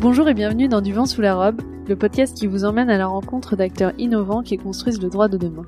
Bonjour 0.00 0.30
et 0.30 0.34
bienvenue 0.34 0.66
dans 0.66 0.80
Du 0.80 0.94
vent 0.94 1.04
sous 1.04 1.20
la 1.20 1.34
robe, 1.34 1.60
le 1.86 1.94
podcast 1.94 2.34
qui 2.34 2.46
vous 2.46 2.64
emmène 2.64 2.88
à 2.88 2.96
la 2.96 3.06
rencontre 3.06 3.54
d'acteurs 3.54 3.92
innovants 3.98 4.42
qui 4.42 4.56
construisent 4.56 5.02
le 5.02 5.10
droit 5.10 5.28
de 5.28 5.36
demain. 5.36 5.66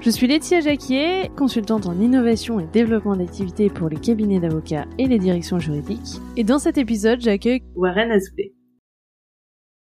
Je 0.00 0.10
suis 0.10 0.26
Laetitia 0.26 0.60
Jacquier, 0.60 1.30
consultante 1.34 1.86
en 1.86 1.98
innovation 1.98 2.60
et 2.60 2.66
développement 2.66 3.16
d'activités 3.16 3.70
pour 3.70 3.88
les 3.88 3.96
cabinets 3.96 4.38
d'avocats 4.38 4.84
et 4.98 5.06
les 5.06 5.18
directions 5.18 5.58
juridiques. 5.58 6.20
Et 6.36 6.44
dans 6.44 6.58
cet 6.58 6.76
épisode, 6.76 7.22
j'accueille 7.22 7.62
Warren 7.74 8.10
Azoulay. 8.10 8.52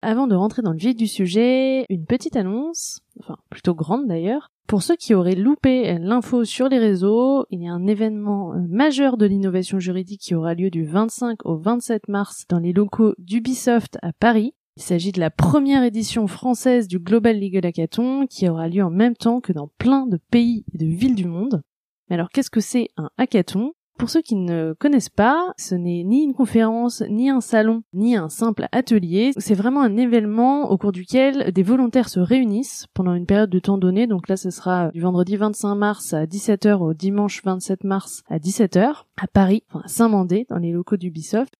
Avant 0.00 0.28
de 0.28 0.36
rentrer 0.36 0.62
dans 0.62 0.70
le 0.70 0.78
vif 0.78 0.94
du 0.94 1.08
sujet, 1.08 1.84
une 1.88 2.06
petite 2.06 2.36
annonce, 2.36 3.00
enfin 3.18 3.36
plutôt 3.50 3.74
grande 3.74 4.06
d'ailleurs. 4.06 4.51
Pour 4.66 4.82
ceux 4.82 4.96
qui 4.96 5.14
auraient 5.14 5.34
loupé 5.34 5.98
l'info 5.98 6.44
sur 6.44 6.68
les 6.68 6.78
réseaux, 6.78 7.44
il 7.50 7.62
y 7.62 7.68
a 7.68 7.72
un 7.72 7.86
événement 7.86 8.54
euh, 8.54 8.60
majeur 8.68 9.16
de 9.16 9.26
l'innovation 9.26 9.78
juridique 9.78 10.20
qui 10.20 10.34
aura 10.34 10.54
lieu 10.54 10.70
du 10.70 10.84
25 10.84 11.44
au 11.44 11.56
27 11.56 12.08
mars 12.08 12.44
dans 12.48 12.58
les 12.58 12.72
locaux 12.72 13.14
d'Ubisoft 13.18 13.98
à 14.02 14.12
Paris. 14.12 14.54
Il 14.76 14.82
s'agit 14.82 15.12
de 15.12 15.20
la 15.20 15.30
première 15.30 15.82
édition 15.82 16.26
française 16.26 16.88
du 16.88 16.98
Global 16.98 17.38
Legal 17.38 17.66
Hackathon 17.66 18.26
qui 18.26 18.48
aura 18.48 18.68
lieu 18.68 18.82
en 18.82 18.90
même 18.90 19.16
temps 19.16 19.40
que 19.42 19.52
dans 19.52 19.68
plein 19.76 20.06
de 20.06 20.18
pays 20.30 20.64
et 20.72 20.78
de 20.78 20.86
villes 20.86 21.14
du 21.14 21.26
monde. 21.26 21.62
Mais 22.08 22.14
alors 22.14 22.30
qu'est-ce 22.30 22.50
que 22.50 22.60
c'est 22.60 22.88
un 22.96 23.10
hackathon? 23.18 23.74
Pour 23.98 24.10
ceux 24.10 24.22
qui 24.22 24.34
ne 24.34 24.74
connaissent 24.78 25.08
pas, 25.08 25.52
ce 25.56 25.74
n'est 25.74 26.02
ni 26.02 26.24
une 26.24 26.34
conférence, 26.34 27.02
ni 27.08 27.30
un 27.30 27.40
salon, 27.40 27.82
ni 27.92 28.16
un 28.16 28.28
simple 28.28 28.66
atelier. 28.72 29.32
C'est 29.36 29.54
vraiment 29.54 29.82
un 29.82 29.96
événement 29.96 30.70
au 30.70 30.78
cours 30.78 30.92
duquel 30.92 31.52
des 31.52 31.62
volontaires 31.62 32.08
se 32.08 32.20
réunissent 32.20 32.86
pendant 32.94 33.14
une 33.14 33.26
période 33.26 33.50
de 33.50 33.58
temps 33.58 33.78
donné. 33.78 34.06
Donc 34.06 34.28
là, 34.28 34.36
ce 34.36 34.50
sera 34.50 34.90
du 34.90 35.00
vendredi 35.00 35.36
25 35.36 35.74
mars 35.74 36.14
à 36.14 36.26
17h 36.26 36.78
au 36.78 36.94
dimanche 36.94 37.42
27 37.44 37.84
mars 37.84 38.22
à 38.28 38.38
17h 38.38 39.04
à 39.20 39.26
Paris, 39.32 39.62
enfin 39.68 39.82
à 39.84 39.88
Saint-Mandé, 39.88 40.46
dans 40.48 40.58
les 40.58 40.72
locaux 40.72 40.96
d'Ubisoft. 40.96 41.54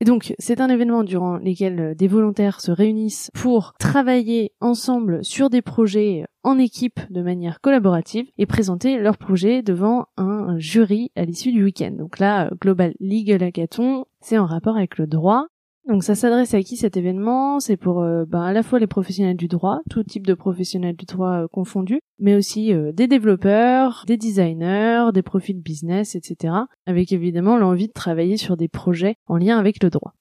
Et 0.00 0.04
donc, 0.04 0.34
c'est 0.38 0.60
un 0.60 0.68
événement 0.68 1.02
durant 1.02 1.38
lequel 1.38 1.80
euh, 1.80 1.94
des 1.94 2.06
volontaires 2.06 2.60
se 2.60 2.70
réunissent 2.70 3.30
pour 3.34 3.74
travailler 3.80 4.52
ensemble 4.60 5.24
sur 5.24 5.50
des 5.50 5.62
projets 5.62 6.24
en 6.44 6.56
équipe 6.56 7.00
de 7.10 7.20
manière 7.20 7.60
collaborative 7.60 8.26
et 8.38 8.46
présenter 8.46 8.98
leurs 8.98 9.18
projets 9.18 9.62
devant 9.62 10.06
un 10.16 10.56
jury 10.58 11.10
à 11.16 11.24
l'issue 11.24 11.52
du 11.52 11.64
week-end. 11.64 11.90
Donc 11.90 12.20
là, 12.20 12.46
euh, 12.46 12.50
Global 12.60 12.94
Legal 13.00 13.42
Hackathon, 13.42 14.04
c'est 14.20 14.38
en 14.38 14.46
rapport 14.46 14.76
avec 14.76 14.98
le 14.98 15.08
droit 15.08 15.48
donc 15.88 16.04
ça 16.04 16.14
s'adresse 16.14 16.52
à 16.52 16.62
qui 16.62 16.76
cet 16.76 16.96
événement? 16.98 17.60
C'est 17.60 17.78
pour 17.78 18.02
euh, 18.02 18.24
ben, 18.26 18.42
à 18.42 18.52
la 18.52 18.62
fois 18.62 18.78
les 18.78 18.86
professionnels 18.86 19.38
du 19.38 19.48
droit, 19.48 19.80
tout 19.88 20.04
type 20.04 20.26
de 20.26 20.34
professionnels 20.34 20.96
du 20.96 21.06
droit 21.06 21.44
euh, 21.44 21.46
confondus, 21.50 22.00
mais 22.18 22.36
aussi 22.36 22.74
euh, 22.74 22.92
des 22.92 23.08
développeurs, 23.08 24.04
des 24.06 24.18
designers, 24.18 25.06
des 25.14 25.22
profils 25.22 25.60
business, 25.60 26.14
etc. 26.14 26.54
Avec 26.86 27.10
évidemment 27.12 27.56
l'envie 27.56 27.88
de 27.88 27.92
travailler 27.92 28.36
sur 28.36 28.56
des 28.56 28.68
projets 28.68 29.16
en 29.26 29.38
lien 29.38 29.58
avec 29.58 29.82
le 29.82 29.88
droit. 29.88 30.12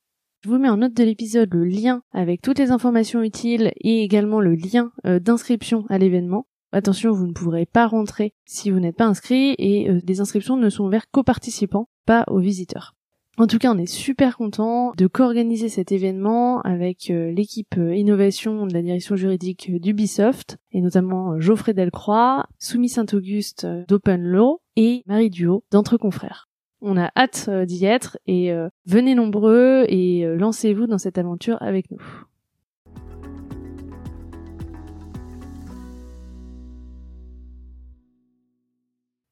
Je 0.44 0.50
vous 0.50 0.58
mets 0.58 0.70
en 0.70 0.78
note 0.78 0.94
de 0.94 1.04
l'épisode 1.04 1.54
le 1.54 1.66
lien 1.66 2.02
avec 2.14 2.42
toutes 2.42 2.60
les 2.60 2.72
informations 2.72 3.22
utiles 3.22 3.74
et 3.82 4.04
également 4.04 4.40
le 4.40 4.56
lien 4.56 4.92
d'inscription 5.04 5.86
à 5.90 5.98
l'événement. 5.98 6.46
Attention, 6.72 7.12
vous 7.12 7.28
ne 7.28 7.34
pourrez 7.34 7.66
pas 7.66 7.88
rentrer 7.88 8.34
si 8.46 8.70
vous 8.70 8.80
n'êtes 8.80 8.96
pas 8.96 9.08
inscrit 9.08 9.56
et 9.58 9.90
les 10.06 10.22
inscriptions 10.22 10.56
ne 10.56 10.70
sont 10.70 10.86
ouvertes 10.86 11.10
qu'aux 11.12 11.24
participants, 11.24 11.90
pas 12.06 12.24
aux 12.28 12.40
visiteurs. 12.40 12.97
En 13.40 13.46
tout 13.46 13.60
cas, 13.60 13.72
on 13.72 13.78
est 13.78 13.86
super 13.86 14.36
content 14.36 14.94
de 14.98 15.06
co-organiser 15.06 15.70
cet 15.70 15.92
événement 15.92 16.60
avec 16.62 17.12
euh, 17.12 17.32
l'équipe 17.32 17.76
euh, 17.78 17.96
innovation 17.96 18.66
de 18.66 18.74
la 18.74 18.82
direction 18.82 19.16
juridique 19.16 19.72
d'Ubisoft 19.80 20.58
et 20.72 20.82
notamment 20.82 21.40
Geoffrey 21.40 21.76
Delcroix, 21.76 22.48
Soumis 22.58 22.90
Saint-Auguste 22.90 23.68
d'Open 23.88 24.24
Law 24.24 24.60
et 24.76 25.04
Marie 25.06 25.30
Duo 25.30 25.64
d'Entre 25.70 25.98
Confrères. 25.98 26.50
On 26.82 26.98
a 26.98 27.12
hâte 27.16 27.46
euh, 27.50 27.66
d'y 27.66 27.86
être 27.86 28.18
et 28.26 28.52
venez 28.88 29.14
nombreux 29.14 29.86
et 29.88 30.26
lancez-vous 30.36 30.88
dans 30.88 30.98
cette 30.98 31.20
aventure 31.20 31.62
avec 31.62 31.92
nous. 31.92 32.02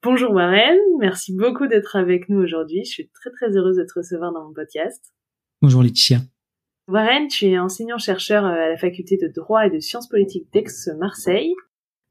Bonjour 0.06 0.34
Warren, 0.34 0.78
merci 1.00 1.36
beaucoup 1.36 1.66
d'être 1.66 1.96
avec 1.96 2.30
nous 2.30 2.40
aujourd'hui. 2.40 2.86
Je 2.86 2.92
suis 2.92 3.10
très 3.10 3.32
très 3.32 3.58
heureuse 3.58 3.78
de 3.78 3.84
te 3.86 3.94
recevoir 3.98 4.32
dans 4.32 4.46
mon 4.46 4.54
podcast. 4.54 5.04
Bonjour 5.64 5.82
Laetitia. 5.82 6.20
Warren, 6.88 7.28
tu 7.28 7.48
es 7.48 7.58
enseignant-chercheur 7.58 8.46
à 8.46 8.70
la 8.70 8.78
faculté 8.78 9.18
de 9.18 9.28
droit 9.28 9.66
et 9.66 9.72
de 9.72 9.80
sciences 9.80 10.08
politiques 10.08 10.46
d'Aix-Marseille. 10.54 11.56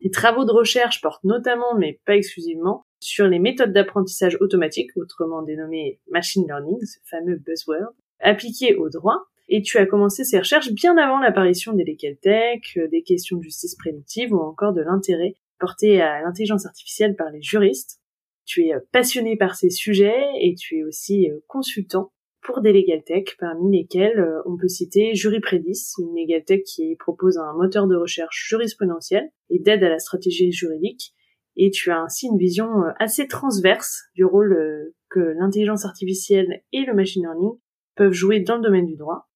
Tes 0.00 0.10
travaux 0.10 0.44
de 0.44 0.50
recherche 0.50 1.02
portent 1.02 1.22
notamment, 1.22 1.76
mais 1.78 2.00
pas 2.04 2.16
exclusivement, 2.16 2.82
sur 2.98 3.28
les 3.28 3.38
méthodes 3.38 3.72
d'apprentissage 3.72 4.38
automatique, 4.40 4.90
autrement 4.96 5.42
dénommées 5.42 6.00
machine 6.10 6.44
learning, 6.48 6.84
ce 6.84 6.98
fameux 7.08 7.36
buzzword, 7.46 7.92
appliquées 8.18 8.74
au 8.74 8.88
droit. 8.88 9.18
Et 9.48 9.62
tu 9.62 9.78
as 9.78 9.86
commencé 9.86 10.24
ces 10.24 10.40
recherches 10.40 10.72
bien 10.72 10.96
avant 10.96 11.20
l'apparition 11.20 11.72
des 11.72 11.84
legal 11.84 12.16
tech, 12.16 12.76
des 12.90 13.02
questions 13.04 13.36
de 13.36 13.44
justice 13.44 13.76
prédictive 13.76 14.32
ou 14.32 14.40
encore 14.40 14.72
de 14.72 14.82
l'intérêt 14.82 15.36
porté 15.58 16.00
à 16.00 16.22
l'intelligence 16.22 16.66
artificielle 16.66 17.16
par 17.16 17.30
les 17.30 17.42
juristes. 17.42 18.00
Tu 18.44 18.66
es 18.66 18.74
euh, 18.74 18.80
passionné 18.92 19.36
par 19.36 19.54
ces 19.54 19.70
sujets 19.70 20.24
et 20.40 20.54
tu 20.54 20.78
es 20.78 20.84
aussi 20.84 21.30
euh, 21.30 21.38
consultant 21.46 22.12
pour 22.42 22.60
des 22.60 22.72
legal 22.74 23.02
tech, 23.04 23.36
parmi 23.38 23.78
lesquels 23.78 24.18
euh, 24.18 24.42
on 24.44 24.56
peut 24.56 24.68
citer 24.68 25.14
JuryPredis, 25.14 25.94
une 25.98 26.14
legal 26.14 26.44
tech 26.44 26.62
qui 26.64 26.94
propose 26.96 27.38
un 27.38 27.54
moteur 27.54 27.86
de 27.86 27.96
recherche 27.96 28.46
jurisprudentiel 28.48 29.30
et 29.48 29.58
d'aide 29.58 29.82
à 29.82 29.88
la 29.88 29.98
stratégie 29.98 30.52
juridique. 30.52 31.14
Et 31.56 31.70
tu 31.70 31.90
as 31.90 32.00
ainsi 32.00 32.26
une 32.26 32.36
vision 32.36 32.68
assez 32.98 33.28
transverse 33.28 34.02
du 34.14 34.24
rôle 34.24 34.92
que 35.08 35.20
l'intelligence 35.20 35.84
artificielle 35.84 36.64
et 36.72 36.84
le 36.84 36.94
machine 36.94 37.22
learning 37.22 37.52
peuvent 37.94 38.12
jouer 38.12 38.40
dans 38.40 38.56
le 38.56 38.62
domaine 38.62 38.86
du 38.86 38.96
droit. 38.96 39.28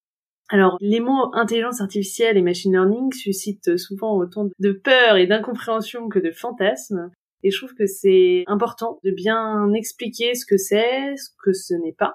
Alors, 0.50 0.78
les 0.80 1.00
mots 1.00 1.30
intelligence 1.34 1.80
artificielle 1.80 2.38
et 2.38 2.42
machine 2.42 2.72
learning 2.72 3.12
suscitent 3.12 3.76
souvent 3.76 4.16
autant 4.16 4.48
de 4.58 4.72
peur 4.72 5.16
et 5.16 5.26
d'incompréhension 5.26 6.08
que 6.08 6.18
de 6.18 6.30
fantasmes. 6.30 7.10
Et 7.42 7.50
je 7.50 7.58
trouve 7.58 7.74
que 7.74 7.86
c'est 7.86 8.44
important 8.46 8.98
de 9.04 9.10
bien 9.10 9.72
expliquer 9.74 10.34
ce 10.34 10.46
que 10.46 10.56
c'est, 10.56 11.16
ce 11.16 11.30
que 11.44 11.52
ce 11.52 11.74
n'est 11.74 11.92
pas, 11.92 12.14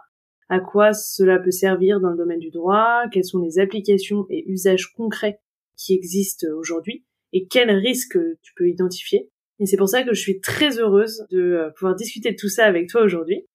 à 0.50 0.60
quoi 0.60 0.94
cela 0.94 1.40
peut 1.40 1.52
servir 1.52 2.00
dans 2.00 2.10
le 2.10 2.18
domaine 2.18 2.40
du 2.40 2.50
droit, 2.50 3.04
quelles 3.12 3.24
sont 3.24 3.40
les 3.40 3.60
applications 3.60 4.26
et 4.30 4.44
usages 4.50 4.94
concrets 4.94 5.40
qui 5.78 5.94
existent 5.94 6.48
aujourd'hui, 6.58 7.06
et 7.32 7.48
quels 7.48 7.72
risques 7.72 8.20
tu 8.42 8.54
peux 8.56 8.68
identifier. 8.68 9.30
Et 9.60 9.66
c'est 9.66 9.78
pour 9.78 9.90
ça 9.90 10.04
que 10.04 10.14
je 10.14 10.20
suis 10.20 10.42
très 10.42 10.80
heureuse 10.80 11.26
de 11.30 11.40
euh, 11.40 11.70
pouvoir 11.72 11.96
discuter 11.96 12.32
de 12.32 12.38
tout 12.38 12.50
ça 12.50 12.66
avec 12.66 12.90
toi 12.90 13.02
aujourd'hui. 13.04 13.46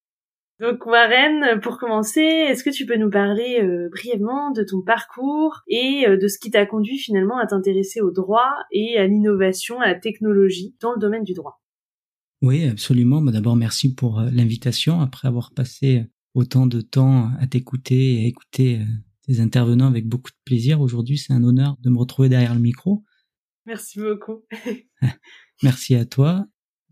Donc 0.59 0.85
Warren, 0.85 1.61
pour 1.61 1.77
commencer, 1.77 2.19
est-ce 2.19 2.65
que 2.65 2.69
tu 2.69 2.85
peux 2.85 2.97
nous 2.97 3.09
parler 3.09 3.61
euh, 3.61 3.87
brièvement 3.91 4.51
de 4.51 4.63
ton 4.63 4.81
parcours 4.81 5.61
et 5.69 6.05
euh, 6.05 6.17
de 6.17 6.27
ce 6.27 6.37
qui 6.37 6.51
t'a 6.51 6.65
conduit 6.65 6.97
finalement 6.97 7.37
à 7.37 7.47
t'intéresser 7.47 8.01
au 8.01 8.11
droit 8.11 8.51
et 8.71 8.97
à 8.97 9.07
l'innovation, 9.07 9.79
à 9.79 9.87
la 9.87 9.95
technologie 9.95 10.75
dans 10.81 10.91
le 10.91 10.99
domaine 10.99 11.23
du 11.23 11.33
droit? 11.33 11.61
Oui, 12.41 12.67
absolument. 12.67 13.21
Bah, 13.21 13.31
d'abord, 13.31 13.55
merci 13.55 13.95
pour 13.95 14.19
euh, 14.19 14.29
l'invitation. 14.33 14.99
Après 14.99 15.29
avoir 15.29 15.53
passé 15.53 16.03
autant 16.33 16.67
de 16.67 16.81
temps 16.81 17.29
à 17.39 17.47
t'écouter 17.47 18.15
et 18.15 18.25
à 18.25 18.27
écouter 18.27 18.81
tes 19.25 19.39
intervenants 19.39 19.87
avec 19.87 20.07
beaucoup 20.07 20.31
de 20.31 20.37
plaisir, 20.43 20.81
aujourd'hui, 20.81 21.17
c'est 21.17 21.31
un 21.31 21.43
honneur 21.43 21.77
de 21.79 21.89
me 21.89 21.97
retrouver 21.97 22.27
derrière 22.27 22.53
le 22.53 22.59
micro. 22.59 23.03
Merci 23.65 23.99
beaucoup. 23.99 24.43
merci 25.63 25.95
à 25.95 26.03
toi 26.03 26.45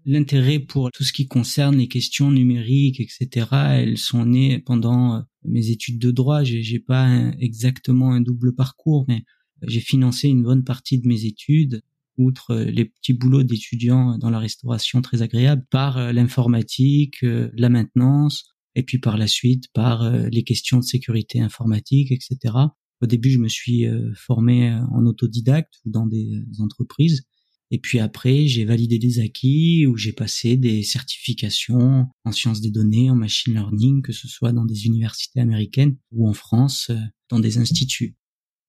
l'intérêt 0.07 0.59
pour 0.59 0.90
tout 0.91 1.03
ce 1.03 1.12
qui 1.12 1.28
concerne 1.28 1.78
les 1.78 1.90
questions 1.90 2.31
numériques, 2.31 3.01
etc., 3.01 3.45
elles 3.51 3.97
sont 3.97 4.25
nées 4.25 4.57
pendant 4.57 5.16
euh, 5.16 5.22
mes 5.44 5.69
études 5.69 6.00
de 6.00 6.12
droit. 6.12 6.44
J'ai 6.44 6.79
pas 6.79 7.31
exactement 7.40 8.13
un 8.13 8.22
double 8.22 8.56
parcours, 8.56 9.06
mais 9.07 9.23
j'ai 9.63 9.81
financé 9.81 10.29
une 10.29 10.44
bonne 10.44 10.63
partie 10.63 10.97
de 10.97 11.07
mes 11.07 11.25
études, 11.25 11.81
outre 12.18 12.51
euh, 12.51 12.63
les 12.63 12.85
petits 12.85 13.13
boulots 13.13 13.44
d'étudiants 13.44 14.18
dans 14.18 14.29
la 14.29 14.40
restauration 14.40 15.01
très 15.01 15.22
agréable, 15.22 15.66
par 15.69 15.97
euh, 15.97 16.13
l'informatique, 16.13 17.18
la 17.22 17.69
maintenance, 17.69 18.56
et 18.75 18.83
puis 18.83 19.00
par 19.00 19.18
la 19.18 19.27
suite 19.27 19.65
par 19.74 20.07
les 20.30 20.44
questions 20.44 20.77
de 20.77 20.83
sécurité 20.83 21.42
informatique, 21.42 22.12
etc. 22.12 22.53
Au 23.01 23.07
début, 23.07 23.31
je 23.31 23.39
me 23.39 23.48
suis 23.48 23.88
formé 24.13 24.71
en 24.92 25.03
autodidacte 25.07 25.74
ou 25.83 25.89
dans 25.89 26.06
des 26.06 26.44
entreprises. 26.60 27.24
Et 27.71 27.79
puis 27.79 27.99
après, 27.99 28.47
j'ai 28.47 28.65
validé 28.65 28.97
des 28.97 29.19
acquis 29.19 29.85
ou 29.87 29.97
j'ai 29.97 30.13
passé 30.13 30.55
des 30.55 30.83
certifications 30.83 32.05
en 32.23 32.31
sciences 32.31 32.61
des 32.61 32.71
données, 32.71 33.09
en 33.09 33.15
machine 33.15 33.53
learning, 33.53 34.01
que 34.01 34.13
ce 34.13 34.27
soit 34.27 34.53
dans 34.53 34.65
des 34.65 34.85
universités 34.85 35.41
américaines 35.41 35.97
ou 36.11 36.29
en 36.29 36.33
France, 36.33 36.87
euh, 36.89 36.97
dans 37.29 37.39
des 37.39 37.57
instituts. 37.57 38.15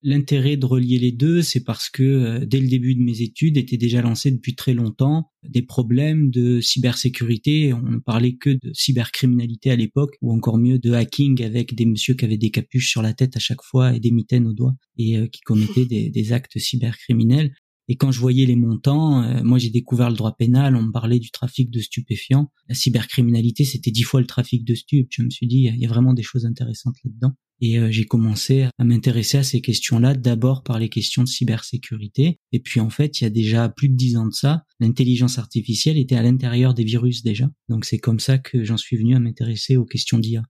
L'intérêt 0.03 0.57
de 0.57 0.65
relier 0.65 0.99
les 0.99 1.11
deux, 1.11 1.43
c'est 1.43 1.65
parce 1.65 1.91
que 1.91 2.03
euh, 2.03 2.47
dès 2.47 2.61
le 2.61 2.69
début 2.69 2.95
de 2.95 3.01
mes 3.01 3.21
études 3.21 3.57
étaient 3.57 3.77
déjà 3.77 4.01
lancés 4.01 4.31
depuis 4.31 4.55
très 4.55 4.73
longtemps 4.73 5.31
des 5.49 5.63
problèmes 5.63 6.31
de 6.31 6.61
cybersécurité. 6.61 7.73
On 7.73 7.83
ne 7.83 7.99
parlait 7.99 8.37
que 8.37 8.51
de 8.51 8.73
cybercriminalité 8.73 9.73
à 9.73 9.77
l'époque, 9.77 10.15
ou 10.23 10.33
encore 10.33 10.59
mieux 10.59 10.79
de 10.79 10.93
hacking 10.93 11.43
avec 11.43 11.75
des 11.75 11.85
messieurs 11.85 12.15
qui 12.15 12.25
avaient 12.25 12.37
des 12.37 12.51
capuches 12.51 12.91
sur 12.91 13.03
la 13.03 13.13
tête 13.13 13.37
à 13.37 13.41
chaque 13.41 13.63
fois 13.63 13.95
et 13.95 13.99
des 13.99 14.13
mitaines 14.13 14.47
aux 14.47 14.53
doigts 14.53 14.77
et 14.99 15.19
euh, 15.19 15.27
qui 15.27 15.41
commettaient 15.41 15.87
des, 15.87 16.11
des 16.11 16.33
actes 16.33 16.59
cybercriminels. 16.59 17.53
Et 17.89 17.97
quand 17.97 18.13
je 18.13 18.21
voyais 18.21 18.47
les 18.47 18.57
montants, 18.57 19.23
euh, 19.23 19.43
moi 19.43 19.59
j'ai 19.59 19.71
découvert 19.71 20.11
le 20.11 20.17
droit 20.17 20.37
pénal, 20.37 20.77
on 20.77 20.83
me 20.83 20.93
parlait 20.93 21.19
du 21.19 21.31
trafic 21.31 21.71
de 21.71 21.81
stupéfiants. 21.81 22.51
La 22.69 22.75
cybercriminalité, 22.75 23.65
c'était 23.65 23.91
dix 23.91 24.03
fois 24.03 24.21
le 24.21 24.27
trafic 24.27 24.65
de 24.65 24.75
stupes. 24.75 25.09
Je 25.11 25.23
me 25.23 25.31
suis 25.31 25.47
dit, 25.47 25.71
il 25.73 25.81
y 25.81 25.87
a 25.87 25.89
vraiment 25.89 26.13
des 26.13 26.23
choses 26.23 26.45
intéressantes 26.45 26.97
là-dedans. 27.05 27.35
Et 27.61 27.79
euh, 27.79 27.91
j'ai 27.91 28.05
commencé 28.05 28.69
à 28.79 28.85
m'intéresser 28.85 29.39
à 29.39 29.43
ces 29.43 29.61
questions-là 29.61 30.15
d'abord 30.15 30.63
par 30.63 30.79
les 30.79 30.89
questions 30.89 31.23
de 31.25 31.29
cybersécurité. 31.29 32.39
Et 32.53 32.61
puis 32.61 32.81
en 32.81 32.91
fait, 32.91 33.21
il 33.21 33.25
y 33.25 33.27
a 33.27 33.31
déjà 33.31 33.69
plus 33.69 33.89
de 33.89 33.97
dix 33.97 34.17
ans 34.17 34.27
de 34.27 34.35
ça, 34.35 34.65
l'intelligence 34.79 35.39
artificielle 35.39 35.99
était 35.99 36.15
à 36.15 36.23
l'intérieur 36.23 36.75
des 36.75 36.85
virus 36.85 37.23
déjà. 37.23 37.51
Donc 37.69 37.85
c'est 37.85 37.99
comme 37.99 38.21
ça 38.21 38.39
que 38.39 38.63
j'en 38.65 38.77
suis 38.77 38.97
venu 38.97 39.17
à 39.17 39.21
m'intéresser 39.21 39.77
aux 39.77 39.87
questions 39.87 40.19
d'IA. 40.19 40.45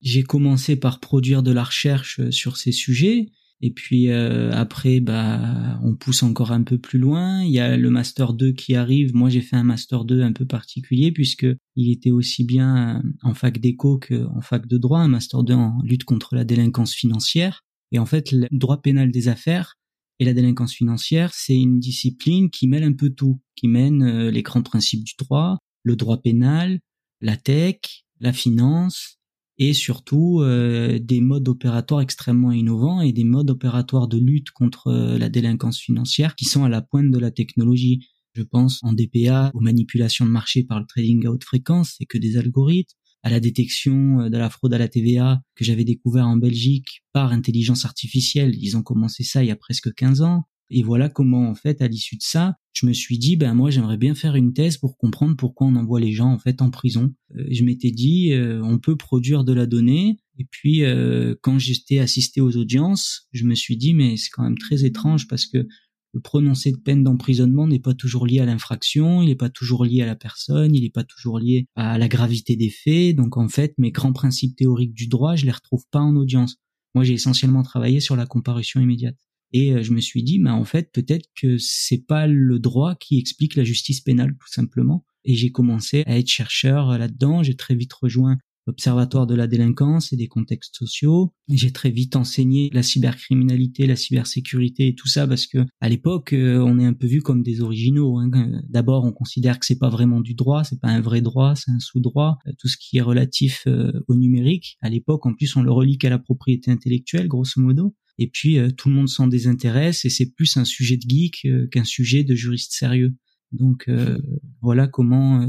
J'ai 0.00 0.24
commencé 0.24 0.74
par 0.74 0.98
produire 0.98 1.44
de 1.44 1.52
la 1.52 1.62
recherche 1.62 2.18
euh, 2.18 2.30
sur 2.32 2.56
ces 2.56 2.72
sujets. 2.72 3.28
Et 3.64 3.70
puis 3.70 4.10
euh, 4.10 4.50
après, 4.52 4.98
bah, 4.98 5.78
on 5.84 5.94
pousse 5.94 6.24
encore 6.24 6.50
un 6.50 6.64
peu 6.64 6.78
plus 6.78 6.98
loin. 6.98 7.42
Il 7.44 7.52
y 7.52 7.60
a 7.60 7.76
le 7.76 7.90
master 7.90 8.34
2 8.34 8.52
qui 8.52 8.74
arrive. 8.74 9.14
Moi, 9.14 9.30
j'ai 9.30 9.40
fait 9.40 9.54
un 9.54 9.62
master 9.62 10.04
2 10.04 10.22
un 10.22 10.32
peu 10.32 10.44
particulier 10.44 11.12
puisque 11.12 11.46
il 11.76 11.92
était 11.92 12.10
aussi 12.10 12.42
bien 12.44 12.98
euh, 12.98 13.08
en 13.22 13.34
fac 13.34 13.58
d'éco 13.58 14.00
qu'en 14.00 14.40
fac 14.40 14.66
de 14.66 14.78
droit, 14.78 14.98
un 14.98 15.08
master 15.08 15.44
2 15.44 15.54
en 15.54 15.80
lutte 15.84 16.02
contre 16.02 16.34
la 16.34 16.44
délinquance 16.44 16.92
financière. 16.92 17.62
Et 17.92 18.00
en 18.00 18.06
fait, 18.06 18.32
le 18.32 18.48
droit 18.50 18.82
pénal 18.82 19.12
des 19.12 19.28
affaires 19.28 19.76
et 20.18 20.24
la 20.24 20.34
délinquance 20.34 20.74
financière, 20.74 21.32
c'est 21.32 21.56
une 21.56 21.78
discipline 21.78 22.50
qui 22.50 22.66
mêle 22.66 22.84
un 22.84 22.94
peu 22.94 23.10
tout, 23.10 23.40
qui 23.54 23.68
mène 23.68 24.02
euh, 24.02 24.30
les 24.32 24.42
grands 24.42 24.62
principes 24.62 25.04
du 25.04 25.14
droit, 25.16 25.58
le 25.84 25.94
droit 25.94 26.20
pénal, 26.20 26.80
la 27.20 27.36
tech, 27.36 27.78
la 28.18 28.32
finance, 28.32 29.18
et 29.64 29.74
surtout 29.74 30.40
euh, 30.40 30.98
des 30.98 31.20
modes 31.20 31.48
opératoires 31.48 32.00
extrêmement 32.00 32.50
innovants 32.50 33.00
et 33.00 33.12
des 33.12 33.22
modes 33.22 33.48
opératoires 33.48 34.08
de 34.08 34.18
lutte 34.18 34.50
contre 34.50 34.88
euh, 34.88 35.18
la 35.18 35.28
délinquance 35.28 35.78
financière 35.78 36.34
qui 36.34 36.46
sont 36.46 36.64
à 36.64 36.68
la 36.68 36.82
pointe 36.82 37.12
de 37.12 37.18
la 37.18 37.30
technologie. 37.30 38.08
Je 38.34 38.42
pense 38.42 38.80
en 38.82 38.92
DPA 38.92 39.52
aux 39.54 39.60
manipulations 39.60 40.24
de 40.24 40.30
marché 40.30 40.64
par 40.64 40.80
le 40.80 40.86
trading 40.86 41.26
à 41.26 41.30
haute 41.30 41.44
fréquence, 41.44 41.94
c'est 41.96 42.06
que 42.06 42.18
des 42.18 42.38
algorithmes, 42.38 42.96
à 43.22 43.30
la 43.30 43.38
détection 43.38 44.22
euh, 44.22 44.30
de 44.30 44.36
la 44.36 44.50
fraude 44.50 44.74
à 44.74 44.78
la 44.78 44.88
TVA 44.88 45.40
que 45.54 45.64
j'avais 45.64 45.84
découvert 45.84 46.26
en 46.26 46.36
Belgique 46.36 47.04
par 47.12 47.30
intelligence 47.30 47.84
artificielle. 47.84 48.56
Ils 48.58 48.76
ont 48.76 48.82
commencé 48.82 49.22
ça 49.22 49.44
il 49.44 49.46
y 49.46 49.52
a 49.52 49.56
presque 49.56 49.94
15 49.94 50.22
ans. 50.22 50.42
Et 50.70 50.82
voilà 50.82 51.08
comment, 51.08 51.48
en 51.48 51.54
fait, 51.54 51.82
à 51.82 51.88
l'issue 51.88 52.16
de 52.16 52.22
ça, 52.22 52.56
je 52.72 52.86
me 52.86 52.92
suis 52.92 53.18
dit, 53.18 53.36
ben 53.36 53.54
moi, 53.54 53.70
j'aimerais 53.70 53.98
bien 53.98 54.14
faire 54.14 54.34
une 54.36 54.54
thèse 54.54 54.78
pour 54.78 54.96
comprendre 54.96 55.36
pourquoi 55.36 55.66
on 55.66 55.76
envoie 55.76 56.00
les 56.00 56.12
gens 56.12 56.32
en 56.32 56.38
fait 56.38 56.62
en 56.62 56.70
prison. 56.70 57.14
Euh, 57.36 57.44
je 57.50 57.62
m'étais 57.64 57.90
dit, 57.90 58.32
euh, 58.32 58.62
on 58.64 58.78
peut 58.78 58.96
produire 58.96 59.44
de 59.44 59.52
la 59.52 59.66
donnée. 59.66 60.18
Et 60.38 60.46
puis, 60.50 60.84
euh, 60.84 61.34
quand 61.42 61.58
j'étais 61.58 61.98
assisté 61.98 62.40
aux 62.40 62.56
audiences, 62.56 63.28
je 63.32 63.44
me 63.44 63.54
suis 63.54 63.76
dit, 63.76 63.92
mais 63.92 64.16
c'est 64.16 64.30
quand 64.30 64.44
même 64.44 64.58
très 64.58 64.84
étrange 64.84 65.28
parce 65.28 65.46
que 65.46 65.66
le 66.14 66.20
prononcé 66.20 66.72
de 66.72 66.76
peine 66.76 67.02
d'emprisonnement 67.02 67.66
n'est 67.66 67.78
pas 67.78 67.94
toujours 67.94 68.26
lié 68.26 68.40
à 68.40 68.44
l'infraction, 68.44 69.22
il 69.22 69.28
n'est 69.28 69.34
pas 69.34 69.48
toujours 69.48 69.84
lié 69.84 70.02
à 70.02 70.06
la 70.06 70.16
personne, 70.16 70.74
il 70.74 70.82
n'est 70.82 70.90
pas 70.90 71.04
toujours 71.04 71.38
lié 71.38 71.66
à 71.74 71.96
la 71.96 72.08
gravité 72.08 72.54
des 72.54 72.68
faits. 72.68 73.16
Donc 73.16 73.36
en 73.36 73.48
fait, 73.48 73.74
mes 73.78 73.92
grands 73.92 74.12
principes 74.12 74.56
théoriques 74.56 74.94
du 74.94 75.06
droit, 75.06 75.36
je 75.36 75.46
les 75.46 75.50
retrouve 75.50 75.84
pas 75.90 76.00
en 76.00 76.14
audience. 76.16 76.56
Moi, 76.94 77.04
j'ai 77.04 77.14
essentiellement 77.14 77.62
travaillé 77.62 78.00
sur 78.00 78.16
la 78.16 78.26
comparution 78.26 78.80
immédiate. 78.80 79.16
Et 79.52 79.72
euh, 79.72 79.82
je 79.82 79.92
me 79.92 80.00
suis 80.00 80.22
dit, 80.22 80.38
bah, 80.38 80.54
en 80.54 80.64
fait, 80.64 80.90
peut-être 80.92 81.28
que 81.34 81.58
c'est 81.58 82.04
pas 82.06 82.26
le 82.26 82.58
droit 82.58 82.94
qui 82.96 83.18
explique 83.18 83.56
la 83.56 83.64
justice 83.64 84.00
pénale, 84.00 84.36
tout 84.40 84.52
simplement. 84.52 85.04
Et 85.24 85.34
j'ai 85.34 85.50
commencé 85.50 86.02
à 86.06 86.18
être 86.18 86.28
chercheur 86.28 86.90
euh, 86.90 86.98
là-dedans. 86.98 87.42
J'ai 87.42 87.54
très 87.54 87.74
vite 87.74 87.92
rejoint 87.92 88.38
l'Observatoire 88.68 89.26
de 89.26 89.34
la 89.34 89.48
délinquance 89.48 90.12
et 90.12 90.16
des 90.16 90.28
contextes 90.28 90.76
sociaux. 90.76 91.32
J'ai 91.48 91.72
très 91.72 91.90
vite 91.90 92.14
enseigné 92.14 92.70
la 92.72 92.84
cybercriminalité, 92.84 93.88
la 93.88 93.96
cybersécurité 93.96 94.86
et 94.86 94.94
tout 94.94 95.08
ça 95.08 95.26
parce 95.26 95.48
que 95.48 95.66
à 95.80 95.88
l'époque, 95.88 96.32
euh, 96.32 96.60
on 96.64 96.78
est 96.78 96.84
un 96.84 96.92
peu 96.92 97.08
vu 97.08 97.22
comme 97.22 97.42
des 97.42 97.60
originaux. 97.60 98.20
Hein. 98.20 98.30
D'abord, 98.68 99.04
on 99.04 99.10
considère 99.10 99.58
que 99.58 99.66
c'est 99.66 99.80
pas 99.80 99.90
vraiment 99.90 100.20
du 100.20 100.34
droit, 100.34 100.62
c'est 100.62 100.80
pas 100.80 100.90
un 100.90 101.00
vrai 101.00 101.22
droit, 101.22 101.56
c'est 101.56 101.72
un 101.72 101.80
sous-droit. 101.80 102.38
Tout 102.58 102.68
ce 102.68 102.76
qui 102.76 102.98
est 102.98 103.02
relatif 103.02 103.66
au 104.06 104.14
numérique, 104.14 104.78
à 104.80 104.88
l'époque, 104.88 105.26
en 105.26 105.34
plus, 105.34 105.56
on 105.56 105.62
le 105.62 105.72
relie 105.72 105.98
qu'à 105.98 106.10
la 106.10 106.20
propriété 106.20 106.70
intellectuelle, 106.70 107.26
grosso 107.26 107.60
modo 107.60 107.96
et 108.18 108.28
puis 108.28 108.58
euh, 108.58 108.70
tout 108.70 108.88
le 108.88 108.94
monde 108.94 109.08
s'en 109.08 109.26
désintéresse 109.26 110.04
et 110.04 110.10
c'est 110.10 110.32
plus 110.34 110.56
un 110.56 110.64
sujet 110.64 110.96
de 110.96 111.08
geek 111.08 111.44
euh, 111.46 111.66
qu'un 111.68 111.84
sujet 111.84 112.24
de 112.24 112.34
juriste 112.34 112.72
sérieux. 112.72 113.14
Donc 113.52 113.84
euh, 113.88 114.18
voilà 114.62 114.86
comment 114.86 115.46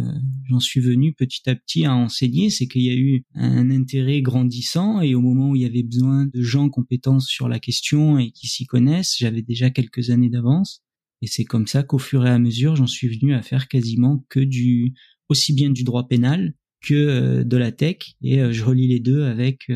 j'en 0.49 0.59
suis 0.59 0.81
venu 0.81 1.13
petit 1.13 1.49
à 1.49 1.55
petit 1.55 1.85
à 1.85 1.95
enseigner, 1.95 2.49
c'est 2.49 2.67
qu'il 2.67 2.81
y 2.81 2.89
a 2.89 2.95
eu 2.95 3.23
un 3.33 3.71
intérêt 3.71 4.21
grandissant 4.21 4.99
et 4.99 5.15
au 5.15 5.21
moment 5.21 5.51
où 5.51 5.55
il 5.55 5.61
y 5.61 5.65
avait 5.65 5.83
besoin 5.83 6.25
de 6.25 6.41
gens 6.41 6.67
compétents 6.67 7.21
sur 7.21 7.47
la 7.47 7.59
question 7.59 8.17
et 8.17 8.31
qui 8.31 8.47
s'y 8.47 8.65
connaissent, 8.65 9.15
j'avais 9.17 9.41
déjà 9.41 9.69
quelques 9.69 10.09
années 10.09 10.29
d'avance. 10.29 10.81
Et 11.21 11.27
c'est 11.27 11.45
comme 11.45 11.65
ça 11.65 11.83
qu'au 11.83 11.97
fur 11.97 12.25
et 12.25 12.29
à 12.29 12.39
mesure, 12.39 12.75
j'en 12.75 12.87
suis 12.87 13.07
venu 13.07 13.33
à 13.33 13.41
faire 13.41 13.69
quasiment 13.69 14.25
que 14.27 14.41
du 14.41 14.93
aussi 15.29 15.53
bien 15.53 15.69
du 15.69 15.85
droit 15.85 16.09
pénal 16.09 16.55
que 16.81 17.43
de 17.43 17.57
la 17.57 17.71
tech. 17.71 18.17
Et 18.21 18.51
je 18.51 18.65
relie 18.65 18.89
les 18.89 18.99
deux 18.99 19.23
avec 19.23 19.71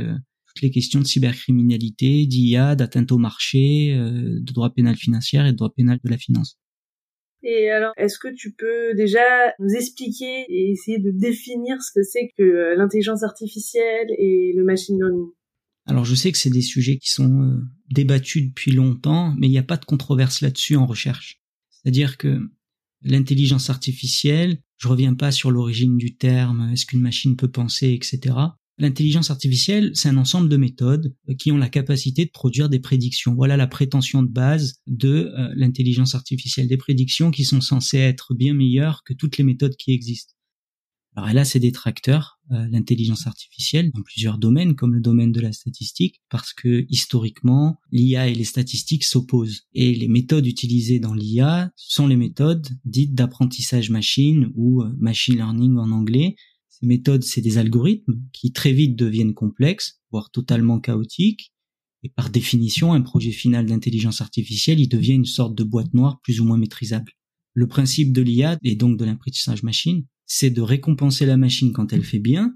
les 0.62 0.72
questions 0.72 1.00
de 1.00 1.06
cybercriminalité, 1.06 2.26
d'IA, 2.26 2.76
d'atteinte 2.76 3.12
au 3.12 3.18
marché, 3.18 3.94
euh, 3.94 4.40
de 4.40 4.54
droit 4.54 4.70
pénal 4.70 4.96
financier 4.96 5.40
et 5.40 5.52
de 5.52 5.58
droit 5.58 5.74
pénal 5.76 6.00
de 6.04 6.10
la 6.10 6.18
finance. 6.18 6.58
Et 7.44 7.70
alors, 7.70 7.94
est-ce 7.98 8.18
que 8.20 8.34
tu 8.34 8.54
peux 8.54 8.94
déjà 8.96 9.20
nous 9.60 9.74
expliquer 9.76 10.46
et 10.50 10.72
essayer 10.72 11.00
de 11.00 11.12
définir 11.12 11.82
ce 11.82 11.92
que 11.94 12.04
c'est 12.04 12.32
que 12.38 12.44
euh, 12.44 12.76
l'intelligence 12.76 13.24
artificielle 13.24 14.08
et 14.18 14.54
le 14.56 14.64
machine 14.64 14.98
learning? 14.98 15.28
Alors, 15.86 16.04
je 16.04 16.16
sais 16.16 16.32
que 16.32 16.38
c'est 16.38 16.50
des 16.50 16.62
sujets 16.62 16.98
qui 16.98 17.10
sont 17.10 17.42
euh, 17.44 17.62
débattus 17.90 18.48
depuis 18.48 18.72
longtemps, 18.72 19.34
mais 19.38 19.48
il 19.48 19.52
n'y 19.52 19.58
a 19.58 19.64
pas 19.64 19.78
de 19.78 19.86
controverse 19.86 20.42
là-dessus 20.42 20.76
en 20.76 20.86
recherche. 20.86 21.42
C'est-à-dire 21.70 22.18
que 22.18 22.40
l'intelligence 23.02 23.70
artificielle, 23.70 24.58
je 24.78 24.88
reviens 24.88 25.14
pas 25.14 25.32
sur 25.32 25.52
l'origine 25.52 25.98
du 25.98 26.18
terme, 26.18 26.72
est-ce 26.74 26.86
qu'une 26.86 27.02
machine 27.02 27.38
peut 27.38 27.52
penser, 27.52 27.94
etc. 27.94 28.36
L'intelligence 28.80 29.32
artificielle, 29.32 29.92
c'est 29.96 30.10
un 30.10 30.18
ensemble 30.18 30.50
de 30.50 30.58
méthodes 30.58 31.16
euh, 31.30 31.34
qui 31.34 31.52
ont 31.52 31.58
la 31.58 31.70
capacité 31.70 32.26
de 32.26 32.32
produire 32.32 32.70
des 32.70 32.80
prédictions. 32.80 33.34
Voilà 33.34 33.58
la 33.58 33.66
prétention 33.66 34.22
de 34.22 34.30
base 34.30 34.76
de 34.86 35.32
euh, 35.36 35.50
l'intelligence 35.56 36.14
artificielle, 36.14 36.68
des 36.68 36.78
prédictions 36.78 37.32
qui 37.32 37.44
sont 37.44 37.62
censées 37.62 37.98
être 37.98 38.36
bien 38.36 38.54
meilleures 38.54 39.02
que 39.04 39.14
toutes 39.14 39.38
les 39.38 39.44
méthodes 39.44 39.76
qui 39.78 39.94
existent. 39.94 40.34
Alors 41.16 41.30
elle 41.30 41.40
a 41.40 41.46
ses 41.46 41.60
détracteurs, 41.60 42.40
euh, 42.52 42.68
l'intelligence 42.70 43.26
artificielle, 43.26 43.90
dans 43.96 44.04
plusieurs 44.04 44.38
domaines, 44.38 44.76
comme 44.76 44.94
le 44.94 45.02
domaine 45.02 45.32
de 45.32 45.42
la 45.42 45.52
statistique, 45.52 46.22
parce 46.30 46.54
que 46.54 46.86
historiquement, 46.90 47.80
l'IA 47.92 48.28
et 48.28 48.36
les 48.36 48.44
statistiques 48.44 49.06
s'opposent. 49.06 49.64
Et 49.74 49.96
les 49.96 50.08
méthodes 50.08 50.46
utilisées 50.46 51.00
dans 51.00 51.16
l'IA 51.16 51.72
sont 51.76 52.06
les 52.06 52.16
méthodes 52.16 52.68
dites 52.86 53.16
d'apprentissage 53.16 53.90
machine 53.90 54.52
ou 54.54 54.84
machine 55.00 55.34
learning 55.34 55.78
en 55.78 55.90
anglais, 55.90 56.36
ces 56.80 56.86
méthodes, 56.86 57.24
c'est 57.24 57.42
des 57.42 57.58
algorithmes 57.58 58.22
qui 58.34 58.52
très 58.52 58.72
vite 58.72 58.96
deviennent 58.96 59.34
complexes, 59.34 60.00
voire 60.12 60.30
totalement 60.30 60.80
chaotiques. 60.80 61.52
Et 62.04 62.10
par 62.10 62.30
définition, 62.30 62.94
un 62.94 63.02
projet 63.02 63.32
final 63.32 63.66
d'intelligence 63.66 64.22
artificielle, 64.22 64.80
il 64.80 64.88
devient 64.88 65.14
une 65.14 65.26
sorte 65.26 65.58
de 65.58 65.64
boîte 65.64 65.96
noire 65.96 66.20
plus 66.22 66.40
ou 66.40 66.46
moins 66.46 66.58
maîtrisable. 66.58 67.14
Le 67.54 67.68
principe 67.68 68.14
de 68.14 68.22
l'IA 68.22 68.60
et 68.64 68.76
donc 68.76 68.98
de 68.98 69.06
l'apprentissage 69.06 69.64
machine, 69.64 70.06
c'est 70.28 70.52
de 70.52 70.62
récompenser 70.62 71.26
la 71.26 71.38
machine 71.38 71.74
quand 71.74 71.94
elle 71.94 72.04
fait 72.04 72.20
bien, 72.20 72.54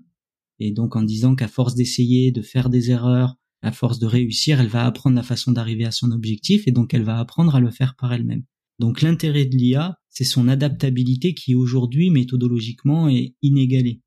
et 0.60 0.72
donc 0.72 0.96
en 0.96 1.02
disant 1.02 1.34
qu'à 1.34 1.48
force 1.48 1.74
d'essayer, 1.74 2.32
de 2.32 2.44
faire 2.44 2.70
des 2.70 2.92
erreurs, 2.92 3.38
à 3.64 3.72
force 3.72 3.98
de 3.98 4.06
réussir, 4.06 4.62
elle 4.62 4.68
va 4.68 4.86
apprendre 4.86 5.16
la 5.16 5.24
façon 5.24 5.52
d'arriver 5.52 5.86
à 5.86 5.92
son 5.92 6.12
objectif, 6.12 6.68
et 6.68 6.72
donc 6.72 6.94
elle 6.94 7.04
va 7.04 7.18
apprendre 7.18 7.56
à 7.56 7.60
le 7.60 7.72
faire 7.72 7.96
par 7.96 8.14
elle-même. 8.14 8.44
Donc 8.78 9.02
l'intérêt 9.02 9.46
de 9.46 9.56
l'IA, 9.56 9.98
c'est 10.10 10.24
son 10.24 10.48
adaptabilité 10.48 11.34
qui 11.34 11.56
aujourd'hui 11.56 12.12
méthodologiquement 12.12 13.10
est 13.10 13.34
inégalée. 13.42 14.02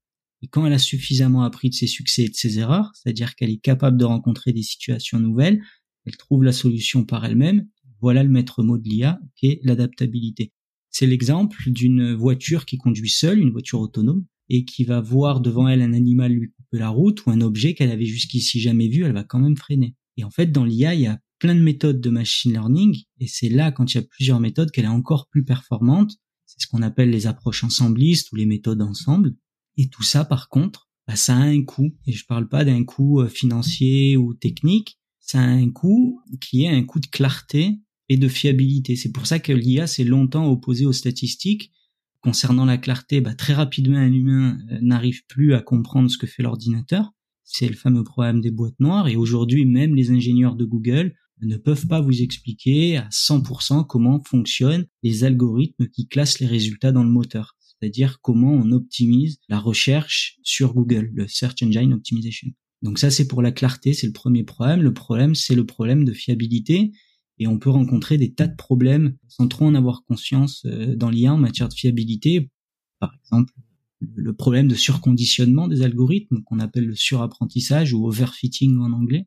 Et 0.44 0.46
quand 0.46 0.66
elle 0.66 0.74
a 0.74 0.78
suffisamment 0.78 1.42
appris 1.42 1.70
de 1.70 1.74
ses 1.74 1.86
succès 1.86 2.24
et 2.24 2.28
de 2.28 2.34
ses 2.34 2.58
erreurs, 2.58 2.92
c'est-à-dire 2.94 3.34
qu'elle 3.34 3.48
est 3.48 3.62
capable 3.62 3.96
de 3.96 4.04
rencontrer 4.04 4.52
des 4.52 4.62
situations 4.62 5.18
nouvelles, 5.18 5.62
elle 6.04 6.18
trouve 6.18 6.44
la 6.44 6.52
solution 6.52 7.06
par 7.06 7.24
elle-même. 7.24 7.66
Voilà 8.02 8.22
le 8.22 8.28
maître 8.28 8.62
mot 8.62 8.76
de 8.76 8.86
l'IA, 8.86 9.18
qui 9.36 9.46
est 9.46 9.60
l'adaptabilité. 9.62 10.52
C'est 10.90 11.06
l'exemple 11.06 11.56
d'une 11.68 12.12
voiture 12.12 12.66
qui 12.66 12.76
conduit 12.76 13.08
seule, 13.08 13.38
une 13.38 13.52
voiture 13.52 13.80
autonome, 13.80 14.26
et 14.50 14.66
qui 14.66 14.84
va 14.84 15.00
voir 15.00 15.40
devant 15.40 15.66
elle 15.66 15.80
un 15.80 15.94
animal 15.94 16.32
lui 16.32 16.50
couper 16.50 16.78
la 16.78 16.90
route 16.90 17.24
ou 17.24 17.30
un 17.30 17.40
objet 17.40 17.72
qu'elle 17.72 17.90
avait 17.90 18.04
jusqu'ici 18.04 18.60
jamais 18.60 18.88
vu, 18.88 19.04
elle 19.04 19.14
va 19.14 19.24
quand 19.24 19.40
même 19.40 19.56
freiner. 19.56 19.96
Et 20.18 20.24
en 20.24 20.30
fait, 20.30 20.52
dans 20.52 20.66
l'IA, 20.66 20.94
il 20.94 21.00
y 21.00 21.06
a 21.06 21.18
plein 21.38 21.54
de 21.54 21.62
méthodes 21.62 22.02
de 22.02 22.10
machine 22.10 22.52
learning, 22.52 23.02
et 23.18 23.28
c'est 23.28 23.48
là, 23.48 23.72
quand 23.72 23.94
il 23.94 23.96
y 23.96 24.00
a 24.00 24.04
plusieurs 24.04 24.40
méthodes, 24.40 24.70
qu'elle 24.70 24.84
est 24.84 24.88
encore 24.88 25.26
plus 25.30 25.42
performante. 25.42 26.12
C'est 26.44 26.60
ce 26.60 26.66
qu'on 26.66 26.82
appelle 26.82 27.08
les 27.08 27.26
approches 27.26 27.64
ensemblistes 27.64 28.30
ou 28.32 28.36
les 28.36 28.44
méthodes 28.44 28.82
ensemble. 28.82 29.34
Et 29.76 29.88
tout 29.88 30.02
ça, 30.02 30.24
par 30.24 30.48
contre, 30.48 30.88
bah, 31.06 31.16
ça 31.16 31.36
a 31.36 31.40
un 31.40 31.62
coût. 31.62 31.94
Et 32.06 32.12
je 32.12 32.24
parle 32.26 32.48
pas 32.48 32.64
d'un 32.64 32.84
coût 32.84 33.20
euh, 33.20 33.28
financier 33.28 34.16
ou 34.16 34.34
technique. 34.34 34.98
Ça 35.20 35.40
a 35.40 35.46
un 35.46 35.70
coût 35.70 36.20
qui 36.40 36.64
est 36.64 36.68
un 36.68 36.82
coût 36.84 37.00
de 37.00 37.06
clarté 37.06 37.80
et 38.08 38.16
de 38.16 38.28
fiabilité. 38.28 38.96
C'est 38.96 39.12
pour 39.12 39.26
ça 39.26 39.38
que 39.38 39.52
l'IA 39.52 39.86
s'est 39.86 40.04
longtemps 40.04 40.50
opposée 40.50 40.86
aux 40.86 40.92
statistiques. 40.92 41.72
Concernant 42.20 42.64
la 42.64 42.78
clarté, 42.78 43.20
bah, 43.20 43.34
très 43.34 43.52
rapidement, 43.52 43.98
un 43.98 44.12
humain 44.12 44.58
euh, 44.70 44.78
n'arrive 44.80 45.24
plus 45.26 45.54
à 45.54 45.60
comprendre 45.60 46.10
ce 46.10 46.18
que 46.18 46.26
fait 46.26 46.42
l'ordinateur. 46.42 47.12
C'est 47.42 47.68
le 47.68 47.74
fameux 47.74 48.04
problème 48.04 48.40
des 48.40 48.50
boîtes 48.50 48.80
noires. 48.80 49.08
Et 49.08 49.16
aujourd'hui, 49.16 49.66
même 49.66 49.94
les 49.94 50.10
ingénieurs 50.10 50.56
de 50.56 50.64
Google 50.64 51.14
ne 51.42 51.56
peuvent 51.56 51.86
pas 51.86 52.00
vous 52.00 52.22
expliquer 52.22 52.96
à 52.96 53.08
100% 53.10 53.86
comment 53.86 54.22
fonctionnent 54.24 54.86
les 55.02 55.24
algorithmes 55.24 55.88
qui 55.88 56.06
classent 56.06 56.40
les 56.40 56.46
résultats 56.46 56.92
dans 56.92 57.04
le 57.04 57.10
moteur 57.10 57.53
c'est-à-dire 57.84 58.20
comment 58.22 58.50
on 58.50 58.72
optimise 58.72 59.36
la 59.50 59.58
recherche 59.58 60.38
sur 60.42 60.72
Google, 60.72 61.10
le 61.12 61.28
Search 61.28 61.62
Engine 61.62 61.92
Optimization. 61.92 62.48
Donc 62.80 62.98
ça, 62.98 63.10
c'est 63.10 63.28
pour 63.28 63.42
la 63.42 63.52
clarté, 63.52 63.92
c'est 63.92 64.06
le 64.06 64.14
premier 64.14 64.42
problème. 64.42 64.80
Le 64.80 64.94
problème, 64.94 65.34
c'est 65.34 65.54
le 65.54 65.66
problème 65.66 66.06
de 66.06 66.14
fiabilité. 66.14 66.92
Et 67.38 67.46
on 67.46 67.58
peut 67.58 67.68
rencontrer 67.68 68.16
des 68.16 68.32
tas 68.32 68.46
de 68.46 68.56
problèmes 68.56 69.18
sans 69.28 69.48
trop 69.48 69.66
en 69.66 69.74
avoir 69.74 70.02
conscience 70.06 70.64
euh, 70.64 70.96
dans 70.96 71.10
l'IA 71.10 71.34
en 71.34 71.36
matière 71.36 71.68
de 71.68 71.74
fiabilité. 71.74 72.50
Par 73.00 73.12
exemple, 73.22 73.52
le 74.00 74.32
problème 74.32 74.68
de 74.68 74.74
surconditionnement 74.74 75.68
des 75.68 75.82
algorithmes 75.82 76.42
qu'on 76.42 76.60
appelle 76.60 76.86
le 76.86 76.94
surapprentissage 76.94 77.92
ou 77.92 78.06
overfitting 78.06 78.78
en 78.78 78.92
anglais. 78.92 79.26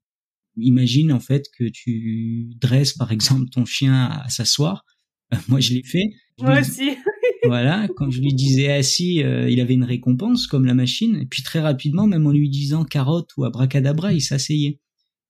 Imagine 0.56 1.14
en 1.14 1.20
fait 1.20 1.46
que 1.56 1.66
tu 1.66 2.56
dresses 2.60 2.94
par 2.94 3.12
exemple 3.12 3.50
ton 3.52 3.66
chien 3.66 4.06
à 4.06 4.30
s'asseoir. 4.30 4.84
Euh, 5.32 5.38
moi 5.48 5.60
je 5.60 5.76
l'ai 5.76 5.84
fait. 5.84 6.10
Moi 6.40 6.60
aussi. 6.60 6.90
voilà, 7.46 7.88
quand 7.96 8.10
je 8.10 8.22
lui 8.22 8.34
disais 8.34 8.72
assis, 8.72 9.24
euh, 9.24 9.50
il 9.50 9.60
avait 9.60 9.74
une 9.74 9.84
récompense 9.84 10.48
comme 10.48 10.66
la 10.66 10.74
machine. 10.74 11.16
Et 11.18 11.26
puis 11.26 11.44
très 11.44 11.60
rapidement, 11.60 12.08
même 12.08 12.26
en 12.26 12.32
lui 12.32 12.50
disant 12.50 12.84
carotte 12.84 13.30
ou 13.38 13.46
abracadabra, 13.46 14.14
il 14.14 14.22
s'asseyait. 14.22 14.80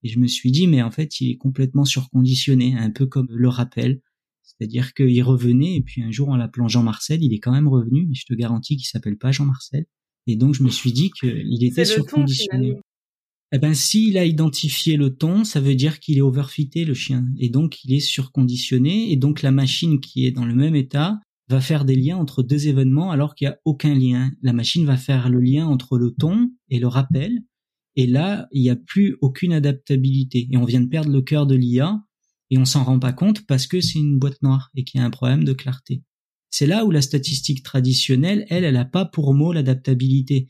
Et 0.03 0.09
je 0.09 0.19
me 0.19 0.27
suis 0.27 0.51
dit, 0.51 0.67
mais 0.67 0.81
en 0.81 0.91
fait, 0.91 1.19
il 1.19 1.31
est 1.31 1.37
complètement 1.37 1.85
surconditionné, 1.85 2.75
un 2.77 2.91
peu 2.91 3.07
comme 3.07 3.27
le 3.29 3.49
rappel. 3.49 4.01
C'est-à-dire 4.43 4.93
qu'il 4.93 5.21
revenait, 5.23 5.75
et 5.75 5.81
puis 5.81 6.01
un 6.01 6.11
jour, 6.11 6.29
en 6.29 6.37
l'appelant 6.37 6.67
Jean-Marcel, 6.67 7.23
il 7.23 7.33
est 7.33 7.39
quand 7.39 7.51
même 7.51 7.67
revenu, 7.67 8.05
mais 8.07 8.15
je 8.15 8.25
te 8.25 8.33
garantis 8.33 8.77
qu'il 8.77 8.87
s'appelle 8.87 9.17
pas 9.17 9.31
Jean-Marcel. 9.31 9.85
Et 10.27 10.35
donc, 10.35 10.55
je 10.55 10.63
me 10.63 10.69
suis 10.69 10.91
dit 10.91 11.11
qu'il 11.11 11.63
était 11.63 11.85
surconditionné. 11.85 12.75
eh 13.53 13.59
ben, 13.59 13.73
s'il 13.73 14.17
a 14.17 14.25
identifié 14.25 14.97
le 14.97 15.15
ton, 15.15 15.43
ça 15.43 15.61
veut 15.61 15.75
dire 15.75 15.99
qu'il 15.99 16.17
est 16.17 16.21
overfité, 16.21 16.85
le 16.85 16.93
chien. 16.93 17.25
Et 17.39 17.49
donc, 17.49 17.83
il 17.85 17.93
est 17.93 17.99
surconditionné. 17.99 19.11
Et 19.11 19.15
donc, 19.15 19.41
la 19.41 19.51
machine 19.51 19.99
qui 19.99 20.25
est 20.25 20.31
dans 20.31 20.45
le 20.45 20.55
même 20.55 20.75
état 20.75 21.19
va 21.49 21.61
faire 21.61 21.85
des 21.85 21.95
liens 21.95 22.17
entre 22.17 22.43
deux 22.43 22.67
événements 22.67 23.11
alors 23.11 23.35
qu'il 23.35 23.47
n'y 23.47 23.53
a 23.53 23.59
aucun 23.65 23.93
lien. 23.93 24.31
La 24.41 24.53
machine 24.53 24.85
va 24.85 24.97
faire 24.97 25.29
le 25.29 25.39
lien 25.39 25.65
entre 25.65 25.97
le 25.97 26.11
ton 26.11 26.51
et 26.69 26.79
le 26.79 26.87
rappel. 26.87 27.43
Et 27.95 28.05
là, 28.05 28.47
il 28.51 28.61
n'y 28.61 28.69
a 28.69 28.75
plus 28.75 29.17
aucune 29.21 29.53
adaptabilité. 29.53 30.47
Et 30.51 30.57
on 30.57 30.65
vient 30.65 30.81
de 30.81 30.87
perdre 30.87 31.11
le 31.11 31.21
cœur 31.21 31.47
de 31.47 31.55
l'IA 31.55 32.03
et 32.49 32.57
on 32.57 32.65
s'en 32.65 32.83
rend 32.83 32.99
pas 32.99 33.13
compte 33.13 33.45
parce 33.45 33.67
que 33.67 33.81
c'est 33.81 33.99
une 33.99 34.19
boîte 34.19 34.41
noire 34.41 34.69
et 34.75 34.83
qu'il 34.83 34.99
y 34.99 35.03
a 35.03 35.05
un 35.05 35.09
problème 35.09 35.43
de 35.43 35.53
clarté. 35.53 36.03
C'est 36.49 36.67
là 36.67 36.85
où 36.85 36.91
la 36.91 37.01
statistique 37.01 37.63
traditionnelle, 37.63 38.45
elle, 38.49 38.63
elle 38.63 38.75
n'a 38.75 38.85
pas 38.85 39.05
pour 39.05 39.33
mot 39.33 39.51
l'adaptabilité. 39.51 40.47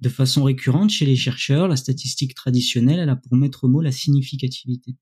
De 0.00 0.08
façon 0.08 0.44
récurrente, 0.44 0.90
chez 0.90 1.04
les 1.04 1.16
chercheurs, 1.16 1.68
la 1.68 1.76
statistique 1.76 2.34
traditionnelle, 2.34 3.00
elle 3.00 3.08
a 3.08 3.16
pour 3.16 3.36
maître 3.36 3.68
mot 3.68 3.82
la 3.82 3.92
significativité. 3.92 4.96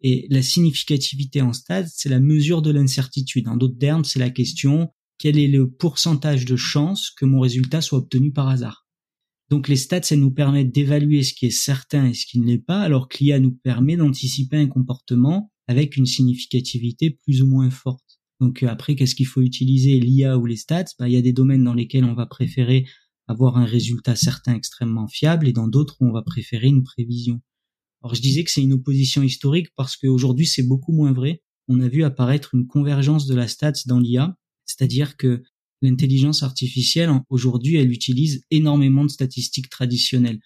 Et 0.00 0.26
la 0.30 0.42
significativité 0.42 1.42
en 1.42 1.52
stade, 1.52 1.88
c'est 1.92 2.08
la 2.08 2.20
mesure 2.20 2.62
de 2.62 2.70
l'incertitude. 2.70 3.48
En 3.48 3.56
d'autres 3.56 3.78
termes, 3.78 4.04
c'est 4.04 4.20
la 4.20 4.30
question 4.30 4.90
quel 5.18 5.36
est 5.36 5.48
le 5.48 5.68
pourcentage 5.68 6.44
de 6.44 6.56
chance 6.56 7.10
que 7.10 7.24
mon 7.24 7.40
résultat 7.40 7.80
soit 7.80 7.98
obtenu 7.98 8.32
par 8.32 8.48
hasard? 8.48 8.86
Donc 9.50 9.66
les 9.66 9.76
stats, 9.76 10.02
ça 10.02 10.16
nous 10.16 10.30
permet 10.30 10.64
d'évaluer 10.64 11.22
ce 11.22 11.34
qui 11.34 11.46
est 11.46 11.50
certain 11.50 12.06
et 12.06 12.14
ce 12.14 12.26
qui 12.26 12.38
ne 12.38 12.46
l'est 12.46 12.58
pas, 12.64 12.80
alors 12.80 13.08
que 13.08 13.18
l'IA 13.18 13.40
nous 13.40 13.52
permet 13.52 13.96
d'anticiper 13.96 14.58
un 14.58 14.68
comportement 14.68 15.50
avec 15.66 15.96
une 15.96 16.06
significativité 16.06 17.10
plus 17.10 17.42
ou 17.42 17.46
moins 17.46 17.70
forte. 17.70 18.20
Donc 18.40 18.62
euh, 18.62 18.68
après, 18.68 18.94
qu'est-ce 18.94 19.14
qu'il 19.14 19.26
faut 19.26 19.40
utiliser, 19.40 19.98
l'IA 19.98 20.38
ou 20.38 20.46
les 20.46 20.56
stats? 20.56 20.84
Bah, 20.98 21.08
Il 21.08 21.14
y 21.14 21.16
a 21.16 21.22
des 21.22 21.32
domaines 21.32 21.64
dans 21.64 21.74
lesquels 21.74 22.04
on 22.04 22.14
va 22.14 22.26
préférer 22.26 22.86
avoir 23.26 23.56
un 23.56 23.64
résultat 23.64 24.16
certain 24.16 24.54
extrêmement 24.54 25.08
fiable 25.08 25.48
et 25.48 25.52
dans 25.52 25.68
d'autres 25.68 25.96
on 26.00 26.12
va 26.12 26.22
préférer 26.22 26.68
une 26.68 26.82
prévision. 26.82 27.40
Alors 28.02 28.14
je 28.14 28.22
disais 28.22 28.44
que 28.44 28.50
c'est 28.50 28.62
une 28.62 28.72
opposition 28.72 29.22
historique 29.22 29.68
parce 29.76 29.96
qu'aujourd'hui 29.96 30.46
c'est 30.46 30.62
beaucoup 30.62 30.92
moins 30.92 31.12
vrai. 31.12 31.42
On 31.68 31.80
a 31.80 31.88
vu 31.88 32.04
apparaître 32.04 32.54
une 32.54 32.66
convergence 32.66 33.26
de 33.26 33.34
la 33.34 33.48
stats 33.48 33.84
dans 33.86 34.00
l'IA, 34.00 34.36
c'est-à-dire 34.66 35.16
que 35.16 35.42
l'intelligence 35.82 36.42
artificielle 36.42 37.10
aujourd'hui 37.28 37.76
elle 37.76 37.92
utilise 37.92 38.44
énormément 38.50 39.04
de 39.04 39.10
statistiques 39.10 39.68
traditionnelles 39.68 40.40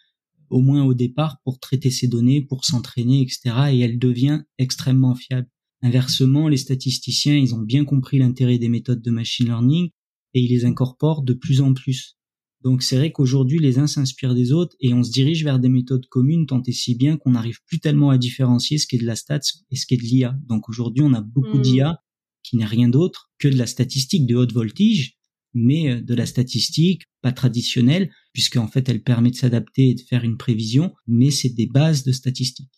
au 0.53 0.61
moins 0.61 0.85
au 0.85 0.95
départ, 0.95 1.39
pour 1.45 1.59
traiter 1.59 1.91
ces 1.91 2.07
données, 2.07 2.43
pour 2.43 2.65
s'entraîner, 2.65 3.23
etc. 3.23 3.41
Et 3.73 3.81
elle 3.81 3.99
devient 3.99 4.43
extrêmement 4.59 5.15
fiable. 5.15 5.49
Inversement, 5.81 6.47
les 6.47 6.59
statisticiens, 6.59 7.37
ils 7.37 7.55
ont 7.55 7.63
bien 7.63 7.85
compris 7.85 8.19
l'intérêt 8.19 8.59
des 8.59 8.69
méthodes 8.69 9.03
de 9.03 9.11
machine 9.11 9.47
learning 9.47 9.89
et 10.35 10.41
ils 10.41 10.51
les 10.51 10.65
incorporent 10.65 11.23
de 11.23 11.33
plus 11.33 11.61
en 11.61 11.73
plus. 11.73 12.17
Donc 12.63 12.83
c'est 12.83 12.97
vrai 12.97 13.13
qu'aujourd'hui, 13.13 13.59
les 13.59 13.79
uns 13.79 13.87
s'inspirent 13.87 14.35
des 14.35 14.53
autres 14.53 14.77
et 14.81 14.95
on 14.95 15.03
se 15.03 15.11
dirige 15.11 15.45
vers 15.45 15.59
des 15.59 15.69
méthodes 15.69 16.07
communes 16.07 16.47
tant 16.47 16.63
et 16.67 16.73
si 16.73 16.95
bien 16.95 17.17
qu'on 17.17 17.33
n'arrive 17.33 17.59
plus 17.67 17.81
tellement 17.81 18.11
à 18.11 18.19
différencier 18.19 18.79
ce 18.79 18.87
qui 18.87 18.97
est 18.97 19.01
de 19.01 19.07
la 19.07 19.17
stats 19.17 19.41
et 19.71 19.77
ce 19.77 19.87
qui 19.87 19.95
est 19.95 19.99
de 19.99 20.03
l'IA. 20.03 20.37
Donc 20.49 20.69
aujourd'hui, 20.69 21.05
on 21.05 21.13
a 21.15 21.21
beaucoup 21.21 21.59
hmm. 21.59 21.63
d'IA 21.63 22.03
qui 22.43 22.57
n'est 22.57 22.65
rien 22.65 22.89
d'autre 22.89 23.31
que 23.39 23.49
de 23.49 23.57
la 23.57 23.67
statistique 23.67 24.27
de 24.27 24.37
haute 24.37 24.53
voltige 24.53 25.17
mais 25.55 25.91
euh, 25.91 26.01
de 26.01 26.15
la 26.15 26.27
statistique, 26.27 27.03
pas 27.21 27.33
traditionnelle, 27.33 28.11
puisque 28.33 28.57
en 28.57 28.67
fait 28.67 28.89
elle 28.89 29.03
permet 29.03 29.31
de 29.31 29.37
s'adapter 29.37 29.91
et 29.91 29.95
de 29.95 30.01
faire 30.01 30.25
une 30.25 30.37
prévision, 30.37 30.93
mais 31.07 31.31
c'est 31.31 31.51
des 31.51 31.67
bases 31.67 32.05
de 32.05 32.13
statistiques. 32.13 32.73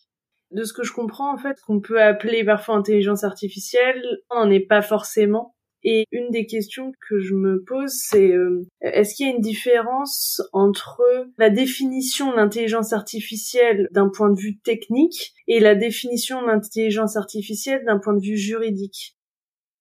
De 0.51 0.63
ce 0.63 0.73
que 0.73 0.83
je 0.83 0.93
comprends, 0.93 1.33
en 1.33 1.37
fait, 1.37 1.57
qu'on 1.65 1.81
peut 1.81 2.01
appeler 2.01 2.45
parfois 2.45 2.75
intelligence 2.75 3.23
artificielle, 3.23 4.01
on 4.29 4.45
n'en 4.45 4.51
est 4.51 4.65
pas 4.65 4.81
forcément. 4.81 5.54
Et 5.87 6.07
une 6.11 6.31
des 6.31 6.47
questions 6.47 6.91
que 7.07 7.19
je 7.19 7.35
me 7.35 7.63
pose, 7.63 7.91
c'est 7.93 8.31
euh, 8.31 8.67
est-ce 8.81 9.13
qu'il 9.13 9.27
y 9.27 9.29
a 9.29 9.35
une 9.35 9.41
différence 9.41 10.41
entre 10.51 11.03
la 11.37 11.51
définition 11.51 12.31
de 12.31 12.37
l'intelligence 12.37 12.91
artificielle 12.91 13.87
d'un 13.91 14.09
point 14.09 14.33
de 14.33 14.39
vue 14.39 14.57
technique 14.57 15.35
et 15.47 15.59
la 15.59 15.75
définition 15.75 16.41
de 16.41 16.47
l'intelligence 16.47 17.15
artificielle 17.17 17.83
d'un 17.85 17.99
point 17.99 18.15
de 18.15 18.25
vue 18.25 18.37
juridique? 18.37 19.15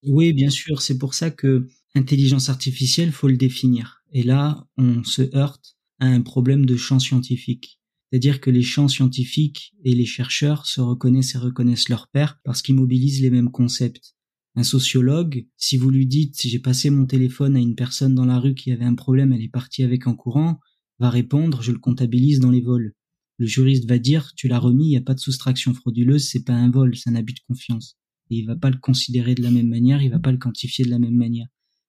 Oui, 0.07 0.35
bien 0.35 0.51
sûr. 0.51 0.83
C'est 0.83 0.99
pour 0.99 1.15
ça 1.15 1.31
que 1.31 1.67
intelligence 1.95 2.51
artificielle, 2.51 3.11
faut 3.11 3.29
le 3.29 3.39
définir. 3.39 4.05
Et 4.13 4.25
là, 4.25 4.67
on 4.77 5.03
se 5.05 5.35
heurte 5.35 5.79
à 6.01 6.07
un 6.07 6.21
problème 6.21 6.67
de 6.67 6.77
champ 6.77 6.99
scientifique. 6.99 7.81
C'est-à-dire 8.11 8.43
que 8.43 8.51
les 8.51 8.63
champs 8.63 8.89
scientifiques 8.89 9.73
et 9.85 9.95
les 9.95 10.05
chercheurs 10.05 10.67
se 10.67 10.83
reconnaissent 10.83 11.35
et 11.35 11.39
reconnaissent 11.39 11.89
leur 11.89 12.09
père 12.09 12.39
parce 12.45 12.61
qu'ils 12.61 12.75
mobilisent 12.75 13.23
les 13.23 13.31
mêmes 13.31 13.51
concepts. 13.51 14.15
Un 14.57 14.63
sociologue, 14.63 15.47
si 15.57 15.77
vous 15.77 15.91
lui 15.91 16.07
dites 16.07 16.41
j'ai 16.41 16.61
passé 16.61 16.91
mon 16.91 17.07
téléphone 17.07 17.57
à 17.57 17.61
une 17.61 17.75
personne 17.75 18.15
dans 18.15 18.25
la 18.25 18.39
rue 18.39 18.55
qui 18.55 18.71
avait 18.71 18.85
un 18.85 18.95
problème, 18.95 19.33
elle 19.33 19.43
est 19.43 19.49
partie 19.49 19.83
avec 19.83 20.07
en 20.07 20.15
courant, 20.15 20.61
va 21.01 21.11
répondre 21.11 21.61
je 21.63 21.73
le 21.73 21.79
comptabilise 21.79 22.39
dans 22.39 22.51
les 22.51 22.61
vols. 22.61 22.95
Le 23.39 23.47
juriste 23.47 23.89
va 23.89 23.99
dire 23.99 24.33
tu 24.37 24.47
l'as 24.47 24.61
remis, 24.61 24.87
il 24.87 24.91
n'y 24.91 24.97
a 24.97 25.03
pas 25.03 25.15
de 25.15 25.21
soustraction 25.21 25.75
frauduleuse, 25.75 26.29
c'est 26.29 26.45
pas 26.45 26.55
un 26.55 26.71
vol, 26.71 26.97
c'est 26.97 27.11
un 27.11 27.17
abus 27.17 27.35
de 27.35 27.41
confiance. 27.49 27.97
Et 28.31 28.37
il 28.37 28.47
va 28.47 28.57
pas 28.57 28.71
le 28.71 28.79
considérer 28.79 29.35
de 29.35 29.43
la 29.43 29.51
même 29.51 29.69
manière, 29.69 30.03
il 30.03 30.11
va 30.11 30.21
pas 30.21 30.33
le 30.33 30.39
quantifier 30.39 30.85
de 30.85 30.91
la 30.91 31.01
même 31.01 31.17
manière. 31.17 31.49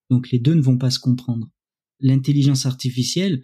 Donc 0.10 0.31
les 0.31 0.39
deux 0.39 0.55
ne 0.55 0.62
vont 0.62 0.77
pas 0.77 0.89
se 0.89 1.00
comprendre. 1.00 1.48
L'intelligence 2.00 2.65
artificielle, 2.65 3.43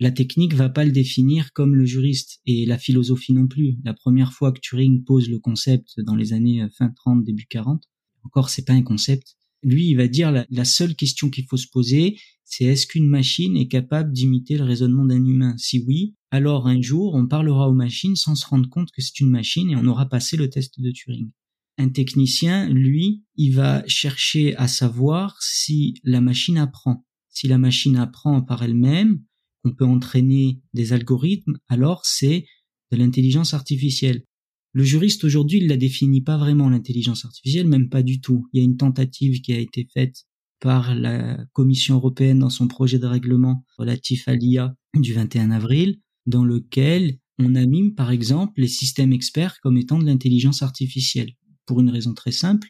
la 0.00 0.12
technique 0.12 0.54
va 0.54 0.68
pas 0.68 0.84
le 0.84 0.92
définir 0.92 1.52
comme 1.52 1.74
le 1.74 1.84
juriste 1.84 2.40
et 2.46 2.66
la 2.66 2.78
philosophie 2.78 3.32
non 3.32 3.48
plus. 3.48 3.78
La 3.82 3.94
première 3.94 4.32
fois 4.32 4.52
que 4.52 4.60
Turing 4.60 5.02
pose 5.04 5.28
le 5.28 5.40
concept 5.40 6.00
dans 6.00 6.14
les 6.14 6.32
années 6.32 6.62
euh, 6.62 6.68
fin 6.76 6.90
30, 6.90 7.24
début 7.24 7.46
40, 7.48 7.82
encore 8.24 8.50
c'est 8.50 8.64
pas 8.64 8.72
un 8.72 8.82
concept. 8.82 9.36
Lui, 9.62 9.88
il 9.88 9.96
va 9.96 10.06
dire 10.06 10.30
la, 10.30 10.46
la 10.50 10.64
seule 10.64 10.94
question 10.94 11.30
qu'il 11.30 11.44
faut 11.46 11.56
se 11.56 11.66
poser, 11.66 12.18
c'est 12.44 12.64
est-ce 12.64 12.86
qu'une 12.86 13.08
machine 13.08 13.56
est 13.56 13.68
capable 13.68 14.12
d'imiter 14.12 14.56
le 14.56 14.64
raisonnement 14.64 15.04
d'un 15.04 15.24
humain? 15.24 15.54
Si 15.58 15.84
oui, 15.86 16.14
alors 16.30 16.66
un 16.66 16.80
jour 16.80 17.14
on 17.14 17.26
parlera 17.26 17.68
aux 17.68 17.74
machines 17.74 18.16
sans 18.16 18.34
se 18.34 18.46
rendre 18.46 18.68
compte 18.68 18.90
que 18.92 19.02
c'est 19.02 19.20
une 19.20 19.30
machine 19.30 19.70
et 19.70 19.76
on 19.76 19.86
aura 19.86 20.08
passé 20.08 20.36
le 20.36 20.48
test 20.48 20.80
de 20.80 20.90
Turing 20.90 21.30
un 21.78 21.88
technicien, 21.88 22.68
lui, 22.68 23.22
il 23.36 23.54
va 23.54 23.86
chercher 23.86 24.54
à 24.56 24.66
savoir 24.66 25.40
si 25.40 25.94
la 26.02 26.20
machine 26.20 26.58
apprend. 26.58 27.06
Si 27.28 27.46
la 27.46 27.56
machine 27.56 27.96
apprend 27.96 28.42
par 28.42 28.64
elle-même, 28.64 29.22
qu'on 29.62 29.72
peut 29.72 29.84
entraîner 29.84 30.60
des 30.74 30.92
algorithmes, 30.92 31.56
alors 31.68 32.04
c'est 32.04 32.46
de 32.90 32.96
l'intelligence 32.96 33.54
artificielle. 33.54 34.24
Le 34.72 34.84
juriste 34.84 35.24
aujourd'hui, 35.24 35.58
il 35.58 35.68
la 35.68 35.76
définit 35.76 36.20
pas 36.20 36.36
vraiment 36.36 36.68
l'intelligence 36.68 37.24
artificielle, 37.24 37.66
même 37.66 37.88
pas 37.88 38.02
du 38.02 38.20
tout. 38.20 38.46
Il 38.52 38.58
y 38.58 38.60
a 38.60 38.64
une 38.64 38.76
tentative 38.76 39.40
qui 39.40 39.52
a 39.52 39.58
été 39.58 39.88
faite 39.92 40.24
par 40.60 40.94
la 40.94 41.44
Commission 41.52 41.96
européenne 41.96 42.40
dans 42.40 42.50
son 42.50 42.68
projet 42.68 42.98
de 42.98 43.06
règlement 43.06 43.64
relatif 43.78 44.28
à 44.28 44.34
l'IA 44.34 44.74
du 44.94 45.14
21 45.14 45.50
avril, 45.50 46.00
dans 46.26 46.44
lequel 46.44 47.18
on 47.38 47.54
a 47.54 47.64
mis, 47.64 47.92
par 47.92 48.10
exemple, 48.10 48.60
les 48.60 48.68
systèmes 48.68 49.12
experts 49.12 49.58
comme 49.62 49.76
étant 49.76 49.98
de 49.98 50.06
l'intelligence 50.06 50.62
artificielle 50.62 51.32
pour 51.66 51.80
une 51.80 51.90
raison 51.90 52.14
très 52.14 52.32
simple. 52.32 52.68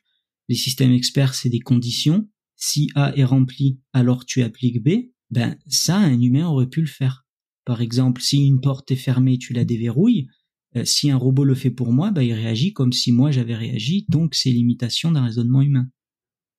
Les 0.48 0.56
systèmes 0.56 0.92
experts, 0.92 1.34
c'est 1.34 1.48
des 1.48 1.60
conditions. 1.60 2.28
Si 2.56 2.90
A 2.94 3.16
est 3.16 3.24
rempli, 3.24 3.80
alors 3.92 4.26
tu 4.26 4.42
appliques 4.42 4.82
B. 4.82 5.10
Ben, 5.30 5.56
ça, 5.66 5.98
un 5.98 6.20
humain 6.20 6.48
aurait 6.48 6.68
pu 6.68 6.80
le 6.80 6.86
faire. 6.86 7.26
Par 7.64 7.80
exemple, 7.80 8.20
si 8.20 8.46
une 8.46 8.60
porte 8.60 8.90
est 8.90 8.96
fermée, 8.96 9.38
tu 9.38 9.52
la 9.52 9.64
déverrouilles. 9.64 10.26
Euh, 10.76 10.84
si 10.84 11.10
un 11.10 11.16
robot 11.16 11.44
le 11.44 11.54
fait 11.54 11.70
pour 11.70 11.92
moi, 11.92 12.10
ben, 12.10 12.22
il 12.22 12.34
réagit 12.34 12.72
comme 12.72 12.92
si 12.92 13.12
moi 13.12 13.30
j'avais 13.30 13.54
réagi. 13.54 14.06
Donc, 14.08 14.34
c'est 14.34 14.50
l'imitation 14.50 15.10
d'un 15.10 15.24
raisonnement 15.24 15.62
humain. 15.62 15.86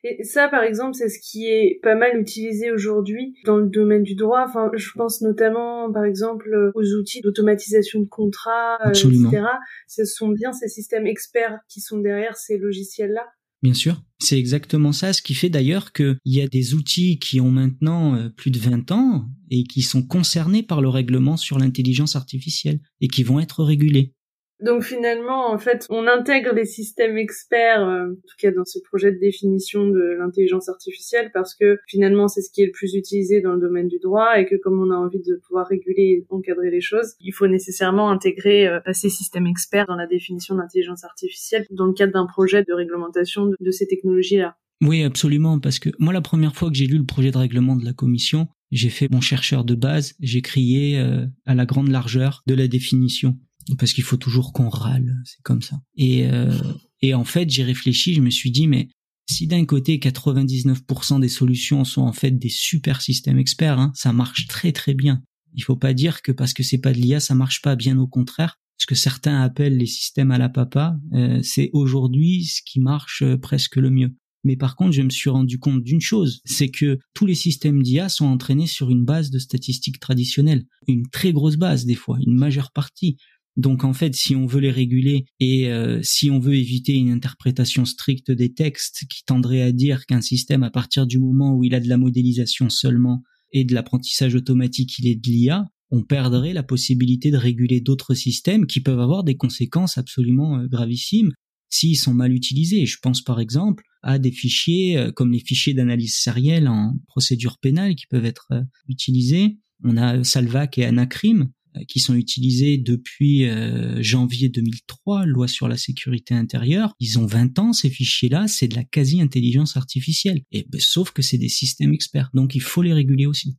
Et 0.03 0.23
ça, 0.23 0.47
par 0.47 0.63
exemple, 0.63 0.93
c'est 0.93 1.09
ce 1.09 1.19
qui 1.19 1.47
est 1.47 1.79
pas 1.83 1.95
mal 1.95 2.17
utilisé 2.17 2.71
aujourd'hui 2.71 3.35
dans 3.45 3.57
le 3.57 3.67
domaine 3.67 4.03
du 4.03 4.15
droit. 4.15 4.45
Enfin, 4.47 4.71
je 4.73 4.91
pense 4.95 5.21
notamment, 5.21 5.91
par 5.91 6.05
exemple, 6.05 6.71
aux 6.73 6.93
outils 6.93 7.19
d'automatisation 7.19 7.99
de 7.99 8.07
contrats, 8.07 8.77
euh, 8.85 8.91
etc. 8.91 9.43
Ce 9.87 10.05
sont 10.05 10.29
bien 10.29 10.53
ces 10.53 10.69
systèmes 10.69 11.05
experts 11.05 11.59
qui 11.67 11.81
sont 11.81 11.97
derrière 11.97 12.37
ces 12.37 12.57
logiciels-là. 12.57 13.27
Bien 13.61 13.73
sûr, 13.73 14.01
c'est 14.19 14.39
exactement 14.39 14.93
ça, 14.93 15.11
ce 15.11 15.21
qui 15.21 15.33
fait 15.33 15.49
d'ailleurs 15.49 15.91
qu'il 15.91 16.17
y 16.25 16.41
a 16.41 16.47
des 16.47 16.73
outils 16.73 17.19
qui 17.19 17.41
ont 17.41 17.51
maintenant 17.51 18.15
euh, 18.15 18.29
plus 18.29 18.51
de 18.51 18.59
20 18.59 18.91
ans 18.91 19.29
et 19.49 19.63
qui 19.63 19.81
sont 19.81 20.01
concernés 20.01 20.63
par 20.63 20.81
le 20.81 20.87
règlement 20.89 21.35
sur 21.35 21.59
l'intelligence 21.59 22.15
artificielle 22.15 22.79
et 23.01 23.07
qui 23.09 23.23
vont 23.23 23.39
être 23.39 23.63
régulés. 23.63 24.13
Donc 24.61 24.83
finalement, 24.83 25.51
en 25.51 25.57
fait, 25.57 25.85
on 25.89 26.05
intègre 26.07 26.53
les 26.53 26.65
systèmes 26.65 27.17
experts, 27.17 27.87
euh, 27.87 28.11
en 28.11 28.15
tout 28.15 28.35
cas 28.37 28.51
dans 28.51 28.65
ce 28.65 28.79
projet 28.79 29.11
de 29.11 29.19
définition 29.19 29.87
de 29.87 30.17
l'intelligence 30.19 30.67
artificielle, 30.67 31.31
parce 31.33 31.55
que 31.55 31.77
finalement 31.87 32.27
c'est 32.27 32.41
ce 32.41 32.51
qui 32.51 32.61
est 32.61 32.65
le 32.65 32.71
plus 32.71 32.93
utilisé 32.93 33.41
dans 33.41 33.53
le 33.53 33.61
domaine 33.61 33.87
du 33.87 33.99
droit 33.99 34.37
et 34.37 34.45
que 34.45 34.55
comme 34.55 34.81
on 34.81 34.91
a 34.91 34.97
envie 34.97 35.21
de 35.21 35.39
pouvoir 35.47 35.67
réguler 35.67 36.19
et 36.19 36.25
encadrer 36.29 36.71
les 36.71 36.81
choses, 36.81 37.13
il 37.21 37.31
faut 37.31 37.47
nécessairement 37.47 38.09
intégrer 38.09 38.67
euh, 38.67 38.79
ces 38.91 39.09
systèmes 39.09 39.47
experts 39.47 39.85
dans 39.87 39.95
la 39.95 40.07
définition 40.07 40.55
de 40.55 40.59
l'intelligence 40.59 41.05
artificielle 41.05 41.65
dans 41.71 41.85
le 41.85 41.93
cadre 41.93 42.13
d'un 42.13 42.25
projet 42.25 42.63
de 42.63 42.73
réglementation 42.73 43.45
de, 43.45 43.55
de 43.59 43.71
ces 43.71 43.87
technologies-là. 43.87 44.57
Oui, 44.81 45.03
absolument, 45.03 45.59
parce 45.59 45.79
que 45.79 45.89
moi 45.99 46.13
la 46.13 46.21
première 46.21 46.55
fois 46.55 46.69
que 46.69 46.75
j'ai 46.75 46.87
lu 46.87 46.97
le 46.97 47.05
projet 47.05 47.31
de 47.31 47.37
règlement 47.37 47.75
de 47.75 47.85
la 47.85 47.93
commission, 47.93 48.47
j'ai 48.71 48.89
fait 48.89 49.09
mon 49.11 49.21
chercheur 49.21 49.63
de 49.63 49.75
base, 49.75 50.15
j'ai 50.19 50.41
crié 50.41 50.99
euh, 50.99 51.25
à 51.45 51.55
la 51.55 51.65
grande 51.65 51.89
largeur 51.89 52.43
de 52.45 52.55
la 52.55 52.67
définition 52.67 53.37
parce 53.77 53.93
qu'il 53.93 54.03
faut 54.03 54.17
toujours 54.17 54.53
qu'on 54.53 54.69
râle, 54.69 55.15
c'est 55.25 55.41
comme 55.43 55.61
ça. 55.61 55.79
Et, 55.95 56.27
euh, 56.27 56.57
et 57.01 57.13
en 57.13 57.23
fait, 57.23 57.49
j'ai 57.49 57.63
réfléchi, 57.63 58.13
je 58.13 58.21
me 58.21 58.29
suis 58.29 58.51
dit, 58.51 58.67
mais 58.67 58.89
si 59.29 59.47
d'un 59.47 59.65
côté 59.65 59.99
99% 59.99 61.19
des 61.19 61.29
solutions 61.29 61.83
sont 61.83 62.01
en 62.01 62.13
fait 62.13 62.31
des 62.31 62.49
super 62.49 63.01
systèmes 63.01 63.37
experts, 63.37 63.79
hein, 63.79 63.91
ça 63.95 64.11
marche 64.11 64.47
très 64.47 64.71
très 64.71 64.93
bien. 64.93 65.21
Il 65.53 65.63
faut 65.63 65.75
pas 65.75 65.93
dire 65.93 66.21
que 66.21 66.31
parce 66.31 66.53
que 66.53 66.63
c'est 66.63 66.79
pas 66.79 66.93
de 66.93 66.97
l'IA, 66.97 67.19
ça 67.19 67.35
marche 67.35 67.61
pas. 67.61 67.75
Bien 67.75 67.97
au 67.99 68.07
contraire, 68.07 68.57
ce 68.77 68.85
que 68.85 68.95
certains 68.95 69.41
appellent 69.41 69.77
les 69.77 69.85
systèmes 69.85 70.31
à 70.31 70.37
la 70.37 70.49
papa, 70.49 70.97
euh, 71.13 71.41
c'est 71.43 71.69
aujourd'hui 71.73 72.45
ce 72.45 72.61
qui 72.65 72.79
marche 72.79 73.21
euh, 73.21 73.37
presque 73.37 73.75
le 73.75 73.89
mieux. 73.89 74.15
Mais 74.45 74.55
par 74.55 74.75
contre, 74.75 74.93
je 74.93 75.01
me 75.01 75.09
suis 75.09 75.29
rendu 75.29 75.59
compte 75.59 75.83
d'une 75.83 76.01
chose, 76.01 76.41
c'est 76.45 76.69
que 76.69 76.97
tous 77.13 77.25
les 77.25 77.35
systèmes 77.35 77.83
d'IA 77.83 78.07
sont 78.07 78.25
entraînés 78.25 78.67
sur 78.67 78.89
une 78.89 79.03
base 79.03 79.31
de 79.31 79.39
statistiques 79.39 79.99
traditionnelles, 79.99 80.65
une 80.87 81.07
très 81.09 81.33
grosse 81.33 81.57
base 81.57 81.85
des 81.85 81.95
fois, 81.95 82.17
une 82.25 82.37
majeure 82.37 82.71
partie. 82.71 83.17
Donc 83.59 83.83
en 83.83 83.91
fait, 83.91 84.15
si 84.15 84.37
on 84.37 84.45
veut 84.45 84.61
les 84.61 84.71
réguler 84.71 85.25
et 85.41 85.69
euh, 85.69 85.99
si 86.01 86.31
on 86.31 86.39
veut 86.39 86.55
éviter 86.55 86.93
une 86.93 87.09
interprétation 87.09 87.83
stricte 87.83 88.31
des 88.31 88.53
textes 88.53 89.03
qui 89.09 89.25
tendrait 89.25 89.61
à 89.61 89.73
dire 89.73 90.05
qu'un 90.05 90.21
système, 90.21 90.63
à 90.63 90.69
partir 90.69 91.05
du 91.05 91.19
moment 91.19 91.53
où 91.53 91.65
il 91.65 91.75
a 91.75 91.81
de 91.81 91.89
la 91.89 91.97
modélisation 91.97 92.69
seulement 92.69 93.21
et 93.51 93.65
de 93.65 93.73
l'apprentissage 93.73 94.33
automatique, 94.33 94.97
il 94.99 95.07
est 95.07 95.15
de 95.15 95.27
l'IA, 95.27 95.65
on 95.91 96.03
perdrait 96.03 96.53
la 96.53 96.63
possibilité 96.63 97.31
de 97.31 97.35
réguler 97.35 97.81
d'autres 97.81 98.13
systèmes 98.13 98.65
qui 98.65 98.79
peuvent 98.79 99.01
avoir 99.01 99.25
des 99.25 99.35
conséquences 99.35 99.97
absolument 99.97 100.59
euh, 100.59 100.67
gravissimes 100.67 101.33
s'ils 101.67 101.97
sont 101.97 102.13
mal 102.13 102.31
utilisés. 102.31 102.85
Je 102.85 102.97
pense 103.01 103.21
par 103.21 103.41
exemple 103.41 103.83
à 104.03 104.19
des 104.19 104.31
fichiers 104.31 104.97
euh, 104.97 105.11
comme 105.11 105.33
les 105.33 105.43
fichiers 105.43 105.73
d'analyse 105.73 106.15
sérielle 106.15 106.69
en 106.69 106.93
procédure 107.07 107.57
pénale 107.57 107.95
qui 107.95 108.07
peuvent 108.07 108.25
être 108.25 108.53
utilisés. 108.87 109.57
On 109.83 109.97
a 109.97 110.23
Salvac 110.23 110.77
et 110.77 110.85
Anacrim 110.85 111.49
qui 111.87 111.99
sont 111.99 112.15
utilisés 112.15 112.77
depuis 112.77 113.45
euh, 113.45 114.01
janvier 114.01 114.49
2003, 114.49 115.25
loi 115.25 115.47
sur 115.47 115.67
la 115.67 115.77
sécurité 115.77 116.33
intérieure. 116.33 116.93
Ils 116.99 117.19
ont 117.19 117.25
20 117.25 117.59
ans, 117.59 117.73
ces 117.73 117.89
fichiers-là, 117.89 118.47
c'est 118.47 118.67
de 118.67 118.75
la 118.75 118.83
quasi-intelligence 118.83 119.77
artificielle. 119.77 120.41
Et 120.51 120.65
ben, 120.69 120.81
sauf 120.81 121.11
que 121.11 121.21
c'est 121.21 121.37
des 121.37 121.49
systèmes 121.49 121.93
experts, 121.93 122.29
donc 122.33 122.55
il 122.55 122.61
faut 122.61 122.81
les 122.81 122.93
réguler 122.93 123.25
aussi. 123.25 123.57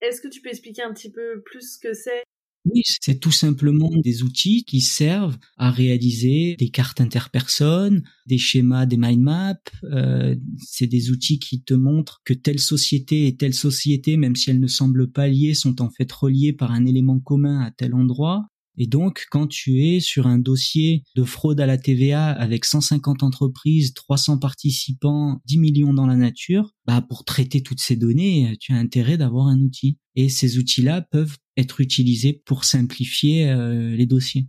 Est-ce 0.00 0.20
que 0.20 0.28
tu 0.28 0.40
peux 0.40 0.50
expliquer 0.50 0.82
un 0.82 0.92
petit 0.92 1.10
peu 1.10 1.42
plus 1.44 1.74
ce 1.74 1.78
que 1.78 1.94
c'est? 1.94 2.24
Oui, 2.64 2.82
c'est 2.84 3.18
tout 3.18 3.32
simplement 3.32 3.90
des 4.04 4.22
outils 4.22 4.64
qui 4.64 4.80
servent 4.80 5.36
à 5.56 5.70
réaliser 5.72 6.54
des 6.58 6.68
cartes 6.68 7.00
interpersonnes, 7.00 8.04
des 8.26 8.38
schémas, 8.38 8.86
des 8.86 8.96
mind 8.96 9.20
maps. 9.20 9.54
Euh, 9.84 10.36
c'est 10.58 10.86
des 10.86 11.10
outils 11.10 11.40
qui 11.40 11.62
te 11.62 11.74
montrent 11.74 12.22
que 12.24 12.34
telle 12.34 12.60
société 12.60 13.26
et 13.26 13.36
telle 13.36 13.54
société, 13.54 14.16
même 14.16 14.36
si 14.36 14.50
elles 14.50 14.60
ne 14.60 14.68
semblent 14.68 15.10
pas 15.10 15.26
liées, 15.26 15.54
sont 15.54 15.82
en 15.82 15.90
fait 15.90 16.10
reliées 16.12 16.52
par 16.52 16.70
un 16.70 16.86
élément 16.86 17.18
commun 17.18 17.60
à 17.62 17.72
tel 17.72 17.94
endroit. 17.94 18.51
Et 18.78 18.86
donc, 18.86 19.26
quand 19.30 19.46
tu 19.46 19.84
es 19.84 20.00
sur 20.00 20.26
un 20.26 20.38
dossier 20.38 21.04
de 21.14 21.24
fraude 21.24 21.60
à 21.60 21.66
la 21.66 21.78
TVA 21.78 22.30
avec 22.30 22.64
150 22.64 23.22
entreprises, 23.22 23.92
300 23.94 24.38
participants, 24.38 25.40
10 25.46 25.58
millions 25.58 25.94
dans 25.94 26.06
la 26.06 26.16
nature, 26.16 26.74
bah, 26.86 27.04
pour 27.06 27.24
traiter 27.24 27.62
toutes 27.62 27.80
ces 27.80 27.96
données, 27.96 28.56
tu 28.60 28.72
as 28.72 28.76
intérêt 28.76 29.18
d'avoir 29.18 29.46
un 29.46 29.60
outil. 29.60 29.98
Et 30.16 30.28
ces 30.28 30.58
outils-là 30.58 31.02
peuvent 31.10 31.36
être 31.56 31.80
utilisés 31.80 32.42
pour 32.46 32.64
simplifier 32.64 33.50
euh, 33.50 33.94
les 33.94 34.06
dossiers. 34.06 34.46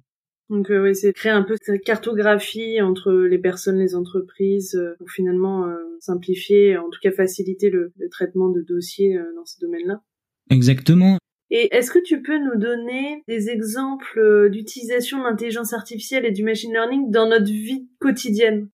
Donc 0.50 0.70
euh, 0.70 0.84
oui, 0.84 0.96
c'est 0.96 1.14
créer 1.14 1.32
un 1.32 1.44
peu 1.44 1.56
cette 1.62 1.84
cartographie 1.84 2.82
entre 2.82 3.12
les 3.12 3.40
personnes, 3.40 3.78
les 3.78 3.96
entreprises, 3.96 4.76
euh, 4.76 4.96
pour 5.00 5.10
finalement 5.10 5.66
simplifier, 6.00 6.78
en 6.78 6.90
tout 6.90 7.00
cas 7.02 7.12
faciliter 7.12 7.70
le, 7.70 7.94
le 7.98 8.10
traitement 8.10 8.50
de 8.50 8.62
dossiers 8.62 9.18
dans 9.36 9.46
ces 9.46 9.60
domaines-là. 9.62 10.02
Exactement. 10.50 11.18
Et 11.56 11.70
est-ce 11.72 11.92
que 11.92 12.04
tu 12.04 12.24
peux 12.24 12.40
nous 12.44 12.60
donner 12.60 13.24
des 13.28 13.50
exemples 13.50 14.18
euh, 14.18 14.50
d'utilisation 14.50 15.20
de 15.20 15.26
l'intelligence 15.26 15.72
artificielle 15.72 16.26
et 16.26 16.32
du 16.32 16.44
machine 16.44 16.74
learning 16.74 17.12
dans 17.12 17.30
notre 17.30 17.46
vie 17.46 17.88
quotidienne? 18.00 18.70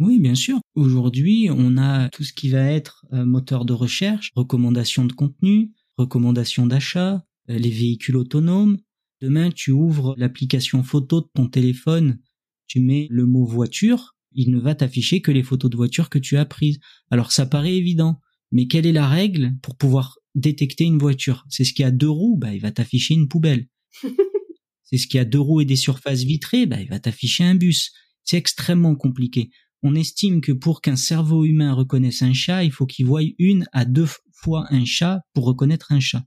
Oui, 0.00 0.18
bien 0.18 0.34
sûr. 0.34 0.58
Aujourd'hui, 0.74 1.48
on 1.48 1.78
a 1.78 2.08
tout 2.08 2.24
ce 2.24 2.32
qui 2.32 2.48
va 2.50 2.72
être 2.72 3.06
euh, 3.12 3.24
moteur 3.24 3.64
de 3.64 3.72
recherche, 3.72 4.32
recommandation 4.34 5.04
de 5.04 5.12
contenu, 5.12 5.70
recommandation 5.96 6.66
d'achat, 6.66 7.24
euh, 7.50 7.56
les 7.56 7.70
véhicules 7.70 8.16
autonomes. 8.16 8.78
Demain, 9.20 9.50
tu 9.52 9.70
ouvres 9.70 10.16
l'application 10.18 10.82
photo 10.82 11.20
de 11.20 11.28
ton 11.32 11.46
téléphone, 11.46 12.18
tu 12.66 12.80
mets 12.80 13.06
le 13.10 13.26
mot 13.26 13.44
voiture, 13.44 14.16
il 14.32 14.50
ne 14.50 14.58
va 14.58 14.74
t'afficher 14.74 15.20
que 15.20 15.30
les 15.30 15.44
photos 15.44 15.70
de 15.70 15.76
voiture 15.76 16.10
que 16.10 16.18
tu 16.18 16.36
as 16.36 16.44
prises. 16.44 16.80
Alors 17.12 17.30
ça 17.30 17.46
paraît 17.46 17.76
évident, 17.76 18.20
mais 18.50 18.66
quelle 18.66 18.86
est 18.86 18.92
la 18.92 19.06
règle 19.06 19.52
pour 19.62 19.76
pouvoir 19.76 20.17
détecter 20.34 20.84
une 20.84 20.98
voiture. 20.98 21.44
C'est 21.48 21.64
ce 21.64 21.72
qui 21.72 21.84
a 21.84 21.90
deux 21.90 22.10
roues, 22.10 22.36
bah, 22.38 22.54
il 22.54 22.60
va 22.60 22.70
t'afficher 22.70 23.14
une 23.14 23.28
poubelle. 23.28 23.66
c'est 24.84 24.98
ce 24.98 25.06
qui 25.06 25.18
a 25.18 25.24
deux 25.24 25.40
roues 25.40 25.60
et 25.60 25.64
des 25.64 25.76
surfaces 25.76 26.22
vitrées, 26.22 26.66
bah, 26.66 26.80
il 26.80 26.88
va 26.88 26.98
t'afficher 26.98 27.44
un 27.44 27.54
bus. 27.54 27.92
C'est 28.24 28.36
extrêmement 28.36 28.94
compliqué. 28.94 29.50
On 29.82 29.94
estime 29.94 30.40
que 30.40 30.52
pour 30.52 30.80
qu'un 30.80 30.96
cerveau 30.96 31.44
humain 31.44 31.72
reconnaisse 31.72 32.22
un 32.22 32.32
chat, 32.32 32.64
il 32.64 32.72
faut 32.72 32.86
qu'il 32.86 33.06
voie 33.06 33.22
une 33.38 33.66
à 33.72 33.84
deux 33.84 34.08
fois 34.32 34.66
un 34.70 34.84
chat 34.84 35.20
pour 35.34 35.44
reconnaître 35.44 35.92
un 35.92 36.00
chat. 36.00 36.24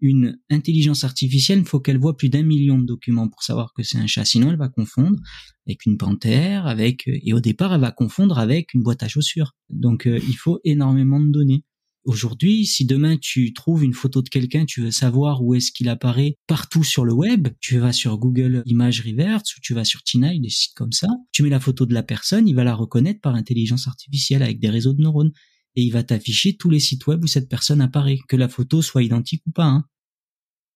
Une 0.00 0.38
intelligence 0.48 1.04
artificielle, 1.04 1.58
il 1.58 1.66
faut 1.66 1.78
qu'elle 1.78 1.98
voit 1.98 2.16
plus 2.16 2.30
d'un 2.30 2.42
million 2.42 2.78
de 2.78 2.86
documents 2.86 3.28
pour 3.28 3.42
savoir 3.42 3.72
que 3.74 3.82
c'est 3.82 3.98
un 3.98 4.06
chat. 4.06 4.24
Sinon, 4.24 4.50
elle 4.50 4.56
va 4.56 4.70
confondre 4.70 5.18
avec 5.66 5.84
une 5.84 5.98
panthère, 5.98 6.66
avec 6.66 7.06
et 7.06 7.32
au 7.34 7.40
départ, 7.40 7.74
elle 7.74 7.82
va 7.82 7.92
confondre 7.92 8.38
avec 8.38 8.72
une 8.74 8.82
boîte 8.82 9.02
à 9.02 9.08
chaussures. 9.08 9.52
Donc, 9.68 10.06
euh, 10.06 10.18
il 10.26 10.36
faut 10.36 10.58
énormément 10.64 11.20
de 11.20 11.30
données. 11.30 11.64
Aujourd'hui, 12.04 12.64
si 12.64 12.86
demain 12.86 13.18
tu 13.18 13.52
trouves 13.52 13.84
une 13.84 13.92
photo 13.92 14.22
de 14.22 14.28
quelqu'un, 14.30 14.64
tu 14.64 14.80
veux 14.80 14.90
savoir 14.90 15.42
où 15.42 15.54
est-ce 15.54 15.70
qu'il 15.70 15.88
apparaît 15.90 16.36
partout 16.46 16.82
sur 16.82 17.04
le 17.04 17.12
web, 17.12 17.48
tu 17.60 17.78
vas 17.78 17.92
sur 17.92 18.16
Google 18.16 18.62
Images 18.64 19.02
Reverse 19.02 19.54
ou 19.56 19.60
tu 19.60 19.74
vas 19.74 19.84
sur 19.84 20.02
Tinaille, 20.02 20.40
des 20.40 20.48
sites 20.48 20.74
comme 20.74 20.92
ça, 20.92 21.08
tu 21.30 21.42
mets 21.42 21.50
la 21.50 21.60
photo 21.60 21.84
de 21.84 21.92
la 21.92 22.02
personne, 22.02 22.48
il 22.48 22.54
va 22.54 22.64
la 22.64 22.74
reconnaître 22.74 23.20
par 23.20 23.34
intelligence 23.34 23.86
artificielle 23.86 24.42
avec 24.42 24.60
des 24.60 24.70
réseaux 24.70 24.94
de 24.94 25.02
neurones 25.02 25.32
et 25.76 25.82
il 25.82 25.90
va 25.90 26.02
t'afficher 26.02 26.56
tous 26.56 26.70
les 26.70 26.80
sites 26.80 27.06
web 27.06 27.22
où 27.22 27.26
cette 27.26 27.48
personne 27.50 27.82
apparaît, 27.82 28.18
que 28.28 28.36
la 28.36 28.48
photo 28.48 28.80
soit 28.80 29.02
identique 29.02 29.42
ou 29.46 29.52
pas. 29.52 29.64
Hein. 29.64 29.84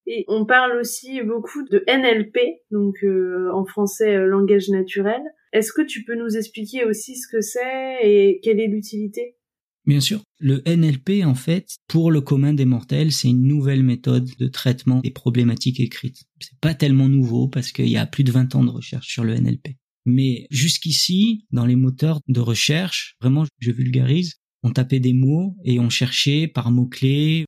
Et 0.06 0.26
on 0.28 0.44
parle 0.44 0.78
aussi 0.78 1.22
beaucoup 1.22 1.62
de 1.62 1.82
NLP, 1.88 2.38
donc 2.70 2.96
euh, 3.02 3.50
en 3.54 3.64
français 3.64 4.16
euh, 4.16 4.26
langage 4.26 4.68
naturel. 4.68 5.22
Est-ce 5.52 5.72
que 5.72 5.82
tu 5.82 6.04
peux 6.04 6.14
nous 6.14 6.36
expliquer 6.36 6.84
aussi 6.84 7.16
ce 7.16 7.26
que 7.28 7.40
c'est 7.40 8.00
et 8.02 8.40
quelle 8.42 8.60
est 8.60 8.68
l'utilité? 8.68 9.36
Bien 9.86 10.00
sûr. 10.00 10.22
Le 10.38 10.62
NLP, 10.66 11.24
en 11.24 11.34
fait, 11.34 11.76
pour 11.88 12.10
le 12.10 12.22
commun 12.22 12.54
des 12.54 12.64
mortels, 12.64 13.12
c'est 13.12 13.28
une 13.28 13.46
nouvelle 13.46 13.82
méthode 13.82 14.30
de 14.38 14.46
traitement 14.48 15.00
des 15.00 15.10
problématiques 15.10 15.80
écrites. 15.80 16.24
C'est 16.40 16.58
pas 16.60 16.74
tellement 16.74 17.08
nouveau 17.08 17.48
parce 17.48 17.70
qu'il 17.70 17.88
y 17.88 17.98
a 17.98 18.06
plus 18.06 18.24
de 18.24 18.32
20 18.32 18.54
ans 18.54 18.64
de 18.64 18.70
recherche 18.70 19.08
sur 19.08 19.24
le 19.24 19.34
NLP. 19.34 19.76
Mais 20.06 20.46
jusqu'ici, 20.50 21.44
dans 21.50 21.66
les 21.66 21.76
moteurs 21.76 22.20
de 22.28 22.40
recherche, 22.40 23.16
vraiment, 23.20 23.44
je 23.58 23.70
vulgarise, 23.70 24.34
on 24.62 24.72
tapait 24.72 25.00
des 25.00 25.12
mots 25.12 25.56
et 25.64 25.78
on 25.78 25.90
cherchait 25.90 26.46
par 26.46 26.70
mots-clés. 26.70 27.44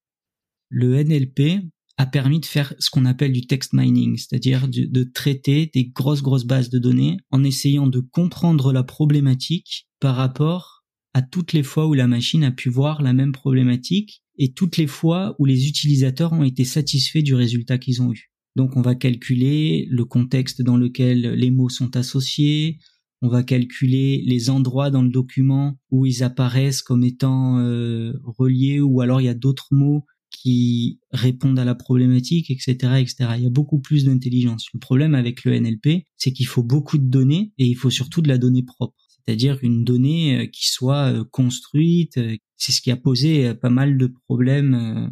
Le 0.68 1.02
NLP 1.02 1.62
a 1.96 2.04
permis 2.06 2.40
de 2.40 2.46
faire 2.46 2.74
ce 2.78 2.90
qu'on 2.90 3.06
appelle 3.06 3.32
du 3.32 3.46
text 3.46 3.72
mining, 3.72 4.18
c'est-à-dire 4.18 4.68
de, 4.68 4.84
de, 4.84 5.04
traiter 5.04 5.70
des 5.72 5.86
grosses, 5.86 6.22
grosses 6.22 6.44
bases 6.44 6.68
de 6.68 6.78
données 6.78 7.16
en 7.30 7.42
essayant 7.42 7.86
de 7.86 8.00
comprendre 8.00 8.72
la 8.74 8.82
problématique 8.82 9.86
par 10.00 10.16
rapport 10.16 10.75
à 11.16 11.22
toutes 11.22 11.54
les 11.54 11.62
fois 11.62 11.86
où 11.86 11.94
la 11.94 12.06
machine 12.06 12.44
a 12.44 12.50
pu 12.50 12.68
voir 12.68 13.00
la 13.00 13.14
même 13.14 13.32
problématique 13.32 14.22
et 14.36 14.52
toutes 14.52 14.76
les 14.76 14.86
fois 14.86 15.34
où 15.38 15.46
les 15.46 15.66
utilisateurs 15.66 16.34
ont 16.34 16.44
été 16.44 16.62
satisfaits 16.66 17.22
du 17.22 17.34
résultat 17.34 17.78
qu'ils 17.78 18.02
ont 18.02 18.12
eu. 18.12 18.30
Donc 18.54 18.76
on 18.76 18.82
va 18.82 18.94
calculer 18.94 19.86
le 19.88 20.04
contexte 20.04 20.60
dans 20.60 20.76
lequel 20.76 21.22
les 21.22 21.50
mots 21.50 21.70
sont 21.70 21.96
associés, 21.96 22.80
on 23.22 23.28
va 23.28 23.42
calculer 23.42 24.24
les 24.26 24.50
endroits 24.50 24.90
dans 24.90 25.00
le 25.00 25.08
document 25.08 25.78
où 25.90 26.04
ils 26.04 26.22
apparaissent 26.22 26.82
comme 26.82 27.02
étant 27.02 27.60
euh, 27.60 28.12
reliés 28.22 28.80
ou 28.80 29.00
alors 29.00 29.22
il 29.22 29.24
y 29.24 29.30
a 29.30 29.34
d'autres 29.34 29.68
mots 29.70 30.04
qui 30.28 31.00
répondent 31.12 31.58
à 31.58 31.64
la 31.64 31.74
problématique, 31.74 32.50
etc., 32.50 32.74
etc. 33.00 33.16
Il 33.38 33.44
y 33.44 33.46
a 33.46 33.50
beaucoup 33.50 33.80
plus 33.80 34.04
d'intelligence. 34.04 34.66
Le 34.74 34.80
problème 34.80 35.14
avec 35.14 35.44
le 35.44 35.58
NLP, 35.58 36.04
c'est 36.18 36.32
qu'il 36.32 36.46
faut 36.46 36.62
beaucoup 36.62 36.98
de 36.98 37.08
données 37.08 37.54
et 37.56 37.64
il 37.64 37.74
faut 37.74 37.88
surtout 37.88 38.20
de 38.20 38.28
la 38.28 38.36
donnée 38.36 38.64
propre. 38.64 39.05
C'est-à-dire 39.26 39.58
une 39.62 39.84
donnée 39.84 40.50
qui 40.52 40.68
soit 40.68 41.24
construite. 41.30 42.18
C'est 42.56 42.72
ce 42.72 42.80
qui 42.80 42.90
a 42.90 42.96
posé 42.96 43.54
pas 43.54 43.70
mal 43.70 43.98
de 43.98 44.06
problèmes 44.06 45.10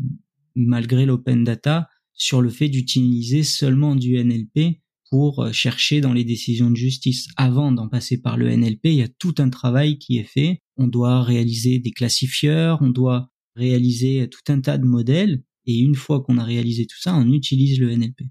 malgré 0.55 1.05
l'open 1.05 1.45
data 1.45 1.89
sur 2.13 2.41
le 2.41 2.51
fait 2.51 2.69
d'utiliser 2.69 3.43
seulement 3.43 3.97
du 3.97 4.23
NLP 4.23 4.81
pour 5.11 5.53
chercher 5.53 6.01
dans 6.01 6.13
les 6.13 6.25
décisions 6.25 6.71
de 6.71 6.77
justice. 6.77 7.29
Avant 7.37 7.73
d'en 7.73 7.89
passer 7.89 8.21
par 8.21 8.37
le 8.37 8.49
NLP, 8.55 8.87
il 8.87 8.95
y 8.95 9.03
a 9.03 9.09
tout 9.09 9.35
un 9.39 9.51
travail 9.51 9.99
qui 9.99 10.19
est 10.19 10.25
fait. 10.25 10.61
On 10.77 10.87
doit 10.87 11.23
réaliser 11.23 11.79
des 11.79 11.91
classifieurs, 11.91 12.79
on 12.83 12.91
doit 12.91 13.31
réaliser 13.57 14.29
tout 14.29 14.53
un 14.53 14.61
tas 14.61 14.79
de 14.79 14.85
modèles, 14.85 15.43
et 15.67 15.79
une 15.79 15.95
fois 15.95 16.23
qu'on 16.23 16.39
a 16.39 16.45
réalisé 16.45 16.87
tout 16.87 17.01
ça, 17.01 17.15
on 17.15 17.33
utilise 17.33 17.79
le 17.79 17.95
NLP. 17.95 18.23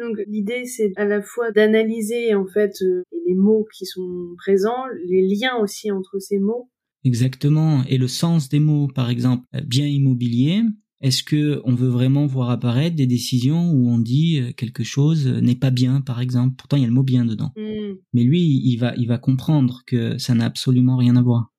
Donc 0.00 0.16
l'idée 0.26 0.64
c'est 0.64 0.92
à 0.96 1.04
la 1.04 1.20
fois 1.20 1.52
d'analyser 1.52 2.34
en 2.34 2.46
fait 2.46 2.72
euh, 2.82 3.02
les 3.26 3.34
mots 3.34 3.66
qui 3.76 3.84
sont 3.84 4.34
présents, 4.38 4.86
les 5.06 5.22
liens 5.22 5.56
aussi 5.62 5.90
entre 5.90 6.18
ces 6.18 6.38
mots. 6.38 6.70
Exactement, 7.04 7.82
et 7.88 7.96
le 7.96 8.08
sens 8.08 8.48
des 8.50 8.60
mots, 8.60 8.86
par 8.94 9.08
exemple, 9.08 9.46
bien 9.64 9.86
immobilier, 9.86 10.62
est-ce 11.00 11.22
que 11.22 11.62
on 11.64 11.74
veut 11.74 11.88
vraiment 11.88 12.26
voir 12.26 12.50
apparaître 12.50 12.94
des 12.94 13.06
décisions 13.06 13.70
où 13.70 13.88
on 13.88 13.98
dit 13.98 14.38
euh, 14.38 14.52
quelque 14.52 14.84
chose 14.84 15.26
n'est 15.26 15.54
pas 15.56 15.70
bien, 15.70 16.02
par 16.02 16.20
exemple? 16.20 16.56
Pourtant, 16.58 16.76
il 16.76 16.80
y 16.80 16.84
a 16.84 16.88
le 16.88 16.92
mot 16.92 17.02
bien 17.02 17.24
dedans. 17.24 17.52
Hmm. 17.56 17.94
Mais 18.12 18.22
lui, 18.22 18.40
il 18.42 18.76
va, 18.76 18.94
il 18.96 19.08
va 19.08 19.16
comprendre 19.16 19.82
que 19.86 20.18
ça 20.18 20.34
n'a 20.34 20.44
absolument 20.44 20.96
rien 20.96 21.16
à 21.16 21.22
voir. 21.22 21.52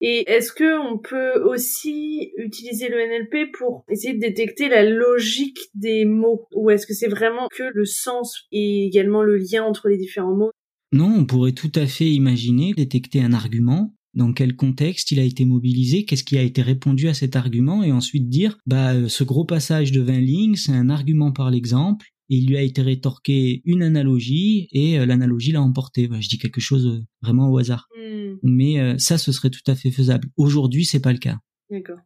Et 0.00 0.30
est-ce 0.30 0.52
que 0.52 0.78
on 0.78 0.98
peut 0.98 1.42
aussi 1.42 2.30
utiliser 2.36 2.88
le 2.88 2.98
NLP 2.98 3.50
pour 3.52 3.84
essayer 3.90 4.14
de 4.14 4.20
détecter 4.20 4.68
la 4.68 4.84
logique 4.84 5.58
des 5.74 6.04
mots? 6.04 6.46
Ou 6.54 6.70
est-ce 6.70 6.86
que 6.86 6.94
c'est 6.94 7.08
vraiment 7.08 7.48
que 7.50 7.64
le 7.74 7.84
sens 7.84 8.46
et 8.52 8.86
également 8.86 9.22
le 9.22 9.36
lien 9.36 9.64
entre 9.64 9.88
les 9.88 9.96
différents 9.98 10.36
mots? 10.36 10.52
Non, 10.92 11.12
on 11.18 11.26
pourrait 11.26 11.52
tout 11.52 11.72
à 11.74 11.86
fait 11.86 12.08
imaginer 12.08 12.72
détecter 12.74 13.20
un 13.20 13.32
argument. 13.32 13.94
Dans 14.14 14.32
quel 14.32 14.56
contexte 14.56 15.10
il 15.10 15.20
a 15.20 15.24
été 15.24 15.44
mobilisé, 15.44 16.04
qu'est-ce 16.04 16.24
qui 16.24 16.38
a 16.38 16.42
été 16.42 16.62
répondu 16.62 17.08
à 17.08 17.14
cet 17.14 17.36
argument, 17.36 17.82
et 17.82 17.92
ensuite 17.92 18.28
dire, 18.28 18.56
bah, 18.66 18.94
euh, 18.94 19.06
ce 19.06 19.22
gros 19.22 19.44
passage 19.44 19.92
de 19.92 20.00
20 20.00 20.20
lignes, 20.20 20.56
c'est 20.56 20.72
un 20.72 20.88
argument 20.88 21.30
par 21.30 21.50
l'exemple, 21.50 22.06
et 22.30 22.36
il 22.36 22.48
lui 22.48 22.56
a 22.56 22.62
été 22.62 22.82
rétorqué 22.82 23.62
une 23.64 23.82
analogie, 23.82 24.68
et 24.72 24.98
euh, 24.98 25.06
l'analogie 25.06 25.52
l'a 25.52 25.62
emporté. 25.62 26.08
Bah, 26.08 26.20
je 26.20 26.28
dis 26.28 26.38
quelque 26.38 26.60
chose 26.60 26.86
euh, 26.86 27.04
vraiment 27.22 27.50
au 27.50 27.58
hasard. 27.58 27.88
Hmm. 27.96 28.36
Mais 28.42 28.98
ça, 28.98 29.18
ce 29.18 29.32
serait 29.32 29.50
tout 29.50 29.62
à 29.66 29.74
fait 29.74 29.90
faisable. 29.90 30.28
Aujourd'hui, 30.36 30.84
c'est 30.84 31.00
pas 31.00 31.12
le 31.12 31.18
cas. 31.18 31.38
D'accord. 31.70 31.98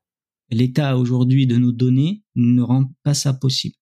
L'état 0.51 0.99
aujourd'hui 0.99 1.47
de 1.47 1.57
nos 1.57 1.73
données 1.73 2.23
ne 2.35 2.63
rend 2.63 2.93
pas 3.03 3.15
ça 3.15 3.33
possible. 3.33 3.75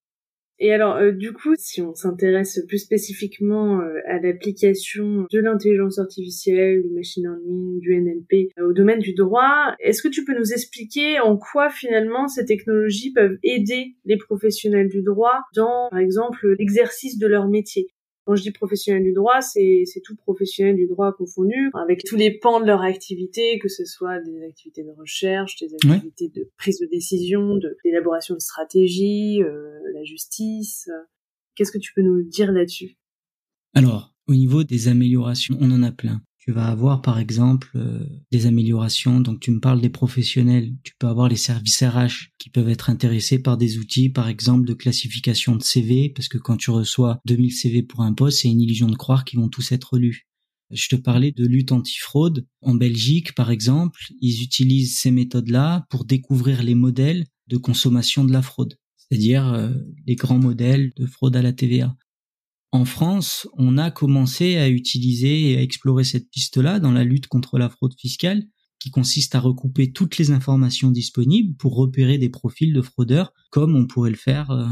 Et 0.63 0.71
alors, 0.71 0.97
euh, 0.97 1.11
du 1.11 1.33
coup, 1.33 1.55
si 1.57 1.81
on 1.81 1.95
s'intéresse 1.95 2.63
plus 2.67 2.77
spécifiquement 2.77 3.81
euh, 3.81 3.97
à 4.07 4.19
l'application 4.19 5.25
de 5.31 5.39
l'intelligence 5.39 5.97
artificielle, 5.97 6.83
du 6.83 6.93
machine 6.93 7.23
learning, 7.23 7.79
du 7.79 7.99
NLP 7.99 8.51
euh, 8.59 8.69
au 8.69 8.71
domaine 8.71 8.99
du 8.99 9.15
droit, 9.15 9.73
est-ce 9.79 10.03
que 10.03 10.07
tu 10.07 10.23
peux 10.23 10.37
nous 10.37 10.53
expliquer 10.53 11.19
en 11.19 11.35
quoi 11.35 11.71
finalement 11.71 12.27
ces 12.27 12.45
technologies 12.45 13.11
peuvent 13.11 13.39
aider 13.41 13.95
les 14.05 14.17
professionnels 14.17 14.87
du 14.87 15.01
droit 15.01 15.39
dans, 15.55 15.89
par 15.89 15.99
exemple, 15.99 16.55
l'exercice 16.59 17.17
de 17.17 17.25
leur 17.25 17.47
métier? 17.47 17.87
Quand 18.25 18.35
je 18.35 18.43
dis 18.43 18.51
professionnel 18.51 19.03
du 19.03 19.13
droit, 19.13 19.41
c'est 19.41 19.85
tout 20.03 20.15
professionnel 20.15 20.75
du 20.75 20.87
droit 20.87 21.11
confondu, 21.13 21.71
avec 21.73 22.03
tous 22.03 22.15
les 22.15 22.37
pans 22.37 22.59
de 22.59 22.65
leur 22.65 22.81
activité, 22.81 23.59
que 23.59 23.67
ce 23.67 23.83
soit 23.85 24.19
des 24.19 24.43
activités 24.43 24.83
de 24.83 24.91
recherche, 24.91 25.57
des 25.57 25.73
activités 25.73 26.29
de 26.29 26.49
prise 26.57 26.79
de 26.79 26.85
décision, 26.85 27.57
d'élaboration 27.83 28.35
de, 28.35 28.39
stratégie, 28.39 29.41
euh, 29.41 29.79
la 29.93 30.03
justice. 30.03 30.89
Qu'est-ce 31.55 31.71
que 31.71 31.79
tu 31.79 31.93
peux 31.93 32.01
nous 32.01 32.23
dire 32.23 32.51
là-dessus? 32.51 32.97
Alors, 33.73 34.13
au 34.27 34.33
niveau 34.33 34.63
des 34.63 34.87
améliorations, 34.87 35.57
on 35.59 35.71
en 35.71 35.83
a 35.83 35.91
plein. 35.91 36.21
Tu 36.43 36.51
vas 36.51 36.65
avoir 36.65 37.03
par 37.03 37.19
exemple 37.19 37.69
euh, 37.75 38.03
des 38.31 38.47
améliorations, 38.47 39.19
donc 39.19 39.39
tu 39.41 39.51
me 39.51 39.59
parles 39.59 39.79
des 39.79 39.91
professionnels, 39.91 40.73
tu 40.83 40.93
peux 40.97 41.05
avoir 41.05 41.29
les 41.29 41.35
services 41.35 41.83
RH 41.83 42.31
qui 42.39 42.49
peuvent 42.49 42.69
être 42.69 42.89
intéressés 42.89 43.37
par 43.37 43.57
des 43.57 43.77
outils 43.77 44.09
par 44.09 44.27
exemple 44.27 44.65
de 44.65 44.73
classification 44.73 45.55
de 45.55 45.61
CV, 45.61 46.09
parce 46.09 46.27
que 46.27 46.39
quand 46.39 46.57
tu 46.57 46.71
reçois 46.71 47.19
2000 47.25 47.51
CV 47.51 47.83
pour 47.83 48.01
un 48.01 48.13
poste, 48.13 48.39
c'est 48.41 48.49
une 48.49 48.59
illusion 48.59 48.87
de 48.87 48.95
croire 48.95 49.23
qu'ils 49.23 49.39
vont 49.39 49.49
tous 49.49 49.71
être 49.71 49.99
lus. 49.99 50.27
Je 50.71 50.87
te 50.87 50.95
parlais 50.95 51.31
de 51.31 51.45
lutte 51.45 51.73
antifraude. 51.73 52.47
En 52.61 52.73
Belgique, 52.73 53.35
par 53.35 53.51
exemple, 53.51 54.01
ils 54.19 54.41
utilisent 54.41 54.97
ces 54.97 55.11
méthodes-là 55.11 55.85
pour 55.91 56.05
découvrir 56.05 56.63
les 56.63 56.75
modèles 56.75 57.27
de 57.49 57.57
consommation 57.57 58.23
de 58.23 58.33
la 58.33 58.41
fraude, 58.41 58.79
c'est-à-dire 58.97 59.53
euh, 59.53 59.69
les 60.07 60.15
grands 60.15 60.39
modèles 60.39 60.91
de 60.95 61.05
fraude 61.05 61.35
à 61.35 61.43
la 61.43 61.53
TVA 61.53 61.95
en 62.71 62.85
France, 62.85 63.47
on 63.57 63.77
a 63.77 63.91
commencé 63.91 64.57
à 64.57 64.69
utiliser 64.69 65.51
et 65.51 65.57
à 65.57 65.61
explorer 65.61 66.05
cette 66.05 66.29
piste-là 66.29 66.79
dans 66.79 66.91
la 66.91 67.03
lutte 67.03 67.27
contre 67.27 67.57
la 67.57 67.69
fraude 67.69 67.93
fiscale, 67.99 68.47
qui 68.79 68.89
consiste 68.89 69.35
à 69.35 69.39
recouper 69.39 69.91
toutes 69.91 70.17
les 70.17 70.31
informations 70.31 70.89
disponibles 70.89 71.55
pour 71.57 71.75
repérer 71.75 72.17
des 72.17 72.29
profils 72.29 72.73
de 72.73 72.81
fraudeurs, 72.81 73.33
comme 73.51 73.75
on 73.75 73.85
pourrait 73.85 74.09
le 74.09 74.15
faire 74.15 74.49
euh, 74.51 74.65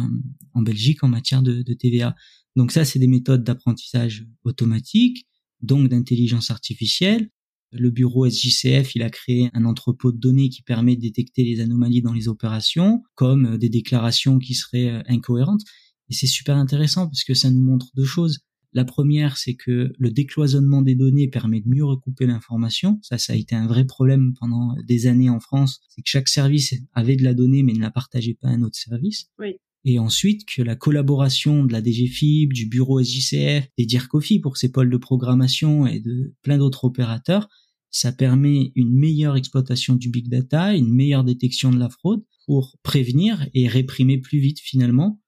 en 0.53 0.61
Belgique 0.61 1.03
en 1.03 1.09
matière 1.09 1.43
de, 1.43 1.61
TVA. 1.73 2.15
Donc 2.55 2.71
ça, 2.71 2.85
c'est 2.85 2.99
des 2.99 3.07
méthodes 3.07 3.43
d'apprentissage 3.43 4.25
automatique, 4.43 5.27
donc 5.61 5.89
d'intelligence 5.89 6.49
artificielle. 6.49 7.29
Le 7.71 7.91
bureau 7.91 8.27
SJCF, 8.27 8.95
il 8.95 9.03
a 9.03 9.11
créé 9.11 9.51
un 9.53 9.65
entrepôt 9.65 10.11
de 10.11 10.17
données 10.17 10.49
qui 10.49 10.63
permet 10.63 10.95
de 10.95 11.01
détecter 11.01 11.43
les 11.43 11.59
anomalies 11.59 12.01
dans 12.01 12.13
les 12.13 12.27
opérations, 12.29 13.03
comme 13.13 13.45
euh, 13.45 13.57
des 13.57 13.69
déclarations 13.69 14.39
qui 14.39 14.55
seraient 14.55 14.89
euh, 14.89 15.03
incohérentes. 15.07 15.61
Et 16.09 16.13
c'est 16.13 16.27
super 16.27 16.55
intéressant 16.55 17.07
parce 17.07 17.23
que 17.23 17.33
ça 17.33 17.51
nous 17.51 17.61
montre 17.61 17.87
deux 17.95 18.05
choses. 18.05 18.39
La 18.73 18.85
première, 18.85 19.37
c'est 19.37 19.55
que 19.55 19.91
le 19.97 20.11
décloisonnement 20.11 20.81
des 20.81 20.95
données 20.95 21.27
permet 21.27 21.61
de 21.61 21.69
mieux 21.69 21.85
recouper 21.85 22.27
l'information. 22.27 22.99
Ça, 23.01 23.17
ça 23.17 23.33
a 23.33 23.35
été 23.35 23.55
un 23.55 23.67
vrai 23.67 23.85
problème 23.85 24.33
pendant 24.39 24.75
des 24.85 25.07
années 25.07 25.29
en 25.29 25.39
France. 25.39 25.81
C'est 25.89 26.01
que 26.01 26.09
chaque 26.09 26.29
service 26.29 26.75
avait 26.93 27.15
de 27.15 27.23
la 27.23 27.33
donnée 27.33 27.63
mais 27.63 27.73
ne 27.73 27.81
la 27.81 27.91
partageait 27.91 28.37
pas 28.39 28.49
à 28.49 28.51
un 28.51 28.61
autre 28.61 28.77
service. 28.77 29.25
Oui. 29.39 29.55
Et 29.85 29.97
ensuite, 29.97 30.45
que 30.45 30.61
la 30.61 30.75
collaboration 30.75 31.63
de 31.63 31.71
la 31.71 31.81
DGFIB, 31.81 32.51
du 32.51 32.67
bureau 32.67 33.01
SJCF, 33.01 33.69
des 33.77 33.85
DIRCOFI 33.85 34.39
pour 34.39 34.57
ses 34.57 34.71
pôles 34.71 34.89
de 34.89 34.97
programmation 34.97 35.87
et 35.87 35.99
de 35.99 36.35
plein 36.41 36.57
d'autres 36.57 36.83
opérateurs, 36.85 37.47
ça 37.89 38.11
permet 38.11 38.71
une 38.75 38.93
meilleure 38.93 39.35
exploitation 39.35 39.95
du 39.95 40.09
big 40.09 40.27
data, 40.27 40.75
une 40.75 40.93
meilleure 40.93 41.23
détection 41.23 41.71
de 41.71 41.79
la 41.79 41.89
fraude 41.89 42.23
pour 42.45 42.77
prévenir 42.83 43.47
et 43.53 43.67
réprimer 43.67 44.19
plus 44.19 44.39
vite 44.39 44.59
finalement 44.59 45.19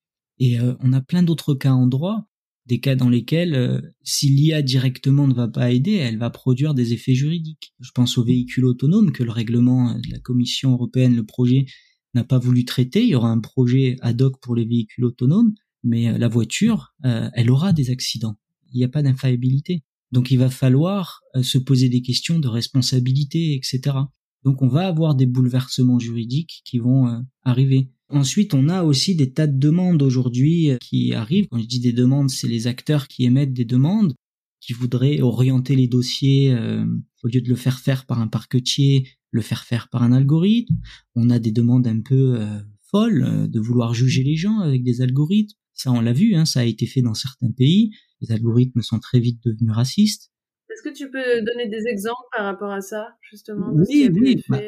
et 0.41 0.59
euh, 0.59 0.73
on 0.79 0.91
a 0.91 1.01
plein 1.01 1.21
d'autres 1.21 1.53
cas 1.53 1.71
en 1.71 1.85
droit, 1.85 2.27
des 2.65 2.79
cas 2.79 2.95
dans 2.95 3.09
lesquels, 3.09 3.53
euh, 3.53 3.79
si 4.01 4.27
l'IA 4.27 4.63
directement 4.63 5.27
ne 5.27 5.35
va 5.35 5.47
pas 5.47 5.69
aider, 5.71 5.93
elle 5.93 6.17
va 6.17 6.31
produire 6.31 6.73
des 6.73 6.93
effets 6.93 7.13
juridiques. 7.13 7.75
Je 7.79 7.91
pense 7.91 8.17
aux 8.17 8.23
véhicules 8.23 8.65
autonomes 8.65 9.11
que 9.11 9.21
le 9.21 9.29
règlement 9.29 9.93
de 9.93 10.11
la 10.11 10.17
Commission 10.17 10.71
européenne, 10.71 11.15
le 11.15 11.25
projet, 11.27 11.67
n'a 12.15 12.23
pas 12.23 12.39
voulu 12.39 12.65
traiter. 12.65 13.03
Il 13.03 13.09
y 13.09 13.15
aura 13.15 13.29
un 13.29 13.39
projet 13.39 13.97
ad 14.01 14.19
hoc 14.19 14.41
pour 14.41 14.55
les 14.55 14.65
véhicules 14.65 15.05
autonomes, 15.05 15.53
mais 15.83 16.09
euh, 16.09 16.17
la 16.17 16.27
voiture, 16.27 16.95
elle 17.03 17.51
aura 17.51 17.71
des 17.71 17.91
accidents. 17.91 18.39
Il 18.73 18.79
n'y 18.79 18.83
a 18.83 18.89
pas 18.89 19.03
d'infaillibilité. 19.03 19.83
Donc 20.11 20.31
il 20.31 20.37
va 20.37 20.49
falloir 20.49 21.21
se 21.41 21.59
poser 21.59 21.87
des 21.87 22.01
questions 22.01 22.39
de 22.39 22.47
responsabilité, 22.47 23.53
etc. 23.53 23.95
Donc 24.43 24.61
on 24.61 24.67
va 24.67 24.87
avoir 24.87 25.15
des 25.15 25.25
bouleversements 25.25 25.99
juridiques 25.99 26.61
qui 26.65 26.79
vont 26.79 27.23
arriver. 27.43 27.89
Ensuite, 28.11 28.53
on 28.53 28.67
a 28.67 28.83
aussi 28.83 29.15
des 29.15 29.31
tas 29.31 29.47
de 29.47 29.57
demandes 29.57 30.01
aujourd'hui 30.01 30.71
euh, 30.71 30.77
qui 30.77 31.13
arrivent. 31.13 31.47
Quand 31.49 31.59
je 31.59 31.67
dis 31.67 31.79
des 31.79 31.93
demandes, 31.93 32.29
c'est 32.29 32.47
les 32.47 32.67
acteurs 32.67 33.07
qui 33.07 33.23
émettent 33.23 33.53
des 33.53 33.63
demandes, 33.63 34.13
qui 34.59 34.73
voudraient 34.73 35.21
orienter 35.21 35.77
les 35.77 35.87
dossiers 35.87 36.51
euh, 36.51 36.85
au 37.23 37.29
lieu 37.29 37.39
de 37.39 37.47
le 37.47 37.55
faire 37.55 37.79
faire 37.79 38.05
par 38.05 38.19
un 38.19 38.27
parquetier, 38.27 39.07
le 39.31 39.41
faire 39.41 39.63
faire 39.63 39.87
par 39.87 40.03
un 40.03 40.11
algorithme. 40.11 40.75
On 41.15 41.29
a 41.29 41.39
des 41.39 41.53
demandes 41.53 41.87
un 41.87 42.01
peu 42.01 42.35
euh, 42.37 42.59
folles 42.81 43.49
de 43.49 43.59
vouloir 43.61 43.93
juger 43.93 44.23
les 44.23 44.35
gens 44.35 44.59
avec 44.59 44.83
des 44.83 44.99
algorithmes. 44.99 45.55
Ça, 45.73 45.93
on 45.93 46.01
l'a 46.01 46.13
vu, 46.13 46.35
hein, 46.35 46.43
ça 46.43 46.59
a 46.59 46.65
été 46.65 46.85
fait 46.87 47.01
dans 47.01 47.13
certains 47.13 47.51
pays. 47.51 47.91
Les 48.19 48.33
algorithmes 48.33 48.81
sont 48.81 48.99
très 48.99 49.21
vite 49.21 49.39
devenus 49.45 49.71
racistes. 49.71 50.31
Est-ce 50.81 50.89
que 50.89 50.97
tu 50.97 51.11
peux 51.11 51.43
donner 51.43 51.69
des 51.69 51.87
exemples 51.87 52.25
par 52.35 52.45
rapport 52.45 52.71
à 52.71 52.81
ça, 52.81 53.09
justement 53.29 53.71
de 53.71 53.83
Oui, 53.87 54.09
oui. 54.11 54.41
Bah, 54.49 54.59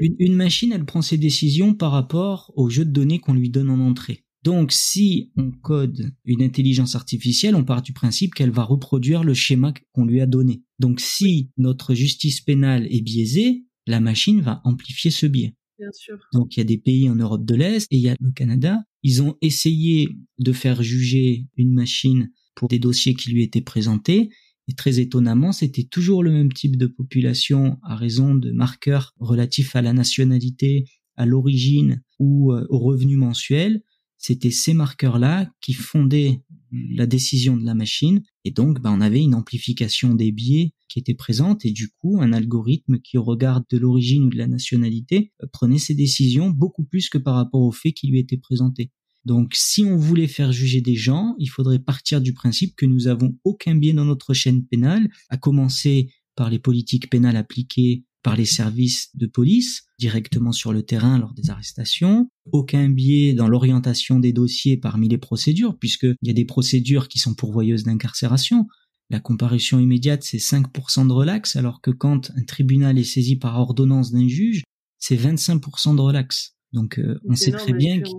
une, 0.00 0.14
une, 0.20 0.34
machine, 0.34 0.70
elle 0.72 0.84
prend 0.84 1.02
ses 1.02 1.18
décisions 1.18 1.74
par 1.74 1.90
rapport 1.90 2.52
au 2.54 2.70
jeu 2.70 2.84
de 2.84 2.90
données 2.90 3.18
qu'on 3.18 3.34
lui 3.34 3.50
donne 3.50 3.68
en 3.70 3.80
entrée. 3.80 4.24
Donc, 4.44 4.70
si 4.70 5.32
on 5.36 5.50
code 5.50 6.12
une 6.24 6.42
intelligence 6.42 6.94
artificielle, 6.94 7.56
on 7.56 7.64
part 7.64 7.82
du 7.82 7.92
principe 7.92 8.34
qu'elle 8.34 8.52
va 8.52 8.62
reproduire 8.62 9.24
le 9.24 9.34
schéma 9.34 9.74
qu'on 9.92 10.04
lui 10.04 10.20
a 10.20 10.26
donné. 10.26 10.62
Donc, 10.78 11.00
si 11.00 11.50
notre 11.56 11.92
justice 11.92 12.40
pénale 12.40 12.86
est 12.88 13.02
biaisée, 13.02 13.64
la 13.86 13.98
machine 13.98 14.40
va 14.40 14.60
amplifier 14.62 15.10
ce 15.10 15.26
biais. 15.26 15.56
Bien 15.80 15.90
sûr. 15.92 16.18
Donc, 16.32 16.56
il 16.56 16.60
y 16.60 16.62
a 16.62 16.66
des 16.66 16.78
pays 16.78 17.10
en 17.10 17.16
Europe 17.16 17.44
de 17.44 17.56
l'Est 17.56 17.88
et 17.90 17.96
il 17.96 18.02
y 18.02 18.08
a 18.08 18.16
le 18.20 18.30
Canada. 18.30 18.78
Ils 19.02 19.22
ont 19.22 19.36
essayé 19.42 20.08
de 20.38 20.52
faire 20.52 20.84
juger 20.84 21.46
une 21.56 21.72
machine 21.72 22.30
pour 22.54 22.68
des 22.68 22.78
dossiers 22.78 23.14
qui 23.14 23.30
lui 23.30 23.42
étaient 23.42 23.60
présentés 23.60 24.30
et 24.68 24.74
très 24.74 25.00
étonnamment, 25.00 25.52
c'était 25.52 25.84
toujours 25.84 26.22
le 26.22 26.30
même 26.30 26.52
type 26.52 26.76
de 26.76 26.86
population 26.86 27.78
à 27.82 27.96
raison 27.96 28.34
de 28.34 28.52
marqueurs 28.52 29.14
relatifs 29.18 29.74
à 29.74 29.82
la 29.82 29.94
nationalité, 29.94 30.84
à 31.16 31.24
l'origine 31.24 32.02
ou 32.18 32.52
euh, 32.52 32.66
au 32.68 32.78
revenu 32.78 33.16
mensuel. 33.16 33.82
C'était 34.18 34.50
ces 34.50 34.74
marqueurs-là 34.74 35.50
qui 35.62 35.72
fondaient 35.72 36.42
la 36.70 37.06
décision 37.06 37.56
de 37.56 37.64
la 37.64 37.74
machine. 37.74 38.22
Et 38.44 38.50
donc, 38.50 38.80
bah, 38.80 38.90
on 38.92 39.00
avait 39.00 39.22
une 39.22 39.34
amplification 39.34 40.14
des 40.14 40.32
biais 40.32 40.74
qui 40.88 40.98
était 40.98 41.14
présente 41.14 41.64
et 41.64 41.70
du 41.70 41.88
coup, 41.88 42.20
un 42.20 42.32
algorithme 42.34 42.98
qui, 42.98 43.16
au 43.16 43.22
regard 43.22 43.62
de 43.70 43.78
l'origine 43.78 44.24
ou 44.24 44.28
de 44.28 44.36
la 44.36 44.48
nationalité, 44.48 45.32
euh, 45.42 45.46
prenait 45.50 45.78
ses 45.78 45.94
décisions 45.94 46.50
beaucoup 46.50 46.84
plus 46.84 47.08
que 47.08 47.18
par 47.18 47.36
rapport 47.36 47.62
aux 47.62 47.72
faits 47.72 47.94
qui 47.94 48.08
lui 48.08 48.18
étaient 48.18 48.36
présentés. 48.36 48.90
Donc, 49.24 49.52
si 49.54 49.84
on 49.84 49.96
voulait 49.96 50.28
faire 50.28 50.52
juger 50.52 50.80
des 50.80 50.94
gens, 50.94 51.34
il 51.38 51.48
faudrait 51.48 51.78
partir 51.78 52.20
du 52.20 52.32
principe 52.32 52.76
que 52.76 52.86
nous 52.86 53.08
avons 53.08 53.36
aucun 53.44 53.74
biais 53.74 53.92
dans 53.92 54.04
notre 54.04 54.32
chaîne 54.34 54.64
pénale, 54.64 55.08
à 55.28 55.36
commencer 55.36 56.10
par 56.34 56.50
les 56.50 56.58
politiques 56.58 57.10
pénales 57.10 57.36
appliquées 57.36 58.04
par 58.22 58.36
les 58.36 58.44
services 58.44 59.10
de 59.16 59.26
police 59.26 59.84
directement 59.98 60.52
sur 60.52 60.72
le 60.72 60.82
terrain 60.82 61.18
lors 61.18 61.34
des 61.34 61.50
arrestations, 61.50 62.30
aucun 62.52 62.88
biais 62.90 63.32
dans 63.32 63.48
l'orientation 63.48 64.18
des 64.18 64.32
dossiers 64.32 64.76
parmi 64.76 65.08
les 65.08 65.18
procédures, 65.18 65.78
puisqu'il 65.78 66.16
y 66.22 66.30
a 66.30 66.34
des 66.34 66.44
procédures 66.44 67.08
qui 67.08 67.18
sont 67.18 67.34
pourvoyeuses 67.34 67.84
d'incarcération. 67.84 68.66
La 69.10 69.20
comparution 69.20 69.78
immédiate, 69.78 70.22
c'est 70.22 70.38
5% 70.38 71.06
de 71.06 71.12
relax, 71.12 71.56
alors 71.56 71.80
que 71.80 71.90
quand 71.90 72.30
un 72.36 72.44
tribunal 72.44 72.98
est 72.98 73.04
saisi 73.04 73.36
par 73.36 73.58
ordonnance 73.58 74.12
d'un 74.12 74.28
juge, 74.28 74.62
c'est 74.98 75.16
25% 75.16 75.96
de 75.96 76.00
relax. 76.00 76.56
Donc 76.72 76.98
euh, 76.98 77.18
on 77.24 77.34
sait 77.34 77.52
très 77.52 77.72
bien 77.72 78.00
que, 78.00 78.10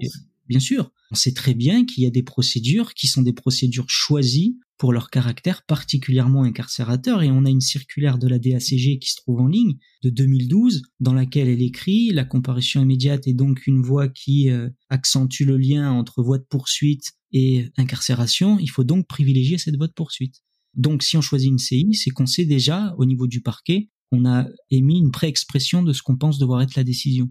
bien 0.49 0.59
sûr, 0.59 0.91
on 1.11 1.15
sait 1.15 1.33
très 1.33 1.53
bien 1.53 1.85
qu'il 1.85 2.03
y 2.03 2.07
a 2.07 2.11
des 2.11 2.23
procédures 2.23 2.93
qui 2.93 3.07
sont 3.07 3.21
des 3.21 3.33
procédures 3.33 3.89
choisies 3.89 4.57
pour 4.77 4.93
leur 4.93 5.09
caractère 5.09 5.63
particulièrement 5.65 6.43
incarcérateur 6.43 7.21
et 7.21 7.29
on 7.29 7.45
a 7.45 7.49
une 7.49 7.61
circulaire 7.61 8.17
de 8.17 8.27
la 8.27 8.39
DACG 8.39 8.99
qui 8.99 9.11
se 9.11 9.17
trouve 9.17 9.41
en 9.41 9.47
ligne 9.47 9.77
de 10.03 10.09
2012 10.09 10.83
dans 10.99 11.13
laquelle 11.13 11.49
elle 11.49 11.61
écrit 11.61 12.11
la 12.11 12.23
comparution 12.23 12.81
immédiate 12.81 13.27
est 13.27 13.33
donc 13.33 13.67
une 13.67 13.81
voie 13.81 14.07
qui 14.07 14.49
euh, 14.49 14.69
accentue 14.89 15.43
le 15.43 15.57
lien 15.57 15.91
entre 15.91 16.23
voie 16.23 16.37
de 16.37 16.45
poursuite 16.49 17.11
et 17.31 17.69
incarcération, 17.77 18.57
il 18.59 18.69
faut 18.69 18.83
donc 18.83 19.07
privilégier 19.07 19.57
cette 19.57 19.75
voie 19.75 19.87
de 19.87 19.93
poursuite. 19.93 20.41
Donc 20.73 21.03
si 21.03 21.17
on 21.17 21.21
choisit 21.21 21.49
une 21.49 21.59
CI, 21.59 21.93
c'est 21.93 22.09
qu'on 22.09 22.25
sait 22.25 22.45
déjà 22.45 22.95
au 22.97 23.05
niveau 23.05 23.27
du 23.27 23.41
parquet 23.41 23.89
qu'on 24.11 24.25
a 24.25 24.47
émis 24.71 24.97
une 24.97 25.11
pré-expression 25.11 25.83
de 25.83 25.93
ce 25.93 26.01
qu'on 26.01 26.17
pense 26.17 26.39
devoir 26.39 26.61
être 26.61 26.75
la 26.75 26.83
décision. 26.83 27.29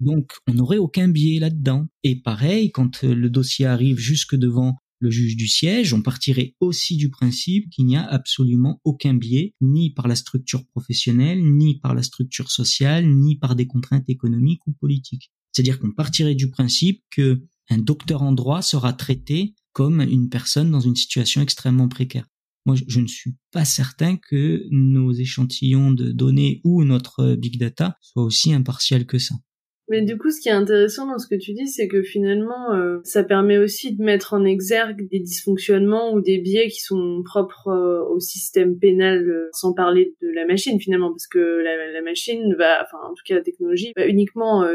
Donc 0.00 0.32
on 0.48 0.54
n'aurait 0.54 0.78
aucun 0.78 1.08
biais 1.08 1.38
là-dedans. 1.38 1.86
Et 2.04 2.16
pareil, 2.16 2.70
quand 2.70 3.02
le 3.02 3.30
dossier 3.30 3.66
arrive 3.66 3.98
jusque 3.98 4.36
devant 4.36 4.76
le 5.00 5.10
juge 5.10 5.36
du 5.36 5.46
siège, 5.46 5.92
on 5.92 6.02
partirait 6.02 6.54
aussi 6.60 6.96
du 6.96 7.08
principe 7.08 7.70
qu'il 7.70 7.86
n'y 7.86 7.96
a 7.96 8.04
absolument 8.04 8.80
aucun 8.84 9.14
biais, 9.14 9.54
ni 9.60 9.90
par 9.90 10.08
la 10.08 10.16
structure 10.16 10.66
professionnelle, 10.66 11.40
ni 11.42 11.78
par 11.78 11.94
la 11.94 12.02
structure 12.02 12.50
sociale, 12.50 13.08
ni 13.08 13.36
par 13.36 13.54
des 13.54 13.66
contraintes 13.66 14.08
économiques 14.08 14.66
ou 14.66 14.72
politiques. 14.72 15.30
C'est-à-dire 15.52 15.78
qu'on 15.78 15.92
partirait 15.92 16.34
du 16.34 16.50
principe 16.50 17.02
que 17.10 17.42
un 17.70 17.78
docteur 17.78 18.22
en 18.22 18.32
droit 18.32 18.62
sera 18.62 18.92
traité 18.92 19.54
comme 19.72 20.00
une 20.00 20.30
personne 20.30 20.70
dans 20.70 20.80
une 20.80 20.96
situation 20.96 21.42
extrêmement 21.42 21.88
précaire. 21.88 22.26
Moi, 22.66 22.76
je 22.86 23.00
ne 23.00 23.06
suis 23.06 23.36
pas 23.52 23.64
certain 23.64 24.16
que 24.16 24.66
nos 24.70 25.12
échantillons 25.12 25.90
de 25.90 26.12
données 26.12 26.60
ou 26.64 26.84
notre 26.84 27.34
big 27.34 27.58
data 27.58 27.96
soient 28.00 28.24
aussi 28.24 28.52
impartials 28.52 29.06
que 29.06 29.18
ça. 29.18 29.36
Mais 29.90 30.02
du 30.02 30.18
coup, 30.18 30.30
ce 30.30 30.40
qui 30.40 30.48
est 30.50 30.52
intéressant 30.52 31.06
dans 31.06 31.18
ce 31.18 31.26
que 31.26 31.34
tu 31.34 31.54
dis, 31.54 31.66
c'est 31.66 31.88
que 31.88 32.02
finalement, 32.02 32.74
euh, 32.74 32.98
ça 33.04 33.24
permet 33.24 33.56
aussi 33.56 33.96
de 33.96 34.02
mettre 34.02 34.34
en 34.34 34.44
exergue 34.44 35.08
des 35.08 35.18
dysfonctionnements 35.18 36.12
ou 36.12 36.20
des 36.20 36.38
biais 36.38 36.68
qui 36.68 36.80
sont 36.80 37.22
propres 37.24 37.68
euh, 37.68 38.04
au 38.04 38.20
système 38.20 38.78
pénal, 38.78 39.26
euh, 39.26 39.48
sans 39.52 39.72
parler 39.72 40.14
de 40.20 40.28
la 40.28 40.44
machine 40.44 40.78
finalement, 40.78 41.10
parce 41.10 41.26
que 41.26 41.38
la, 41.38 41.90
la, 41.90 42.02
machine 42.02 42.54
va, 42.58 42.82
enfin 42.82 42.98
en 43.02 43.14
tout 43.14 43.22
cas 43.26 43.36
la 43.36 43.42
technologie, 43.42 43.92
va 43.96 44.06
uniquement 44.06 44.66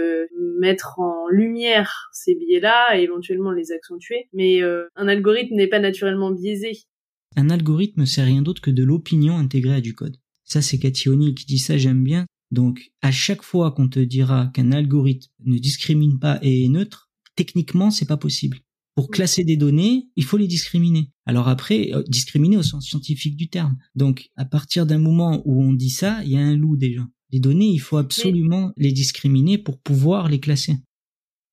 mettre 0.60 1.00
en 1.00 1.28
lumière 1.30 2.10
ces 2.12 2.36
biais-là 2.36 2.98
et 2.98 3.04
éventuellement 3.04 3.52
les 3.52 3.72
accentuer. 3.72 4.28
Mais 4.34 4.62
un 4.62 5.08
algorithme 5.08 5.56
n'est 5.56 5.68
pas 5.68 5.80
naturellement 5.80 6.32
biaisé. 6.32 6.74
Un 7.36 7.50
algorithme, 7.50 8.06
c'est 8.06 8.24
rien 8.24 8.42
d'autre 8.42 8.62
que 8.62 8.72
de 8.72 8.84
l'opinion 8.84 9.38
intégrée 9.38 9.76
à 9.76 9.82
du 9.82 9.94
code. 9.94 10.18
Ça, 10.44 10.62
c'est 10.62 10.78
Cathy 10.78 11.10
O'Neill 11.10 11.34
qui 11.34 11.46
dit 11.46 11.58
ça, 11.58 11.78
j'aime 11.78 12.04
bien. 12.04 12.26
Donc, 12.54 12.92
à 13.02 13.12
chaque 13.12 13.42
fois 13.42 13.72
qu'on 13.72 13.90
te 13.90 14.00
dira 14.00 14.52
qu'un 14.54 14.72
algorithme 14.72 15.32
ne 15.44 15.58
discrimine 15.58 16.20
pas 16.20 16.38
et 16.44 16.66
est 16.66 16.70
neutre, 16.70 17.10
techniquement, 17.36 17.90
c'est 17.90 18.06
pas 18.06 18.16
possible. 18.16 18.60
Pour 18.94 19.10
classer 19.10 19.44
des 19.44 19.58
données, 19.58 20.08
il 20.16 20.24
faut 20.24 20.38
les 20.38 20.46
discriminer. 20.46 21.10
Alors 21.26 21.48
après, 21.48 21.92
euh, 21.96 22.04
discriminer 22.08 22.58
au 22.58 22.62
sens 22.62 22.86
scientifique 22.86 23.36
du 23.36 23.50
terme. 23.50 23.76
Donc, 23.96 24.30
à 24.36 24.46
partir 24.46 24.86
d'un 24.86 25.00
moment 25.00 25.42
où 25.46 25.64
on 25.64 25.74
dit 25.74 25.90
ça, 25.90 26.24
il 26.24 26.30
y 26.30 26.38
a 26.38 26.42
un 26.42 26.56
loup 26.56 26.78
déjà. 26.78 27.02
Les 27.32 27.40
données, 27.40 27.72
il 27.72 27.80
faut 27.80 27.98
absolument 27.98 28.72
les 28.78 28.92
discriminer 28.92 29.58
pour 29.58 29.80
pouvoir 29.80 30.30
les 30.30 30.40
classer. 30.40 30.78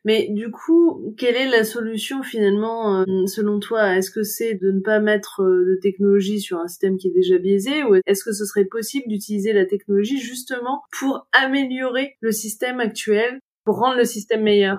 Mais 0.05 0.29
du 0.31 0.51
coup, 0.51 1.15
quelle 1.19 1.37
est 1.37 1.51
la 1.51 1.63
solution 1.63 2.23
finalement 2.23 3.03
euh, 3.03 3.27
selon 3.27 3.61
toi? 3.61 3.97
Est-ce 3.97 4.11
que 4.11 4.23
c'est 4.23 4.55
de 4.55 4.71
ne 4.71 4.81
pas 4.81 4.99
mettre 4.99 5.43
euh, 5.43 5.65
de 5.69 5.79
technologie 5.81 6.41
sur 6.41 6.59
un 6.59 6.69
système 6.69 6.97
qui 6.97 7.09
est 7.09 7.15
déjà 7.15 7.39
biaisé? 7.39 7.85
Ou 7.85 7.97
est-ce 8.07 8.25
que 8.25 8.33
ce 8.33 8.47
serait 8.47 8.65
possible 8.65 9.05
d'utiliser 9.09 9.53
la 9.53 9.67
technologie 9.67 10.19
justement 10.19 10.83
pour 10.99 11.29
améliorer 11.33 12.17
le 12.21 12.33
système 12.33 12.81
actuel, 12.81 13.41
pour 13.65 13.77
rendre 13.77 13.99
le 13.99 14.07
système 14.07 14.43
meilleur? 14.43 14.79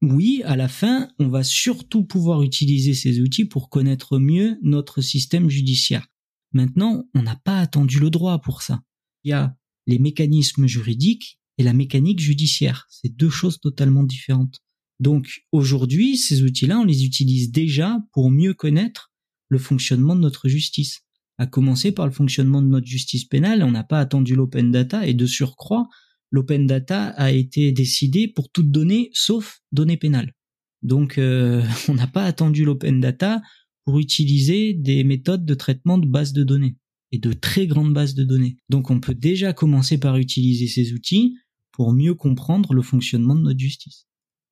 Oui, 0.00 0.42
à 0.44 0.56
la 0.56 0.68
fin, 0.68 1.08
on 1.18 1.28
va 1.28 1.42
surtout 1.42 2.04
pouvoir 2.04 2.42
utiliser 2.42 2.94
ces 2.94 3.20
outils 3.20 3.44
pour 3.44 3.68
connaître 3.68 4.18
mieux 4.18 4.58
notre 4.62 5.00
système 5.00 5.50
judiciaire. 5.50 6.06
Maintenant, 6.52 7.04
on 7.14 7.22
n'a 7.22 7.36
pas 7.36 7.58
attendu 7.58 7.98
le 7.98 8.10
droit 8.10 8.38
pour 8.38 8.62
ça. 8.62 8.80
Il 9.24 9.30
y 9.30 9.34
a 9.34 9.54
les 9.86 9.98
mécanismes 9.98 10.66
juridiques 10.66 11.39
et 11.60 11.62
la 11.62 11.74
mécanique 11.74 12.20
judiciaire. 12.20 12.86
C'est 12.88 13.14
deux 13.14 13.28
choses 13.28 13.60
totalement 13.60 14.02
différentes. 14.02 14.60
Donc 14.98 15.42
aujourd'hui, 15.52 16.16
ces 16.16 16.42
outils-là, 16.42 16.78
on 16.78 16.86
les 16.86 17.04
utilise 17.04 17.52
déjà 17.52 17.98
pour 18.14 18.30
mieux 18.30 18.54
connaître 18.54 19.12
le 19.50 19.58
fonctionnement 19.58 20.16
de 20.16 20.22
notre 20.22 20.48
justice. 20.48 21.02
À 21.36 21.46
commencer 21.46 21.92
par 21.92 22.06
le 22.06 22.12
fonctionnement 22.12 22.62
de 22.62 22.68
notre 22.68 22.86
justice 22.86 23.26
pénale, 23.26 23.62
on 23.62 23.72
n'a 23.72 23.84
pas 23.84 24.00
attendu 24.00 24.34
l'open 24.34 24.70
data 24.70 25.06
et 25.06 25.12
de 25.12 25.26
surcroît, 25.26 25.86
l'open 26.30 26.66
data 26.66 27.08
a 27.08 27.30
été 27.30 27.72
décidé 27.72 28.26
pour 28.26 28.50
toute 28.50 28.70
donnée 28.70 29.10
sauf 29.12 29.60
données 29.70 29.98
pénales. 29.98 30.32
Donc 30.80 31.18
euh, 31.18 31.62
on 31.88 31.94
n'a 31.94 32.06
pas 32.06 32.24
attendu 32.24 32.64
l'open 32.64 33.00
data 33.00 33.42
pour 33.84 33.98
utiliser 33.98 34.72
des 34.72 35.04
méthodes 35.04 35.44
de 35.44 35.54
traitement 35.54 35.98
de 35.98 36.06
bases 36.06 36.32
de 36.32 36.42
données 36.42 36.78
et 37.12 37.18
de 37.18 37.34
très 37.34 37.66
grandes 37.66 37.92
bases 37.92 38.14
de 38.14 38.24
données. 38.24 38.56
Donc 38.70 38.90
on 38.90 38.98
peut 38.98 39.14
déjà 39.14 39.52
commencer 39.52 39.98
par 39.98 40.16
utiliser 40.16 40.68
ces 40.68 40.94
outils 40.94 41.34
pour 41.72 41.92
mieux 41.92 42.14
comprendre 42.14 42.74
le 42.74 42.82
fonctionnement 42.82 43.34
de 43.34 43.42
notre 43.42 43.58
justice. 43.58 44.06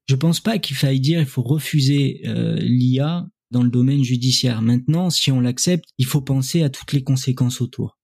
Je 0.08 0.14
pense 0.14 0.40
pas 0.40 0.58
qu'il 0.58 0.76
faille 0.76 1.00
dire 1.00 1.20
il 1.20 1.26
faut 1.26 1.42
refuser 1.42 2.22
euh, 2.26 2.56
l'IA 2.56 3.28
dans 3.50 3.62
le 3.62 3.70
domaine 3.70 4.02
judiciaire. 4.02 4.62
Maintenant, 4.62 5.10
si 5.10 5.30
on 5.30 5.40
l'accepte, 5.40 5.84
il 5.98 6.06
faut 6.06 6.22
penser 6.22 6.62
à 6.62 6.70
toutes 6.70 6.92
les 6.92 7.02
conséquences 7.02 7.60
autour. 7.60 7.98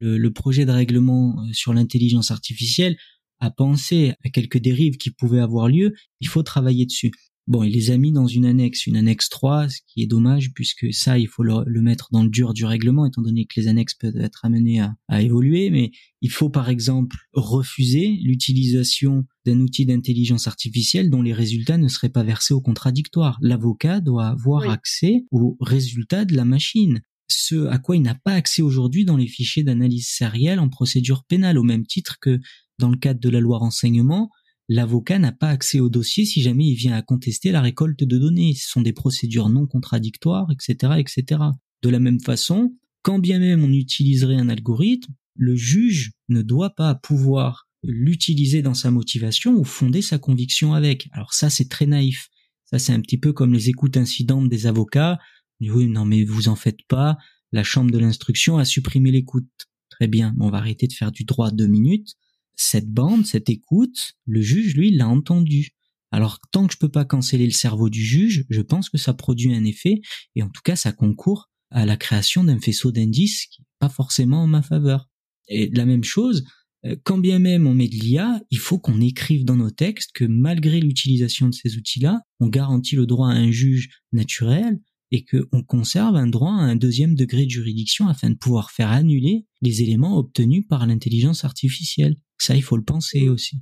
Le, 0.00 0.28
projet 0.28 0.64
de 0.64 0.70
règlement 0.70 1.40
euh, 1.40 1.52
sur 1.52 1.74
l'intelligence 1.74 2.30
artificielle 2.30 2.96
a 3.40 3.50
pensé 3.50 4.14
à 4.24 4.30
quelques 4.30 4.58
dérives 4.58 4.96
qui 4.96 5.10
pouvaient 5.10 5.40
avoir 5.40 5.68
lieu. 5.68 5.94
Il 6.20 6.28
faut 6.28 6.44
travailler 6.44 6.86
dessus. 6.86 7.12
Bon, 7.48 7.62
il 7.62 7.72
les 7.72 7.90
a 7.90 7.96
mis 7.96 8.12
dans 8.12 8.26
une 8.26 8.44
annexe, 8.44 8.86
une 8.86 8.96
annexe 8.96 9.30
3, 9.30 9.70
ce 9.70 9.78
qui 9.86 10.02
est 10.02 10.06
dommage 10.06 10.52
puisque 10.52 10.92
ça, 10.92 11.18
il 11.18 11.28
faut 11.28 11.42
le, 11.42 11.80
mettre 11.80 12.10
dans 12.12 12.22
le 12.22 12.28
dur 12.28 12.52
du 12.52 12.66
règlement, 12.66 13.06
étant 13.06 13.22
donné 13.22 13.46
que 13.46 13.58
les 13.58 13.68
annexes 13.68 13.94
peuvent 13.94 14.20
être 14.20 14.44
amenées 14.44 14.80
à, 14.80 14.94
à 15.08 15.22
évoluer. 15.22 15.70
Mais 15.70 15.90
il 16.20 16.30
faut 16.30 16.50
par 16.50 16.68
exemple 16.68 17.16
refuser 17.32 18.18
l'utilisation 18.22 19.24
d'un 19.46 19.60
outil 19.60 19.86
d'intelligence 19.86 20.46
artificielle 20.46 21.08
dont 21.08 21.22
les 21.22 21.32
résultats 21.32 21.78
ne 21.78 21.88
seraient 21.88 22.10
pas 22.10 22.22
versés 22.22 22.52
au 22.52 22.60
contradictoire. 22.60 23.38
L'avocat 23.40 24.02
doit 24.02 24.26
avoir 24.26 24.68
accès 24.68 25.24
aux 25.30 25.56
résultats 25.60 26.26
de 26.26 26.36
la 26.36 26.44
machine 26.44 27.00
ce 27.28 27.66
à 27.66 27.78
quoi 27.78 27.96
il 27.96 28.02
n'a 28.02 28.14
pas 28.14 28.32
accès 28.32 28.60
aujourd'hui 28.60 29.06
dans 29.06 29.16
les 29.16 29.26
fichiers 29.26 29.62
d'analyse 29.62 30.08
sérielle 30.08 30.60
en 30.60 30.68
procédure 30.68 31.24
pénale, 31.24 31.58
au 31.58 31.62
même 31.62 31.86
titre 31.86 32.18
que 32.20 32.40
dans 32.78 32.90
le 32.90 32.96
cadre 32.96 33.20
de 33.20 33.28
la 33.28 33.40
loi 33.40 33.58
renseignement, 33.58 34.30
l'avocat 34.68 35.18
n'a 35.18 35.32
pas 35.32 35.48
accès 35.48 35.80
au 35.80 35.88
dossier 35.88 36.24
si 36.24 36.42
jamais 36.42 36.66
il 36.66 36.74
vient 36.74 36.94
à 36.94 37.02
contester 37.02 37.50
la 37.50 37.62
récolte 37.62 38.04
de 38.04 38.18
données. 38.18 38.54
Ce 38.54 38.68
sont 38.68 38.82
des 38.82 38.92
procédures 38.92 39.48
non 39.48 39.66
contradictoires, 39.66 40.48
etc., 40.52 40.94
etc. 40.98 41.40
De 41.82 41.88
la 41.88 42.00
même 42.00 42.20
façon, 42.20 42.74
quand 43.02 43.18
bien 43.18 43.38
même 43.38 43.64
on 43.64 43.72
utiliserait 43.72 44.36
un 44.36 44.48
algorithme, 44.48 45.12
le 45.34 45.56
juge 45.56 46.12
ne 46.28 46.42
doit 46.42 46.74
pas 46.74 46.94
pouvoir 46.94 47.68
l'utiliser 47.82 48.60
dans 48.60 48.74
sa 48.74 48.90
motivation 48.90 49.54
ou 49.54 49.64
fonder 49.64 50.02
sa 50.02 50.18
conviction 50.18 50.74
avec. 50.74 51.08
Alors 51.12 51.32
ça, 51.32 51.48
c'est 51.48 51.68
très 51.68 51.86
naïf. 51.86 52.28
Ça, 52.64 52.78
c'est 52.78 52.92
un 52.92 53.00
petit 53.00 53.18
peu 53.18 53.32
comme 53.32 53.54
les 53.54 53.68
écoutes 53.70 53.96
incidentes 53.96 54.48
des 54.48 54.66
avocats. 54.66 55.18
Oui, 55.60 55.86
non, 55.86 56.04
mais 56.04 56.24
vous 56.24 56.48
en 56.48 56.56
faites 56.56 56.82
pas. 56.88 57.16
La 57.52 57.62
chambre 57.62 57.90
de 57.90 57.98
l'instruction 57.98 58.58
a 58.58 58.64
supprimé 58.64 59.10
l'écoute. 59.10 59.48
Très 59.90 60.08
bien, 60.08 60.34
on 60.38 60.50
va 60.50 60.58
arrêter 60.58 60.86
de 60.86 60.92
faire 60.92 61.12
du 61.12 61.24
droit 61.24 61.50
deux 61.50 61.66
minutes 61.66 62.16
cette 62.58 62.90
bande, 62.90 63.24
cette 63.24 63.48
écoute, 63.48 64.12
le 64.26 64.42
juge, 64.42 64.74
lui, 64.74 64.90
l'a 64.90 65.08
entendu. 65.08 65.70
Alors, 66.10 66.40
tant 66.50 66.66
que 66.66 66.72
je 66.72 66.78
peux 66.78 66.90
pas 66.90 67.04
canceller 67.04 67.46
le 67.46 67.52
cerveau 67.52 67.88
du 67.88 68.02
juge, 68.04 68.44
je 68.50 68.60
pense 68.60 68.90
que 68.90 68.98
ça 68.98 69.14
produit 69.14 69.54
un 69.54 69.64
effet, 69.64 70.00
et 70.34 70.42
en 70.42 70.48
tout 70.48 70.62
cas, 70.64 70.76
ça 70.76 70.92
concourt 70.92 71.50
à 71.70 71.86
la 71.86 71.96
création 71.96 72.44
d'un 72.44 72.58
faisceau 72.58 72.90
d'indices 72.92 73.46
qui 73.46 73.62
n'est 73.62 73.66
pas 73.78 73.88
forcément 73.88 74.42
en 74.42 74.46
ma 74.48 74.62
faveur. 74.62 75.08
Et 75.48 75.70
la 75.70 75.86
même 75.86 76.04
chose, 76.04 76.44
euh, 76.84 76.96
quand 77.04 77.18
bien 77.18 77.38
même 77.38 77.66
on 77.66 77.74
met 77.74 77.88
de 77.88 77.94
l'IA, 77.94 78.42
il 78.50 78.58
faut 78.58 78.78
qu'on 78.78 79.00
écrive 79.00 79.44
dans 79.44 79.56
nos 79.56 79.70
textes 79.70 80.10
que 80.12 80.24
malgré 80.24 80.80
l'utilisation 80.80 81.48
de 81.48 81.54
ces 81.54 81.76
outils-là, 81.76 82.22
on 82.40 82.48
garantit 82.48 82.96
le 82.96 83.06
droit 83.06 83.28
à 83.28 83.34
un 83.34 83.50
juge 83.50 83.88
naturel, 84.12 84.80
et 85.10 85.24
qu'on 85.24 85.62
conserve 85.62 86.16
un 86.16 86.26
droit 86.26 86.52
à 86.52 86.60
un 86.60 86.76
deuxième 86.76 87.14
degré 87.14 87.46
de 87.46 87.50
juridiction 87.50 88.08
afin 88.08 88.30
de 88.30 88.34
pouvoir 88.34 88.70
faire 88.70 88.90
annuler 88.90 89.46
les 89.62 89.82
éléments 89.82 90.18
obtenus 90.18 90.64
par 90.68 90.86
l'intelligence 90.86 91.44
artificielle. 91.44 92.16
Ça, 92.38 92.54
il 92.54 92.62
faut 92.62 92.76
le 92.76 92.84
penser 92.84 93.28
aussi. 93.28 93.56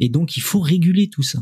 Et 0.00 0.08
donc, 0.08 0.36
il 0.36 0.40
faut 0.40 0.60
réguler 0.60 1.08
tout 1.08 1.22
ça. 1.22 1.40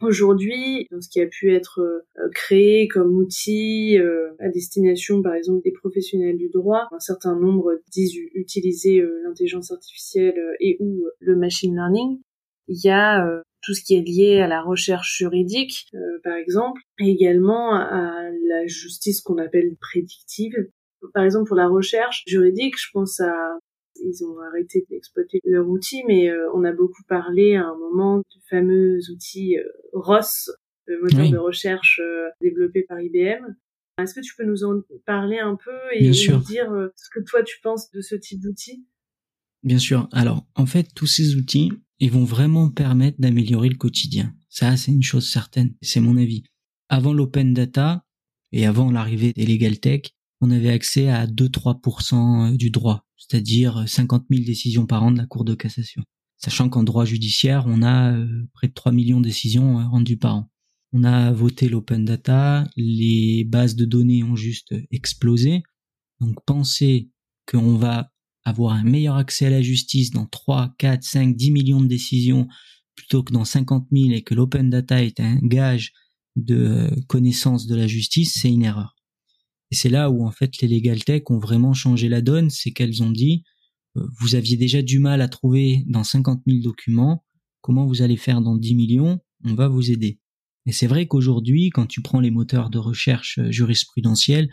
Aujourd'hui, 0.00 0.86
ce 1.00 1.08
qui 1.08 1.20
a 1.20 1.26
pu 1.26 1.52
être 1.52 1.80
euh, 1.80 2.28
créé 2.32 2.86
comme 2.86 3.16
outil 3.16 3.98
euh, 3.98 4.30
à 4.38 4.48
destination, 4.48 5.22
par 5.22 5.34
exemple, 5.34 5.62
des 5.64 5.72
professionnels 5.72 6.36
du 6.36 6.50
droit, 6.50 6.86
un 6.92 7.00
certain 7.00 7.36
nombre 7.36 7.72
disent 7.90 8.14
utiliser 8.34 9.00
euh, 9.00 9.20
l'intelligence 9.24 9.72
artificielle 9.72 10.38
et 10.60 10.76
ou 10.78 11.04
le 11.18 11.36
machine 11.36 11.74
learning. 11.74 12.20
Il 12.68 12.80
y 12.84 12.90
a 12.90 13.26
tout 13.62 13.72
ce 13.72 13.82
qui 13.82 13.94
est 13.94 14.02
lié 14.02 14.40
à 14.40 14.46
la 14.46 14.60
recherche 14.60 15.16
juridique, 15.16 15.88
par 16.22 16.36
exemple, 16.36 16.82
et 17.00 17.10
également 17.10 17.74
à 17.74 18.28
la 18.46 18.66
justice 18.66 19.22
qu'on 19.22 19.38
appelle 19.38 19.74
prédictive. 19.80 20.52
Par 21.14 21.24
exemple, 21.24 21.48
pour 21.48 21.56
la 21.56 21.66
recherche 21.66 22.24
juridique, 22.26 22.74
je 22.78 22.88
pense 22.92 23.20
à 23.20 23.58
ils 24.04 24.24
ont 24.24 24.40
arrêté 24.40 24.86
d'exploiter 24.90 25.40
leur 25.44 25.68
outil, 25.68 26.02
mais 26.06 26.30
euh, 26.30 26.48
on 26.54 26.64
a 26.64 26.72
beaucoup 26.72 27.02
parlé 27.08 27.54
à 27.56 27.66
un 27.66 27.76
moment 27.76 28.18
du 28.18 28.40
fameux 28.48 28.98
outil 29.10 29.58
euh, 29.58 29.64
ROS, 29.92 30.50
le 30.86 31.00
moteur 31.02 31.30
de 31.30 31.38
recherche 31.38 32.00
euh, 32.02 32.28
développé 32.40 32.82
par 32.82 33.00
IBM. 33.00 33.54
Est-ce 33.98 34.14
que 34.14 34.20
tu 34.20 34.34
peux 34.36 34.44
nous 34.44 34.64
en 34.64 34.80
parler 35.06 35.38
un 35.38 35.56
peu 35.56 35.76
et 35.92 36.08
nous 36.08 36.38
dire 36.44 36.70
ce 36.94 37.10
que 37.12 37.20
toi 37.24 37.42
tu 37.42 37.58
penses 37.62 37.90
de 37.90 38.00
ce 38.00 38.14
type 38.14 38.40
d'outil? 38.40 38.86
Bien 39.64 39.78
sûr. 39.78 40.08
Alors, 40.12 40.46
en 40.54 40.66
fait, 40.66 40.86
tous 40.94 41.08
ces 41.08 41.34
outils, 41.34 41.72
ils 41.98 42.12
vont 42.12 42.24
vraiment 42.24 42.70
permettre 42.70 43.20
d'améliorer 43.20 43.68
le 43.68 43.76
quotidien. 43.76 44.32
Ça, 44.48 44.76
c'est 44.76 44.92
une 44.92 45.02
chose 45.02 45.28
certaine. 45.28 45.74
C'est 45.82 45.98
mon 45.98 46.16
avis. 46.16 46.44
Avant 46.88 47.12
l'open 47.12 47.52
data 47.52 48.04
et 48.52 48.66
avant 48.66 48.92
l'arrivée 48.92 49.32
des 49.32 49.44
legal 49.44 49.80
tech, 49.80 50.02
on 50.40 50.52
avait 50.52 50.70
accès 50.70 51.08
à 51.08 51.26
2-3% 51.26 52.56
du 52.56 52.70
droit 52.70 53.07
c'est-à-dire 53.18 53.84
50 53.86 54.26
000 54.30 54.44
décisions 54.44 54.86
par 54.86 55.02
an 55.02 55.10
de 55.10 55.18
la 55.18 55.26
Cour 55.26 55.44
de 55.44 55.54
cassation. 55.54 56.02
Sachant 56.38 56.68
qu'en 56.68 56.84
droit 56.84 57.04
judiciaire, 57.04 57.64
on 57.66 57.82
a 57.82 58.12
euh, 58.12 58.48
près 58.54 58.68
de 58.68 58.72
3 58.72 58.92
millions 58.92 59.20
de 59.20 59.26
décisions 59.26 59.80
euh, 59.80 59.88
rendues 59.88 60.16
par 60.16 60.36
an. 60.36 60.50
On 60.92 61.04
a 61.04 61.32
voté 61.32 61.68
l'open 61.68 62.04
data, 62.04 62.66
les 62.76 63.44
bases 63.44 63.76
de 63.76 63.84
données 63.84 64.22
ont 64.22 64.36
juste 64.36 64.74
explosé. 64.90 65.62
Donc 66.20 66.36
penser 66.46 67.10
qu'on 67.46 67.76
va 67.76 68.10
avoir 68.44 68.72
un 68.72 68.84
meilleur 68.84 69.16
accès 69.16 69.46
à 69.46 69.50
la 69.50 69.60
justice 69.60 70.10
dans 70.10 70.26
3, 70.26 70.74
4, 70.78 71.02
5, 71.02 71.36
10 71.36 71.50
millions 71.50 71.80
de 71.80 71.88
décisions 71.88 72.48
plutôt 72.94 73.22
que 73.22 73.32
dans 73.32 73.44
50 73.44 73.88
000 73.92 74.10
et 74.12 74.22
que 74.22 74.34
l'open 74.34 74.70
data 74.70 75.02
est 75.02 75.20
un 75.20 75.38
gage 75.42 75.92
de 76.36 76.56
euh, 76.56 77.00
connaissance 77.06 77.66
de 77.66 77.76
la 77.76 77.86
justice, 77.86 78.38
c'est 78.40 78.50
une 78.50 78.62
erreur. 78.62 78.97
Et 79.70 79.74
c'est 79.74 79.88
là 79.88 80.10
où 80.10 80.26
en 80.26 80.30
fait 80.30 80.60
les 80.60 80.68
legal 80.68 81.04
tech 81.04 81.22
ont 81.26 81.38
vraiment 81.38 81.74
changé 81.74 82.08
la 82.08 82.22
donne, 82.22 82.50
c'est 82.50 82.70
qu'elles 82.70 83.02
ont 83.02 83.10
dit 83.10 83.42
euh, 83.96 84.06
vous 84.20 84.34
aviez 84.34 84.56
déjà 84.56 84.82
du 84.82 84.98
mal 84.98 85.20
à 85.20 85.28
trouver 85.28 85.84
dans 85.86 86.04
50 86.04 86.42
000 86.46 86.60
documents, 86.62 87.24
comment 87.60 87.86
vous 87.86 88.02
allez 88.02 88.16
faire 88.16 88.40
dans 88.40 88.56
10 88.56 88.74
millions 88.74 89.18
On 89.44 89.54
va 89.54 89.68
vous 89.68 89.90
aider. 89.90 90.20
Et 90.66 90.72
c'est 90.72 90.86
vrai 90.86 91.06
qu'aujourd'hui, 91.06 91.70
quand 91.70 91.86
tu 91.86 92.02
prends 92.02 92.20
les 92.20 92.30
moteurs 92.30 92.70
de 92.70 92.78
recherche 92.78 93.38
euh, 93.38 93.50
jurisprudentiels, 93.50 94.50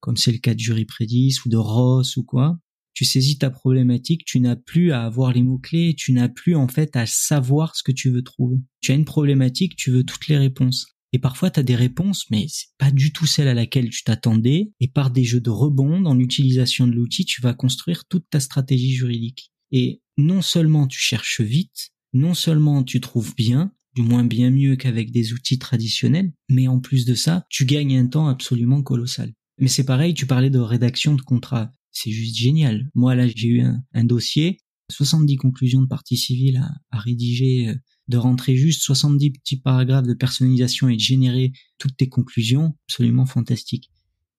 comme 0.00 0.16
c'est 0.16 0.32
le 0.32 0.38
cas 0.38 0.54
de 0.54 0.60
Juripredis 0.60 1.36
ou 1.44 1.48
de 1.48 1.56
Ross 1.56 2.16
ou 2.16 2.24
quoi, 2.24 2.58
tu 2.92 3.04
saisis 3.04 3.38
ta 3.38 3.50
problématique, 3.50 4.24
tu 4.24 4.38
n'as 4.38 4.56
plus 4.56 4.92
à 4.92 5.02
avoir 5.02 5.32
les 5.32 5.42
mots-clés, 5.42 5.94
tu 5.96 6.12
n'as 6.12 6.28
plus 6.28 6.54
en 6.54 6.68
fait 6.68 6.94
à 6.96 7.06
savoir 7.06 7.74
ce 7.74 7.82
que 7.82 7.90
tu 7.90 8.10
veux 8.10 8.22
trouver. 8.22 8.58
Tu 8.80 8.92
as 8.92 8.94
une 8.94 9.04
problématique, 9.04 9.74
tu 9.76 9.90
veux 9.90 10.04
toutes 10.04 10.28
les 10.28 10.38
réponses. 10.38 10.93
Et 11.14 11.20
parfois, 11.20 11.48
tu 11.48 11.60
as 11.60 11.62
des 11.62 11.76
réponses, 11.76 12.24
mais 12.32 12.46
c'est 12.48 12.66
pas 12.76 12.90
du 12.90 13.12
tout 13.12 13.24
celle 13.24 13.46
à 13.46 13.54
laquelle 13.54 13.88
tu 13.88 14.02
t'attendais. 14.02 14.72
Et 14.80 14.88
par 14.88 15.12
des 15.12 15.22
jeux 15.22 15.40
de 15.40 15.48
rebond, 15.48 16.00
dans 16.00 16.12
l'utilisation 16.12 16.88
de 16.88 16.92
l'outil, 16.92 17.24
tu 17.24 17.40
vas 17.40 17.54
construire 17.54 18.04
toute 18.06 18.28
ta 18.28 18.40
stratégie 18.40 18.94
juridique. 18.94 19.52
Et 19.70 20.02
non 20.16 20.42
seulement 20.42 20.88
tu 20.88 20.98
cherches 20.98 21.40
vite, 21.40 21.90
non 22.14 22.34
seulement 22.34 22.82
tu 22.82 23.00
trouves 23.00 23.32
bien, 23.36 23.72
du 23.94 24.02
moins 24.02 24.24
bien 24.24 24.50
mieux 24.50 24.74
qu'avec 24.74 25.12
des 25.12 25.32
outils 25.32 25.60
traditionnels, 25.60 26.32
mais 26.48 26.66
en 26.66 26.80
plus 26.80 27.04
de 27.04 27.14
ça, 27.14 27.46
tu 27.48 27.64
gagnes 27.64 27.96
un 27.96 28.08
temps 28.08 28.26
absolument 28.26 28.82
colossal. 28.82 29.32
Mais 29.58 29.68
c'est 29.68 29.84
pareil, 29.84 30.14
tu 30.14 30.26
parlais 30.26 30.50
de 30.50 30.58
rédaction 30.58 31.14
de 31.14 31.22
contrat. 31.22 31.70
C'est 31.92 32.10
juste 32.10 32.36
génial. 32.36 32.90
Moi, 32.96 33.14
là, 33.14 33.28
j'ai 33.28 33.48
eu 33.48 33.60
un, 33.60 34.04
dossier, 34.04 34.58
70 34.90 35.36
conclusions 35.36 35.82
de 35.82 35.86
partie 35.86 36.16
civile 36.16 36.62
à 36.90 36.98
rédiger 36.98 37.68
euh, 37.68 37.74
de 38.08 38.16
rentrer 38.16 38.56
juste 38.56 38.82
70 38.82 39.30
petits 39.30 39.56
paragraphes 39.58 40.06
de 40.06 40.14
personnalisation 40.14 40.88
et 40.88 40.96
de 40.96 41.00
générer 41.00 41.52
toutes 41.78 41.96
tes 41.96 42.08
conclusions, 42.08 42.76
absolument 42.88 43.26
fantastique. 43.26 43.90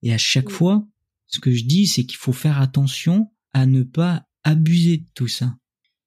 Et 0.04 0.14
à 0.14 0.18
chaque 0.18 0.50
fois, 0.50 0.88
ce 1.28 1.40
que 1.40 1.52
je 1.52 1.64
dis, 1.64 1.88
c'est 1.88 2.06
qu'il 2.06 2.18
faut 2.18 2.34
faire 2.34 2.62
attention 2.62 3.32
à 3.54 3.66
ne 3.66 3.84
pas 3.84 4.26
abuser 4.44 4.98
de 4.98 5.08
tout 5.16 5.28
ça. 5.28 5.56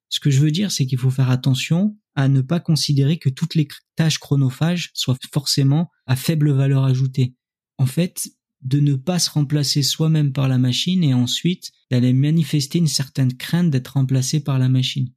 Ce 0.07 0.19
que 0.19 0.31
je 0.31 0.39
veux 0.39 0.51
dire, 0.51 0.71
c'est 0.71 0.85
qu'il 0.85 0.97
faut 0.97 1.11
faire 1.11 1.29
attention 1.29 1.97
à 2.15 2.27
ne 2.27 2.41
pas 2.41 2.59
considérer 2.59 3.17
que 3.17 3.29
toutes 3.29 3.55
les 3.55 3.67
tâches 3.95 4.19
chronophages 4.19 4.91
soient 4.93 5.17
forcément 5.31 5.89
à 6.05 6.15
faible 6.15 6.51
valeur 6.51 6.83
ajoutée. 6.83 7.35
En 7.77 7.85
fait, 7.85 8.29
de 8.61 8.79
ne 8.79 8.95
pas 8.95 9.19
se 9.19 9.29
remplacer 9.29 9.83
soi-même 9.83 10.33
par 10.33 10.47
la 10.47 10.57
machine 10.57 11.03
et 11.03 11.13
ensuite 11.13 11.71
d'aller 11.89 12.13
manifester 12.13 12.79
une 12.79 12.87
certaine 12.87 13.35
crainte 13.35 13.69
d'être 13.69 13.93
remplacé 13.93 14.41
par 14.41 14.59
la 14.59 14.69
machine 14.69 15.09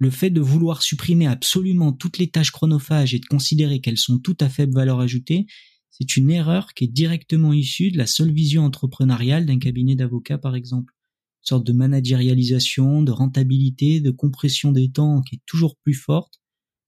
le 0.00 0.10
fait 0.10 0.30
de 0.30 0.40
vouloir 0.40 0.82
supprimer 0.82 1.26
absolument 1.26 1.92
toutes 1.92 2.16
les 2.16 2.30
tâches 2.30 2.50
chronophages 2.50 3.14
et 3.14 3.18
de 3.18 3.26
considérer 3.26 3.80
qu'elles 3.80 3.98
sont 3.98 4.18
toutes 4.18 4.42
à 4.42 4.48
faible 4.48 4.72
valeur 4.72 4.98
ajoutée, 4.98 5.46
c'est 5.90 6.16
une 6.16 6.30
erreur 6.30 6.72
qui 6.72 6.84
est 6.84 6.88
directement 6.88 7.52
issue 7.52 7.90
de 7.90 7.98
la 7.98 8.06
seule 8.06 8.32
vision 8.32 8.64
entrepreneuriale 8.64 9.44
d'un 9.44 9.58
cabinet 9.58 9.96
d'avocats, 9.96 10.38
par 10.38 10.56
exemple. 10.56 10.94
Sorte 11.42 11.66
de 11.66 11.74
managérialisation, 11.74 13.02
de 13.02 13.12
rentabilité, 13.12 14.00
de 14.00 14.10
compression 14.10 14.72
des 14.72 14.90
temps 14.90 15.20
qui 15.20 15.36
est 15.36 15.42
toujours 15.44 15.76
plus 15.76 15.94
forte, 15.94 16.40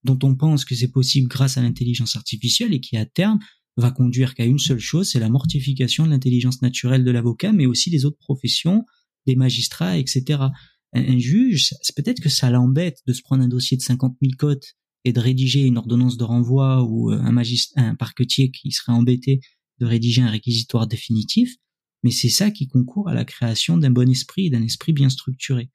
dont 0.05 0.19
on 0.23 0.35
pense 0.35 0.65
que 0.65 0.75
c'est 0.75 0.91
possible 0.91 1.29
grâce 1.29 1.59
à 1.59 1.63
l'intelligence 1.63 2.17
artificielle 2.17 2.73
et 2.73 2.81
qui, 2.81 2.97
à 2.97 3.05
terme, 3.05 3.41
va 3.77 3.91
conduire 3.91 4.35
qu'à 4.35 4.45
une 4.45 4.59
seule 4.59 4.79
chose, 4.79 5.11
c'est 5.11 5.21
la 5.21 5.31
mortification 5.31 6.05
de 6.05 6.11
l'intelligence 6.11 6.63
naturelle 6.63 7.05
de 7.05 7.11
l'avocat, 7.11 7.53
mais 7.53 7.67
aussi 7.67 7.91
des 7.91 8.05
autres 8.05 8.19
professions, 8.19 8.85
des 9.27 9.37
magistrats, 9.37 9.99
etc 9.99 10.49
un, 10.93 11.19
juge, 11.19 11.75
c'est 11.81 11.97
peut-être 11.97 12.21
que 12.21 12.29
ça 12.29 12.51
l'embête 12.51 13.01
de 13.07 13.13
se 13.13 13.23
prendre 13.23 13.43
un 13.43 13.49
dossier 13.49 13.77
de 13.77 13.83
50 13.83 14.17
000 14.21 14.33
cotes 14.39 14.75
et 15.05 15.13
de 15.13 15.21
rédiger 15.21 15.63
une 15.63 15.79
ordonnance 15.79 16.17
de 16.17 16.25
renvoi 16.25 16.83
ou 16.85 17.11
euh, 17.11 17.19
un, 17.19 17.37
un 17.77 17.95
parquetier 17.95 18.51
qui 18.51 18.71
serait 18.71 18.93
embêté 18.93 19.41
de 19.81 19.87
rédiger 19.87 20.23
un 20.23 20.31
réquisitoire 20.31 20.87
définitif, 20.87 21.57
mais 22.03 22.11
c'est 22.11 22.29
ça 22.29 22.51
qui 22.51 22.69
concourt 22.69 23.09
à 23.09 23.15
la 23.15 23.25
création 23.25 23.79
d'un 23.79 23.91
bon 23.91 24.09
esprit, 24.09 24.51
d'un 24.51 24.63
esprit 24.63 24.93
bien 24.93 25.09
structuré. 25.09 25.71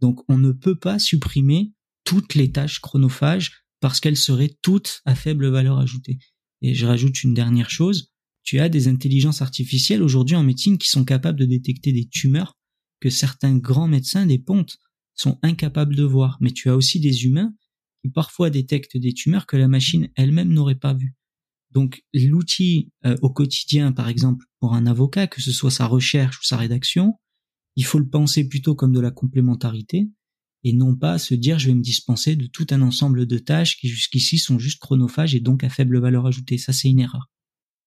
Donc 0.00 0.24
on 0.28 0.38
ne 0.38 0.52
peut 0.52 0.78
pas 0.78 0.98
supprimer 0.98 1.72
toutes 2.04 2.34
les 2.34 2.50
tâches 2.50 2.80
chronophages 2.80 3.64
parce 3.80 4.00
qu'elles 4.00 4.16
seraient 4.16 4.56
toutes 4.62 5.02
à 5.04 5.14
faible 5.14 5.48
valeur 5.48 5.78
ajoutée. 5.78 6.18
Et 6.62 6.74
je 6.74 6.86
rajoute 6.86 7.22
une 7.22 7.34
dernière 7.34 7.70
chose, 7.70 8.12
tu 8.42 8.58
as 8.58 8.68
des 8.68 8.88
intelligences 8.88 9.42
artificielles 9.42 10.02
aujourd'hui 10.02 10.36
en 10.36 10.42
médecine 10.42 10.78
qui 10.78 10.88
sont 10.88 11.04
capables 11.04 11.38
de 11.38 11.44
détecter 11.44 11.92
des 11.92 12.06
tumeurs 12.08 12.56
que 13.00 13.10
certains 13.10 13.56
grands 13.56 13.88
médecins 13.88 14.26
des 14.26 14.38
pontes 14.38 14.78
sont 15.14 15.38
incapables 15.42 15.94
de 15.94 16.04
voir, 16.04 16.38
mais 16.40 16.52
tu 16.52 16.70
as 16.70 16.76
aussi 16.76 17.00
des 17.00 17.24
humains 17.24 17.54
qui 18.00 18.10
parfois 18.10 18.50
détectent 18.50 18.96
des 18.96 19.12
tumeurs 19.12 19.46
que 19.46 19.56
la 19.56 19.68
machine 19.68 20.08
elle-même 20.16 20.52
n'aurait 20.52 20.76
pas 20.76 20.94
vues. 20.94 21.14
Donc 21.70 22.02
l'outil 22.12 22.92
euh, 23.04 23.16
au 23.22 23.30
quotidien, 23.30 23.92
par 23.92 24.08
exemple, 24.08 24.46
pour 24.60 24.74
un 24.74 24.86
avocat, 24.86 25.26
que 25.26 25.40
ce 25.40 25.52
soit 25.52 25.70
sa 25.70 25.86
recherche 25.86 26.38
ou 26.40 26.44
sa 26.44 26.56
rédaction, 26.56 27.14
il 27.76 27.84
faut 27.84 27.98
le 27.98 28.08
penser 28.08 28.48
plutôt 28.48 28.74
comme 28.74 28.92
de 28.92 29.00
la 29.00 29.10
complémentarité 29.10 30.08
et 30.64 30.72
non 30.72 30.96
pas 30.96 31.18
se 31.18 31.34
dire 31.34 31.58
je 31.58 31.68
vais 31.68 31.74
me 31.74 31.82
dispenser 31.82 32.36
de 32.36 32.46
tout 32.46 32.66
un 32.70 32.82
ensemble 32.82 33.26
de 33.26 33.38
tâches 33.38 33.76
qui 33.76 33.88
jusqu'ici 33.88 34.38
sont 34.38 34.58
juste 34.58 34.80
chronophages 34.80 35.34
et 35.34 35.40
donc 35.40 35.64
à 35.64 35.68
faible 35.68 35.98
valeur 35.98 36.26
ajoutée. 36.26 36.58
Ça, 36.58 36.72
c'est 36.72 36.88
une 36.88 37.00
erreur. 37.00 37.30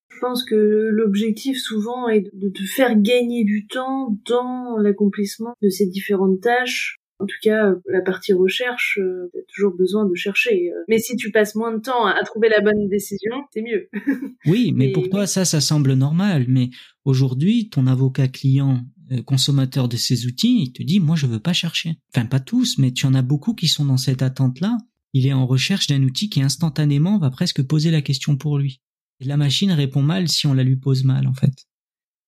Je 0.09 0.19
pense 0.21 0.45
que 0.45 0.55
l'objectif 0.91 1.57
souvent 1.57 2.07
est 2.07 2.23
de 2.33 2.49
te 2.49 2.63
faire 2.63 2.95
gagner 2.95 3.43
du 3.43 3.67
temps 3.67 4.17
dans 4.27 4.77
l'accomplissement 4.77 5.53
de 5.61 5.69
ces 5.69 5.87
différentes 5.87 6.39
tâches. 6.41 6.97
En 7.19 7.25
tout 7.25 7.35
cas, 7.41 7.73
la 7.85 8.01
partie 8.01 8.33
recherche, 8.33 8.99
euh, 9.01 9.29
tu 9.31 9.39
as 9.39 9.43
toujours 9.53 9.75
besoin 9.75 10.05
de 10.05 10.13
chercher. 10.15 10.69
Euh. 10.71 10.83
Mais 10.89 10.99
si 10.99 11.15
tu 11.15 11.31
passes 11.31 11.55
moins 11.55 11.73
de 11.73 11.81
temps 11.81 12.05
à 12.05 12.21
trouver 12.23 12.49
la 12.49 12.59
bonne 12.59 12.89
décision, 12.89 13.35
c'est 13.53 13.61
mieux. 13.61 13.87
oui, 14.45 14.73
mais 14.75 14.91
pour 14.91 15.09
toi, 15.09 15.25
ça, 15.25 15.45
ça 15.45 15.61
semble 15.61 15.93
normal. 15.93 16.45
Mais 16.49 16.69
aujourd'hui, 17.05 17.69
ton 17.69 17.87
avocat 17.87 18.27
client 18.27 18.85
euh, 19.11 19.21
consommateur 19.21 19.87
de 19.87 19.97
ces 19.97 20.25
outils, 20.25 20.63
il 20.63 20.73
te 20.73 20.83
dit, 20.83 20.99
moi, 20.99 21.15
je 21.15 21.27
veux 21.27 21.39
pas 21.39 21.53
chercher. 21.53 21.99
Enfin, 22.13 22.25
pas 22.25 22.39
tous, 22.39 22.77
mais 22.77 22.91
tu 22.91 23.05
en 23.05 23.13
as 23.13 23.21
beaucoup 23.21 23.53
qui 23.53 23.67
sont 23.67 23.85
dans 23.85 23.97
cette 23.97 24.21
attente-là. 24.21 24.77
Il 25.13 25.25
est 25.25 25.33
en 25.33 25.47
recherche 25.47 25.87
d'un 25.87 26.03
outil 26.03 26.29
qui 26.29 26.41
instantanément 26.41 27.17
va 27.17 27.29
presque 27.29 27.63
poser 27.63 27.89
la 27.89 28.01
question 28.01 28.35
pour 28.35 28.57
lui 28.57 28.81
la 29.21 29.37
machine 29.37 29.71
répond 29.71 30.01
mal 30.01 30.27
si 30.27 30.47
on 30.47 30.53
la 30.53 30.63
lui 30.63 30.75
pose 30.75 31.03
mal, 31.03 31.27
en 31.27 31.33
fait. 31.33 31.53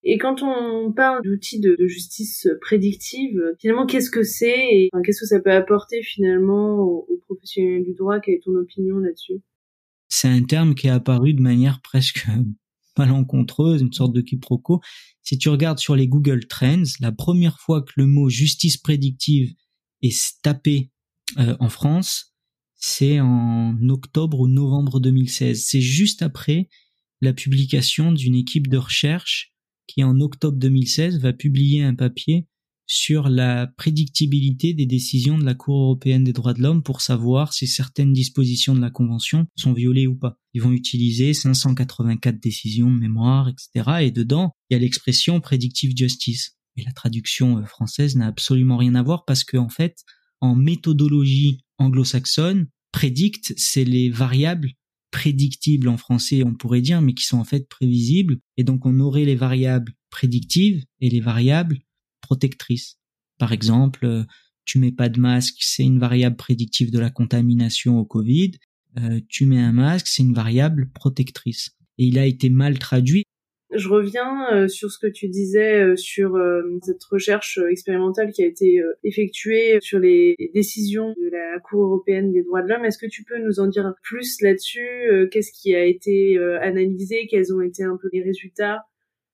Et 0.04 0.18
quand 0.18 0.42
on 0.42 0.94
parle 0.94 1.22
d'outils 1.24 1.60
de, 1.60 1.76
justice 1.88 2.48
prédictive, 2.62 3.42
finalement, 3.60 3.86
qu'est-ce 3.86 4.10
que 4.10 4.24
c'est 4.24 4.68
et 4.72 4.90
qu'est-ce 5.04 5.22
que 5.22 5.26
ça 5.26 5.42
peut 5.42 5.52
apporter 5.52 6.02
finalement 6.02 6.80
aux, 6.80 7.22
professionnels 7.26 7.84
du 7.84 7.94
droit? 7.94 8.20
Quelle 8.20 8.36
est 8.36 8.44
ton 8.44 8.56
opinion 8.56 9.00
là-dessus? 9.00 9.42
C'est 10.08 10.30
un 10.30 10.44
terme 10.44 10.76
qui 10.76 10.88
est 10.88 10.92
apparu 10.92 11.34
de 11.34 11.42
manière 11.42 11.82
presque 11.82 12.26
malencontreuse, 12.98 13.82
une 13.82 13.94
sorte 13.94 14.14
de 14.14 14.22
quiproquo. 14.22 14.82
Si 15.22 15.38
tu 15.38 15.50
regardes 15.50 15.80
sur 15.80 15.96
les 15.96 16.08
Google 16.08 16.46
Trends, 16.48 16.84
la 17.00 17.12
première 17.12 17.60
fois 17.60 17.82
que 17.82 17.94
le 17.96 18.08
mot 18.08 18.30
justice 18.30 18.78
prédictive 18.78 19.54
est 20.02 20.42
tapé 20.42 20.92
euh, 21.38 21.56
en 21.60 21.70
France, 21.70 22.34
c'est 22.76 23.20
en 23.20 23.76
octobre 23.90 24.40
ou 24.40 24.48
novembre 24.48 25.00
2016. 25.00 25.66
C'est 25.66 25.82
juste 25.82 26.22
après 26.22 26.70
la 27.22 27.34
publication 27.34 28.12
d'une 28.12 28.36
équipe 28.36 28.68
de 28.68 28.78
recherche 28.78 29.54
qui 29.88 30.04
en 30.04 30.20
octobre 30.20 30.58
2016 30.58 31.20
va 31.20 31.34
publier 31.34 31.84
un 31.84 31.96
papier 31.96 32.48
sur 32.88 33.28
la 33.28 33.68
prédictibilité 33.68 34.74
des 34.74 34.86
décisions 34.86 35.38
de 35.38 35.44
la 35.44 35.54
Cour 35.54 35.78
européenne 35.78 36.24
des 36.24 36.32
droits 36.32 36.54
de 36.54 36.62
l'homme 36.62 36.82
pour 36.82 37.02
savoir 37.02 37.54
si 37.54 37.68
certaines 37.68 38.14
dispositions 38.14 38.74
de 38.74 38.80
la 38.80 38.90
Convention 38.90 39.46
sont 39.58 39.74
violées 39.74 40.08
ou 40.08 40.16
pas. 40.16 40.40
Ils 40.54 40.62
vont 40.62 40.72
utiliser 40.72 41.34
584 41.34 42.40
décisions 42.40 42.90
de 42.90 42.98
mémoire, 42.98 43.50
etc. 43.50 43.98
Et 44.02 44.12
dedans, 44.12 44.54
il 44.70 44.74
y 44.74 44.78
a 44.78 44.80
l'expression 44.80 45.42
predictive 45.42 45.92
justice. 45.96 46.58
Et 46.78 46.84
la 46.84 46.94
traduction 46.94 47.58
euh, 47.58 47.66
française 47.66 48.16
n'a 48.16 48.28
absolument 48.28 48.78
rien 48.78 48.96
à 48.96 49.04
voir 49.04 49.26
parce 49.26 49.44
que, 49.44 49.58
en 49.58 49.70
fait, 49.70 50.04
en 50.40 50.56
méthodologie 50.56 51.60
anglo-saxonne, 51.80 52.68
prédicte, 52.92 53.54
c'est 53.58 53.84
les 53.84 54.10
variables 54.10 54.72
prédictibles 55.12 55.88
en 55.88 55.98
français, 55.98 56.44
on 56.44 56.54
pourrait 56.54 56.82
dire, 56.82 57.02
mais 57.02 57.14
qui 57.14 57.26
sont 57.26 57.38
en 57.38 57.44
fait 57.44 57.68
prévisibles. 57.68 58.38
Et 58.56 58.64
donc, 58.64 58.86
on 58.86 59.00
aurait 59.00 59.26
les 59.26 59.36
variables 59.36 59.94
prédictives 60.10 60.84
et 61.02 61.10
les 61.10 61.20
variables 61.20 61.80
protectrice. 62.28 62.98
Par 63.40 63.54
exemple, 63.54 64.06
euh, 64.06 64.24
tu 64.66 64.80
mets 64.80 64.92
pas 64.92 65.08
de 65.08 65.20
masque, 65.20 65.56
c'est 65.60 65.84
une 65.84 66.00
variable 66.00 66.36
prédictive 66.36 66.92
de 66.92 67.00
la 67.00 67.10
contamination 67.10 68.00
au 68.00 68.06
Covid. 68.06 68.52
Euh, 68.98 69.22
tu 69.30 69.46
mets 69.46 69.62
un 69.62 69.72
masque, 69.72 70.08
c'est 70.08 70.24
une 70.24 70.34
variable 70.34 70.90
protectrice. 70.94 71.70
Et 71.98 72.06
il 72.06 72.20
a 72.20 72.26
été 72.26 72.50
mal 72.50 72.80
traduit. 72.80 73.24
Je 73.74 73.88
reviens 73.88 74.54
euh, 74.54 74.68
sur 74.68 74.92
ce 74.92 75.00
que 75.00 75.08
tu 75.08 75.30
disais 75.30 75.96
sur 75.96 76.38
cette 76.82 77.04
recherche 77.06 77.60
expérimentale 77.70 78.32
qui 78.32 78.44
a 78.44 78.46
été 78.46 78.82
effectuée 79.04 79.78
sur 79.82 80.00
les 80.00 80.36
décisions 80.54 81.10
de 81.10 81.30
la 81.32 81.60
Cour 81.60 81.84
européenne 81.84 82.34
des 82.34 82.44
droits 82.44 82.62
de 82.62 82.68
l'homme. 82.68 82.86
Est-ce 82.86 82.98
que 82.98 83.10
tu 83.10 83.24
peux 83.24 83.40
nous 83.40 83.60
en 83.60 83.68
dire 83.68 83.94
plus 84.04 84.42
là-dessus? 84.42 85.30
Qu'est-ce 85.32 85.52
qui 85.54 85.76
a 85.76 85.86
été 85.86 86.38
analysé? 86.62 87.28
Quels 87.30 87.54
ont 87.54 87.62
été 87.62 87.84
un 87.84 87.98
peu 88.02 88.10
les 88.12 88.22
résultats? 88.22 88.84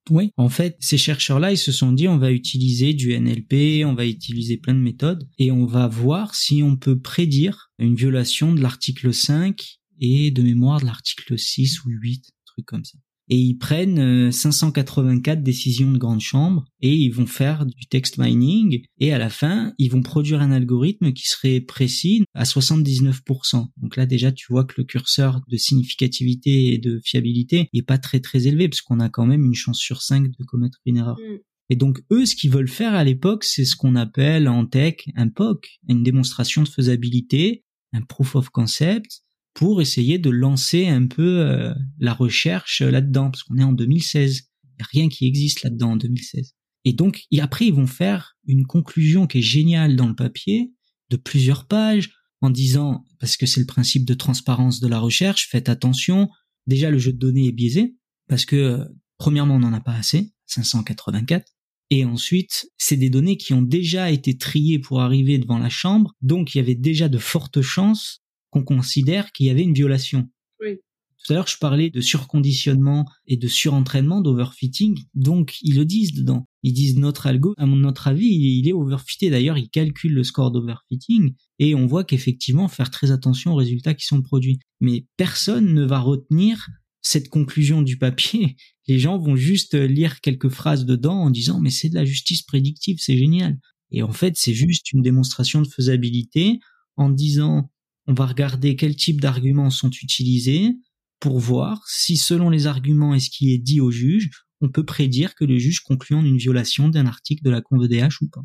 Oui, 0.09 0.31
en 0.35 0.49
fait, 0.49 0.75
ces 0.79 0.97
chercheurs-là, 0.97 1.51
ils 1.51 1.57
se 1.57 1.71
sont 1.71 1.91
dit 1.91 2.07
on 2.07 2.17
va 2.17 2.31
utiliser 2.31 2.93
du 2.93 3.17
NLP, 3.17 3.85
on 3.85 3.93
va 3.93 4.05
utiliser 4.05 4.57
plein 4.57 4.73
de 4.73 4.79
méthodes 4.79 5.27
et 5.37 5.51
on 5.51 5.65
va 5.65 5.87
voir 5.87 6.35
si 6.35 6.61
on 6.61 6.75
peut 6.75 6.99
prédire 6.99 7.71
une 7.79 7.95
violation 7.95 8.53
de 8.53 8.61
l'article 8.61 9.13
5 9.13 9.79
et 10.01 10.31
de 10.31 10.41
mémoire 10.41 10.81
de 10.81 10.85
l'article 10.85 11.39
6 11.39 11.85
ou 11.85 11.89
8, 11.89 12.25
truc 12.45 12.65
comme 12.65 12.83
ça 12.83 12.97
et 13.29 13.37
ils 13.37 13.57
prennent 13.57 14.31
584 14.31 15.39
euh, 15.39 15.41
décisions 15.41 15.91
de 15.91 15.97
grande 15.97 16.19
chambre 16.19 16.65
et 16.81 16.93
ils 16.93 17.11
vont 17.11 17.25
faire 17.25 17.65
du 17.65 17.85
text 17.87 18.17
mining 18.17 18.83
et 18.99 19.13
à 19.13 19.17
la 19.17 19.29
fin 19.29 19.73
ils 19.77 19.89
vont 19.89 20.01
produire 20.01 20.41
un 20.41 20.51
algorithme 20.51 21.13
qui 21.13 21.27
serait 21.27 21.61
précis 21.61 22.25
à 22.33 22.43
79%. 22.43 23.67
Donc 23.77 23.95
là 23.95 24.05
déjà 24.05 24.31
tu 24.31 24.47
vois 24.49 24.65
que 24.65 24.75
le 24.77 24.83
curseur 24.83 25.41
de 25.47 25.57
significativité 25.57 26.73
et 26.73 26.77
de 26.77 26.99
fiabilité 27.03 27.69
est 27.73 27.81
pas 27.81 27.97
très 27.97 28.19
très 28.19 28.47
élevé 28.47 28.67
parce 28.67 28.81
qu'on 28.81 28.99
a 28.99 29.09
quand 29.09 29.25
même 29.25 29.45
une 29.45 29.55
chance 29.55 29.79
sur 29.79 30.01
5 30.01 30.29
de 30.29 30.43
commettre 30.45 30.79
une 30.85 30.97
erreur. 30.97 31.17
Mm. 31.17 31.39
Et 31.69 31.75
donc 31.75 32.01
eux, 32.11 32.25
ce 32.25 32.35
qu'ils 32.35 32.51
veulent 32.51 32.67
faire 32.67 32.93
à 32.93 33.03
l'époque, 33.03 33.43
c'est 33.43 33.65
ce 33.65 33.75
qu'on 33.75 33.95
appelle 33.95 34.47
en 34.47 34.65
tech 34.65 34.95
un 35.15 35.29
POC, 35.29 35.79
une 35.87 36.03
démonstration 36.03 36.63
de 36.63 36.67
faisabilité, 36.67 37.63
un 37.93 38.01
proof 38.01 38.35
of 38.35 38.49
concept, 38.49 39.23
pour 39.53 39.81
essayer 39.81 40.17
de 40.17 40.29
lancer 40.29 40.87
un 40.87 41.07
peu 41.07 41.41
euh, 41.41 41.73
la 41.99 42.13
recherche 42.13 42.81
là-dedans, 42.81 43.31
parce 43.31 43.43
qu'on 43.43 43.57
est 43.57 43.63
en 43.63 43.73
2016. 43.73 44.41
Il 44.63 44.81
a 44.81 44.87
rien 44.91 45.09
qui 45.09 45.27
existe 45.27 45.63
là-dedans 45.63 45.91
en 45.91 45.97
2016. 45.97 46.55
Et 46.85 46.93
donc, 46.93 47.23
après, 47.39 47.67
ils 47.67 47.73
vont 47.73 47.87
faire 47.87 48.35
une 48.45 48.65
conclusion 48.65 49.27
qui 49.27 49.39
est 49.39 49.43
géniale 49.43 49.95
dans 49.95 50.07
le 50.07 50.15
papier, 50.15 50.73
de 51.09 51.17
plusieurs 51.17 51.67
pages, 51.67 52.11
en 52.41 52.49
disant, 52.49 53.05
parce 53.19 53.37
que 53.37 53.45
c'est 53.45 53.61
le 53.61 53.65
principe 53.65 54.05
de 54.05 54.13
transparence 54.13 54.79
de 54.79 54.87
la 54.87 54.99
recherche, 54.99 55.47
faites 55.49 55.69
attention, 55.69 56.29
déjà 56.67 56.89
le 56.89 56.97
jeu 56.97 57.13
de 57.13 57.17
données 57.17 57.47
est 57.47 57.53
biaisé, 57.53 57.95
parce 58.27 58.45
que, 58.45 58.85
premièrement, 59.17 59.55
on 59.55 59.59
n'en 59.59 59.73
a 59.73 59.79
pas 59.79 59.93
assez, 59.93 60.33
584, 60.47 61.45
et 61.89 62.05
ensuite, 62.05 62.65
c'est 62.77 62.97
des 62.97 63.09
données 63.09 63.37
qui 63.37 63.53
ont 63.53 63.61
déjà 63.61 64.11
été 64.11 64.37
triées 64.37 64.79
pour 64.79 65.01
arriver 65.01 65.37
devant 65.37 65.59
la 65.59 65.69
chambre, 65.69 66.15
donc 66.21 66.53
il 66.53 66.57
y 66.57 66.61
avait 66.61 66.75
déjà 66.75 67.07
de 67.07 67.17
fortes 67.19 67.61
chances 67.61 68.22
qu'on 68.53 68.63
considère 68.63 69.31
qu'il 69.31 69.47
y 69.47 69.49
avait 69.49 69.63
une 69.63 69.73
violation. 69.73 70.29
Oui. 70.61 70.77
Tout 71.23 71.33
à 71.33 71.35
l'heure, 71.37 71.47
je 71.47 71.57
parlais 71.57 71.89
de 71.89 72.01
surconditionnement 72.01 73.05
et 73.27 73.37
de 73.37 73.47
surentraînement, 73.47 74.21
d'overfitting. 74.21 74.99
Donc, 75.13 75.57
ils 75.61 75.75
le 75.75 75.85
disent 75.85 76.13
dedans. 76.13 76.45
Ils 76.63 76.73
disent 76.73 76.97
notre 76.97 77.27
algo, 77.27 77.53
à 77.57 77.65
notre 77.65 78.07
avis, 78.07 78.27
il 78.27 78.67
est 78.67 78.73
overfité. 78.73 79.29
D'ailleurs, 79.29 79.57
ils 79.57 79.69
calculent 79.69 80.13
le 80.13 80.23
score 80.23 80.51
d'overfitting 80.51 81.33
et 81.59 81.75
on 81.75 81.87
voit 81.87 82.03
qu'effectivement, 82.03 82.67
faire 82.67 82.91
très 82.91 83.11
attention 83.11 83.53
aux 83.53 83.55
résultats 83.55 83.93
qui 83.93 84.05
sont 84.05 84.21
produits. 84.21 84.59
Mais 84.81 85.05
personne 85.17 85.73
ne 85.73 85.85
va 85.85 85.99
retenir 85.99 86.67
cette 87.01 87.29
conclusion 87.29 87.81
du 87.81 87.97
papier. 87.97 88.55
Les 88.87 88.99
gens 88.99 89.17
vont 89.17 89.37
juste 89.37 89.75
lire 89.75 90.19
quelques 90.19 90.49
phrases 90.49 90.85
dedans 90.85 91.15
en 91.15 91.29
disant 91.29 91.61
mais 91.61 91.69
c'est 91.69 91.87
de 91.87 91.95
la 91.95 92.03
justice 92.03 92.41
prédictive, 92.41 92.97
c'est 92.99 93.17
génial. 93.17 93.57
Et 93.91 94.03
en 94.03 94.11
fait, 94.11 94.33
c'est 94.35 94.53
juste 94.53 94.91
une 94.91 95.01
démonstration 95.01 95.61
de 95.61 95.67
faisabilité 95.67 96.59
en 96.97 97.09
disant 97.09 97.69
on 98.07 98.13
va 98.13 98.25
regarder 98.25 98.75
quel 98.75 98.95
type 98.95 99.21
d'arguments 99.21 99.69
sont 99.69 99.89
utilisés 99.89 100.71
pour 101.19 101.39
voir 101.39 101.87
si 101.87 102.17
selon 102.17 102.49
les 102.49 102.67
arguments 102.67 103.15
et 103.15 103.19
ce 103.19 103.29
qui 103.29 103.53
est 103.53 103.57
dit 103.57 103.79
au 103.79 103.91
juge, 103.91 104.29
on 104.61 104.69
peut 104.69 104.85
prédire 104.85 105.35
que 105.35 105.45
le 105.45 105.57
juge 105.57 105.81
conclut 105.81 106.15
en 106.15 106.25
une 106.25 106.37
violation 106.37 106.89
d'un 106.89 107.05
article 107.05 107.43
de 107.43 107.49
la 107.49 107.61
ConVDH 107.61 108.21
ou 108.21 108.29
pas. 108.29 108.43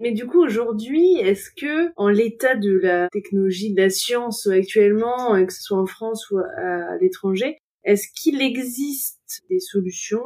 Mais 0.00 0.12
du 0.12 0.26
coup, 0.26 0.42
aujourd'hui, 0.42 1.14
est-ce 1.20 1.50
que, 1.56 1.92
en 1.96 2.08
l'état 2.08 2.56
de 2.56 2.72
la 2.82 3.08
technologie, 3.10 3.72
de 3.72 3.80
la 3.80 3.90
science 3.90 4.46
actuellement, 4.48 5.34
que 5.46 5.52
ce 5.52 5.62
soit 5.62 5.80
en 5.80 5.86
France 5.86 6.28
ou 6.30 6.38
à 6.38 6.96
l'étranger, 7.00 7.58
est-ce 7.84 8.06
qu'il 8.14 8.40
existe 8.40 9.42
des 9.48 9.60
solutions, 9.60 10.22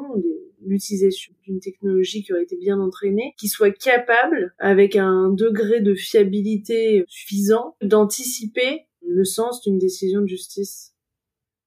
l'utilisation 0.65 1.33
d'une 1.45 1.61
technologie 1.61 2.23
qui 2.23 2.33
aurait 2.33 2.43
été 2.43 2.57
bien 2.57 2.79
entraînée, 2.81 3.35
qui 3.39 3.49
soit 3.49 3.71
capable, 3.71 4.55
avec 4.59 4.97
un 4.97 5.31
degré 5.31 5.81
de 5.81 5.95
fiabilité 5.95 7.05
suffisant, 7.09 7.77
d'anticiper 7.83 8.83
le 9.07 9.25
sens 9.25 9.63
d'une 9.63 9.79
décision 9.79 10.21
de 10.21 10.27
justice? 10.27 10.95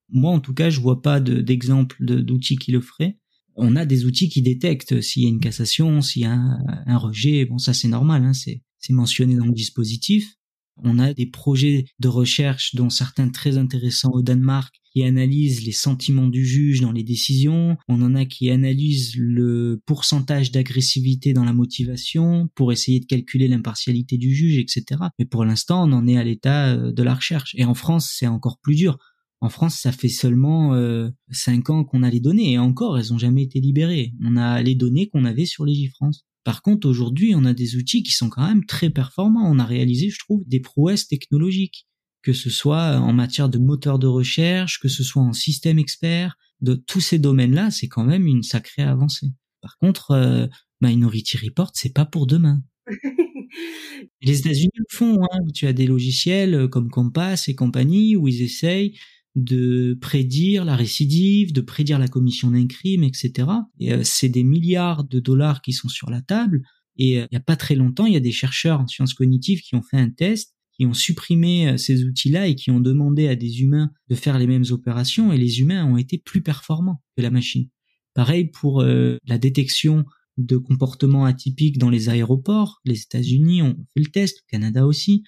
Moi, 0.10 0.32
en 0.32 0.40
tout 0.40 0.54
cas, 0.54 0.70
je 0.70 0.80
vois 0.80 1.02
pas 1.02 1.20
d'exemple 1.20 1.96
d'outils 2.00 2.58
qui 2.58 2.72
le 2.72 2.82
feraient. 2.82 3.18
On 3.56 3.76
a 3.76 3.86
des 3.86 4.06
outils 4.06 4.30
qui 4.30 4.42
détectent 4.42 5.02
s'il 5.02 5.24
y 5.24 5.26
a 5.26 5.30
une 5.30 5.40
cassation, 5.40 6.02
s'il 6.02 6.24
y 6.24 6.26
a 6.26 6.32
un, 6.32 6.98
rejet. 6.98 7.46
Bon, 7.46 7.58
ça 7.58 7.74
c'est 7.74 7.88
normal, 7.88 8.24
hein, 8.24 8.34
c'est 8.34 8.62
mentionné 8.90 9.36
dans 9.36 9.46
le 9.46 9.54
dispositif. 9.54 10.39
On 10.84 11.00
a 11.00 11.14
des 11.14 11.26
projets 11.26 11.86
de 12.00 12.08
recherche, 12.08 12.76
dont 12.76 12.90
certains 12.90 13.30
très 13.30 13.58
intéressants 13.58 14.12
au 14.12 14.22
Danemark, 14.22 14.74
qui 14.92 15.04
analysent 15.04 15.66
les 15.66 15.72
sentiments 15.72 16.28
du 16.28 16.46
juge 16.46 16.82
dans 16.82 16.92
les 16.92 17.04
décisions. 17.04 17.78
On 17.88 18.02
en 18.02 18.16
a 18.16 18.26
qui 18.26 18.50
analysent 18.50 19.16
le 19.18 19.82
pourcentage 19.86 20.52
d'agressivité 20.52 21.34
dans 21.34 21.46
la 21.46 21.54
motivation 21.54 22.50
pour 22.56 22.72
essayer 22.72 23.00
de 23.00 23.06
calculer 23.06 23.48
l'impartialité 23.48 24.18
du 24.18 24.34
juge, 24.34 24.58
etc. 24.58 25.02
Mais 25.20 25.26
pour 25.26 25.46
l'instant, 25.46 25.88
on 25.88 25.94
en 25.94 26.08
est 26.08 26.18
à 26.18 26.24
l'état 26.24 26.74
euh, 26.74 26.92
de 26.92 27.04
la 27.04 27.14
recherche. 27.14 27.54
Et 27.56 27.66
en 27.66 27.76
France, 27.76 28.12
c'est 28.18 28.28
encore 28.28 28.60
plus 28.62 28.76
dur. 28.76 28.98
En 29.42 29.50
France, 29.50 29.76
ça 29.76 29.92
fait 29.92 30.10
seulement 30.10 30.74
euh, 30.74 31.10
cinq 31.32 31.70
ans 31.70 31.86
qu'on 31.86 32.04
a 32.04 32.10
les 32.10 32.20
données 32.20 32.54
et 32.54 32.58
encore, 32.58 32.98
elles 32.98 33.14
ont 33.14 33.18
jamais 33.18 33.44
été 33.44 33.62
libérées. 33.62 34.14
On 34.22 34.36
a 34.36 34.62
les 34.62 34.76
données 34.76 35.08
qu'on 35.08 35.24
avait 35.24 35.46
sur 35.46 35.66
les 35.66 35.88
France. 35.96 36.26
Par 36.50 36.64
contre, 36.64 36.90
aujourd'hui, 36.90 37.36
on 37.36 37.46
a 37.46 37.54
des 37.54 37.76
outils 37.76 38.02
qui 38.02 38.12
sont 38.12 38.28
quand 38.28 38.42
même 38.42 38.66
très 38.66 38.90
performants. 38.90 39.48
On 39.48 39.60
a 39.60 39.66
réalisé, 39.66 40.10
je 40.10 40.18
trouve, 40.18 40.42
des 40.48 40.60
prouesses 40.60 41.08
technologiques, 41.08 41.86
que 42.24 42.34
ce 42.34 42.50
soit 42.50 42.98
en 42.98 43.14
matière 43.14 43.50
de 43.50 43.60
moteur 43.60 44.00
de 44.00 44.08
recherche, 44.08 44.80
que 44.80 44.88
ce 44.88 45.04
soit 45.04 45.22
en 45.22 45.32
système 45.32 45.78
expert, 45.78 46.40
de 46.62 46.74
tous 46.74 47.02
ces 47.02 47.20
domaines-là, 47.20 47.70
c'est 47.70 47.88
quand 47.88 48.04
même 48.04 48.26
une 48.26 48.42
sacrée 48.42 48.82
avancée. 48.82 49.28
Par 49.62 49.78
contre, 49.78 50.10
euh, 50.10 50.48
Minority 50.82 51.38
Report, 51.38 51.70
c'est 51.76 51.94
pas 51.94 52.06
pour 52.06 52.26
demain. 52.26 52.64
Les 54.24 54.40
États-Unis 54.40 54.72
le 54.74 54.86
font. 54.90 55.20
Hein. 55.32 55.40
Tu 55.54 55.68
as 55.68 55.74
des 55.74 55.86
logiciels 55.86 56.68
comme 56.70 56.90
Compass 56.90 57.48
et 57.48 57.54
compagnie 57.54 58.16
où 58.16 58.28
ils 58.28 58.42
essayent 58.42 58.98
de 59.44 59.98
prédire 60.02 60.66
la 60.66 60.76
récidive, 60.76 61.54
de 61.54 61.62
prédire 61.62 62.00
la 62.00 62.08
commission 62.08 62.52
d'un 62.52 62.68
crime, 62.68 63.04
etc. 63.04 63.48
Et 63.80 63.94
euh, 63.94 64.02
c'est 64.04 64.30
des 64.30 64.44
milliards 64.44 65.04
de 65.04 65.20
dollars 65.20 65.62
qui 65.62 65.74
sont 65.74 65.90
sur 65.90 66.10
la 66.10 66.22
table. 66.22 66.62
Et 66.98 67.20
euh, 67.20 67.26
il 67.32 67.36
n'y 67.36 67.38
a 67.38 67.44
pas 67.44 67.56
très 67.56 67.76
longtemps, 67.76 68.06
il 68.06 68.14
y 68.14 68.18
a 68.18 68.22
des 68.22 68.32
chercheurs 68.32 68.82
en 68.82 68.88
sciences 68.88 69.14
cognitives 69.14 69.62
qui 69.62 69.76
ont 69.76 69.82
fait 69.82 69.98
un 69.98 70.10
test, 70.10 70.56
qui 70.74 70.86
ont 70.86 70.94
supprimé 70.94 71.70
euh, 71.70 71.78
ces 71.78 72.04
outils-là 72.04 72.48
et 72.48 72.56
qui 72.56 72.72
ont 72.72 72.80
demandé 72.80 73.28
à 73.28 73.36
des 73.36 73.62
humains 73.62 73.92
de 74.10 74.16
faire 74.16 74.38
les 74.40 74.48
mêmes 74.48 74.66
opérations. 74.72 75.32
Et 75.32 75.38
les 75.38 75.60
humains 75.60 75.86
ont 75.86 75.98
été 75.98 76.18
plus 76.18 76.42
performants 76.42 77.02
que 77.16 77.22
la 77.22 77.32
machine. 77.32 77.70
Pareil 78.14 78.46
pour 78.50 78.84
la 78.84 79.38
détection 79.38 80.04
de 80.38 80.58
comportements 80.58 81.26
atypiques 81.26 81.78
dans 81.78 81.92
les 81.92 82.10
aéroports. 82.10 82.82
Les 82.84 83.02
États-Unis 83.02 83.62
ont 83.62 83.78
fait 83.94 84.00
le 84.02 84.08
test, 84.08 84.42
le 84.46 84.52
Canada 84.58 84.86
aussi, 84.86 85.24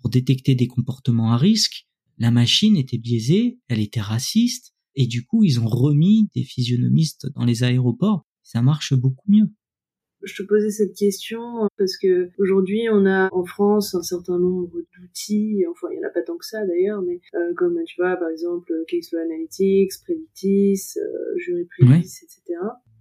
pour 0.00 0.10
détecter 0.10 0.54
des 0.54 0.66
comportements 0.66 1.32
à 1.32 1.36
risque 1.36 1.86
la 2.18 2.30
machine 2.30 2.76
était 2.76 2.98
biaisée, 2.98 3.58
elle 3.68 3.80
était 3.80 4.00
raciste, 4.00 4.74
Et 4.94 5.06
du 5.06 5.24
coup, 5.24 5.42
ils 5.42 5.58
ont 5.58 5.66
remis 5.66 6.28
des 6.34 6.44
physionomistes 6.44 7.26
dans 7.34 7.46
les 7.46 7.62
aéroports. 7.62 8.26
Ça 8.42 8.60
marche 8.60 8.92
beaucoup 8.92 9.30
mieux. 9.30 9.48
Je 10.22 10.34
te 10.34 10.46
posais 10.46 10.70
cette 10.70 10.94
question 10.94 11.68
parce 11.76 11.96
que 11.96 12.30
aujourd'hui 12.38 12.82
on 12.92 13.06
a 13.06 13.28
en 13.32 13.44
France 13.44 13.94
un 13.96 14.02
certain 14.02 14.38
nombre 14.38 14.70
d'outils, 14.94 15.64
enfin 15.68 15.88
il 15.90 15.96
y 15.96 16.04
en 16.04 16.06
a 16.06 16.12
pas 16.12 16.22
tant 16.22 16.36
que 16.36 16.46
ça 16.46 16.64
d'ailleurs, 16.64 17.02
mais 17.02 17.20
euh, 17.34 17.52
comme 17.56 17.82
tu 17.86 18.00
vois 18.00 18.16
par 18.16 18.28
exemple 18.28 18.72
Caseflow 18.86 19.18
Analytics, 19.18 19.92
Predictis, 20.04 20.80
euh, 20.98 21.38
Jury 21.38 21.66
etc. 21.98 22.54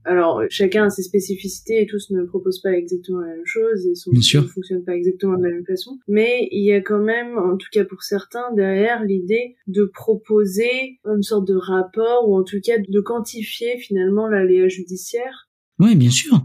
Alors, 0.04 0.41
chacun 0.49 0.86
a 0.86 0.89
ses 0.89 1.04
spécificités 1.04 1.82
et 1.82 1.86
tous 1.86 2.10
ne 2.10 2.24
proposent 2.24 2.62
pas 2.62 2.72
exactement 2.72 3.20
la 3.20 3.36
même 3.36 3.45
chose 3.45 3.86
et 3.86 3.93
ne 4.12 4.41
fonctionne 4.47 4.84
pas 4.84 4.95
exactement 4.95 5.38
de 5.38 5.43
la 5.43 5.52
même 5.52 5.66
façon. 5.66 5.99
Mais 6.08 6.47
il 6.52 6.66
y 6.66 6.74
a 6.74 6.82
quand 6.82 7.02
même, 7.02 7.38
en 7.38 7.56
tout 7.56 7.68
cas 7.72 7.86
pour 7.86 8.02
certains, 8.02 8.52
derrière 8.56 9.04
l'idée 9.04 9.56
de 9.68 9.86
proposer 9.86 10.99
une 11.06 11.22
sorte 11.22 11.47
de 11.47 11.56
rapport 11.56 12.28
ou 12.28 12.36
en 12.36 12.43
tout 12.43 12.60
cas 12.64 12.78
de 12.80 12.99
quantifier 12.99 13.78
finalement 13.78 14.28
l'aléa 14.28 14.68
judiciaire. 14.68 15.49
Oui, 15.78 15.95
bien 15.95 16.10
sûr. 16.10 16.41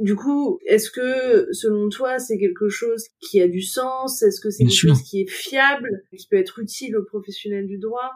Du 0.00 0.16
coup, 0.16 0.58
est-ce 0.66 0.90
que, 0.90 1.52
selon 1.52 1.90
toi, 1.90 2.18
c'est 2.18 2.38
quelque 2.38 2.70
chose 2.70 3.04
qui 3.20 3.40
a 3.40 3.48
du 3.48 3.60
sens? 3.60 4.22
Est-ce 4.22 4.40
que 4.40 4.50
c'est 4.50 4.64
quelque 4.64 4.74
chose 4.74 5.02
qui 5.02 5.20
est 5.20 5.30
fiable, 5.30 6.04
qui 6.16 6.26
peut 6.26 6.38
être 6.38 6.58
utile 6.58 6.96
aux 6.96 7.04
professionnels 7.04 7.66
du 7.66 7.78
droit? 7.78 8.10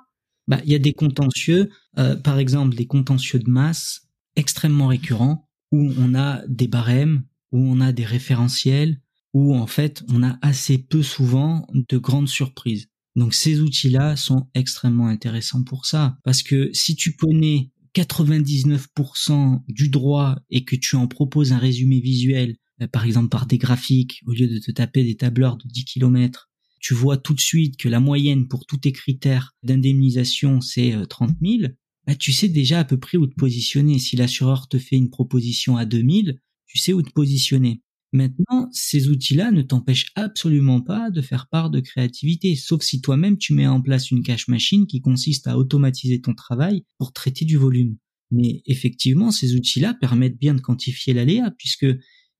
Bah, 0.48 0.58
il 0.64 0.72
y 0.72 0.74
a 0.74 0.78
des 0.78 0.94
contentieux, 0.94 1.68
euh, 1.98 2.16
par 2.16 2.38
exemple 2.38 2.74
des 2.74 2.86
contentieux 2.86 3.38
de 3.38 3.50
masse 3.50 4.03
extrêmement 4.36 4.88
récurrent 4.88 5.48
où 5.72 5.92
on 5.98 6.14
a 6.14 6.42
des 6.46 6.68
barèmes, 6.68 7.24
où 7.52 7.58
on 7.58 7.80
a 7.80 7.92
des 7.92 8.04
référentiels, 8.04 9.00
où 9.32 9.54
en 9.54 9.66
fait 9.66 10.04
on 10.08 10.22
a 10.22 10.38
assez 10.42 10.78
peu 10.78 11.02
souvent 11.02 11.66
de 11.72 11.98
grandes 11.98 12.28
surprises. 12.28 12.88
Donc 13.16 13.34
ces 13.34 13.60
outils-là 13.60 14.16
sont 14.16 14.48
extrêmement 14.54 15.08
intéressants 15.08 15.62
pour 15.62 15.86
ça, 15.86 16.18
parce 16.24 16.42
que 16.42 16.70
si 16.72 16.96
tu 16.96 17.16
connais 17.16 17.70
99% 17.94 19.62
du 19.68 19.88
droit 19.88 20.36
et 20.50 20.64
que 20.64 20.76
tu 20.76 20.96
en 20.96 21.06
proposes 21.06 21.52
un 21.52 21.58
résumé 21.58 22.00
visuel, 22.00 22.56
euh, 22.82 22.88
par 22.88 23.04
exemple 23.04 23.28
par 23.28 23.46
des 23.46 23.58
graphiques, 23.58 24.20
au 24.26 24.32
lieu 24.32 24.48
de 24.48 24.58
te 24.58 24.72
taper 24.72 25.04
des 25.04 25.16
tableurs 25.16 25.56
de 25.56 25.68
10 25.68 25.84
km, 25.84 26.50
tu 26.80 26.94
vois 26.94 27.16
tout 27.16 27.34
de 27.34 27.40
suite 27.40 27.76
que 27.76 27.88
la 27.88 28.00
moyenne 28.00 28.48
pour 28.48 28.66
tous 28.66 28.78
tes 28.78 28.92
critères 28.92 29.54
d'indemnisation 29.62 30.60
c'est 30.60 30.94
30 31.08 31.30
euh, 31.30 31.58
000, 31.60 31.72
bah, 32.06 32.14
tu 32.14 32.32
sais 32.32 32.48
déjà 32.48 32.80
à 32.80 32.84
peu 32.84 32.98
près 32.98 33.18
où 33.18 33.26
te 33.26 33.34
positionner. 33.34 33.98
Si 33.98 34.16
l'assureur 34.16 34.68
te 34.68 34.78
fait 34.78 34.96
une 34.96 35.10
proposition 35.10 35.76
à 35.76 35.84
2000, 35.84 36.40
tu 36.66 36.78
sais 36.78 36.92
où 36.92 37.02
te 37.02 37.10
positionner. 37.10 37.82
Maintenant, 38.12 38.68
ces 38.70 39.08
outils-là 39.08 39.50
ne 39.50 39.62
t'empêchent 39.62 40.12
absolument 40.14 40.80
pas 40.80 41.10
de 41.10 41.20
faire 41.20 41.48
part 41.48 41.68
de 41.68 41.80
créativité, 41.80 42.54
sauf 42.54 42.82
si 42.82 43.00
toi-même 43.00 43.38
tu 43.38 43.54
mets 43.54 43.66
en 43.66 43.82
place 43.82 44.12
une 44.12 44.22
cache 44.22 44.46
machine 44.46 44.86
qui 44.86 45.00
consiste 45.00 45.48
à 45.48 45.58
automatiser 45.58 46.20
ton 46.20 46.32
travail 46.32 46.84
pour 46.98 47.12
traiter 47.12 47.44
du 47.44 47.56
volume. 47.56 47.96
Mais 48.30 48.62
effectivement, 48.66 49.32
ces 49.32 49.56
outils-là 49.56 49.94
permettent 49.94 50.38
bien 50.38 50.54
de 50.54 50.60
quantifier 50.60 51.12
l'aléa, 51.12 51.52
puisque 51.58 51.86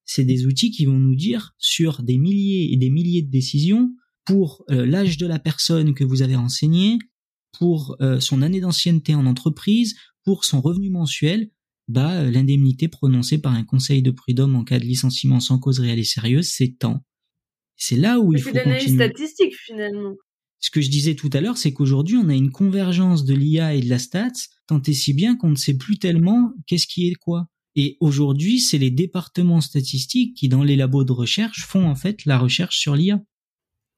c'est 0.05 0.25
des 0.25 0.47
outils 0.47 0.71
qui 0.71 0.85
vont 0.85 0.99
nous 0.99 1.17
dire 1.17 1.55
sur 1.59 2.05
des 2.05 2.19
milliers 2.19 2.73
et 2.73 2.77
des 2.77 2.91
milliers 2.91 3.23
de 3.23 3.31
décisions 3.31 3.91
pour 4.25 4.65
euh, 4.71 4.87
l'âge 4.87 5.17
de 5.17 5.27
la 5.27 5.41
personne 5.41 5.95
que 5.95 6.05
vous 6.05 6.23
avez 6.23 6.37
renseignée, 6.37 6.99
pour 7.59 7.97
euh, 8.01 8.21
son 8.21 8.43
année 8.43 8.61
d'ancienneté 8.61 9.15
en 9.15 9.27
entreprise, 9.27 9.97
pour 10.25 10.45
son 10.45 10.61
revenu 10.61 10.91
mensuel, 10.91 11.51
bah, 11.89 12.21
euh, 12.21 12.31
l'indemnité 12.31 12.89
prononcée 12.89 13.39
par 13.39 13.53
un 13.53 13.65
conseil 13.65 14.03
de 14.03 14.11
prud'homme 14.11 14.57
en 14.57 14.65
cas 14.65 14.79
de 14.79 14.85
licenciement 14.85 15.41
sans 15.41 15.59
cause 15.59 15.81
réelle 15.81 15.99
et 15.99 16.05
sérieuse, 16.05 16.49
c'est 16.49 16.77
tant. 16.79 17.05
C'est 17.77 17.97
là 17.97 18.21
où 18.21 18.33
il 18.33 18.41
faut 18.41 18.53
continuer. 18.53 18.95
statistique 18.95 19.55
finalement. 19.67 20.15
Ce 20.61 20.71
que 20.71 20.81
je 20.81 20.89
disais 20.89 21.15
tout 21.15 21.29
à 21.35 21.41
l'heure, 21.41 21.59
c'est 21.59 21.75
qu'aujourd'hui, 21.75 22.17
on 22.17 22.29
a 22.29 22.35
une 22.35 22.51
convergence 22.51 23.25
de 23.25 23.35
l'IA 23.35 23.75
et 23.75 23.81
de 23.81 23.89
la 23.91 23.99
stats, 23.99 24.31
tant 24.67 24.81
et 24.81 24.95
si 24.95 25.13
bien 25.13 25.37
qu'on 25.37 25.51
ne 25.51 25.57
sait 25.57 25.77
plus 25.77 25.99
tellement 25.99 26.53
qu'est-ce 26.67 26.87
qui 26.87 27.09
est 27.09 27.15
quoi. 27.15 27.49
Et 27.77 27.97
aujourd'hui, 28.01 28.61
c'est 28.61 28.79
les 28.79 28.91
départements 28.91 29.61
statistiques 29.61 30.37
qui, 30.37 30.49
dans 30.49 30.63
les 30.63 30.77
labos 30.77 31.05
de 31.05 31.13
recherche, 31.13 31.67
font 31.67 31.87
en 31.87 31.97
fait 31.97 32.25
la 32.25 32.39
recherche 32.39 32.79
sur 32.79 32.95
l'IA. 32.95 33.21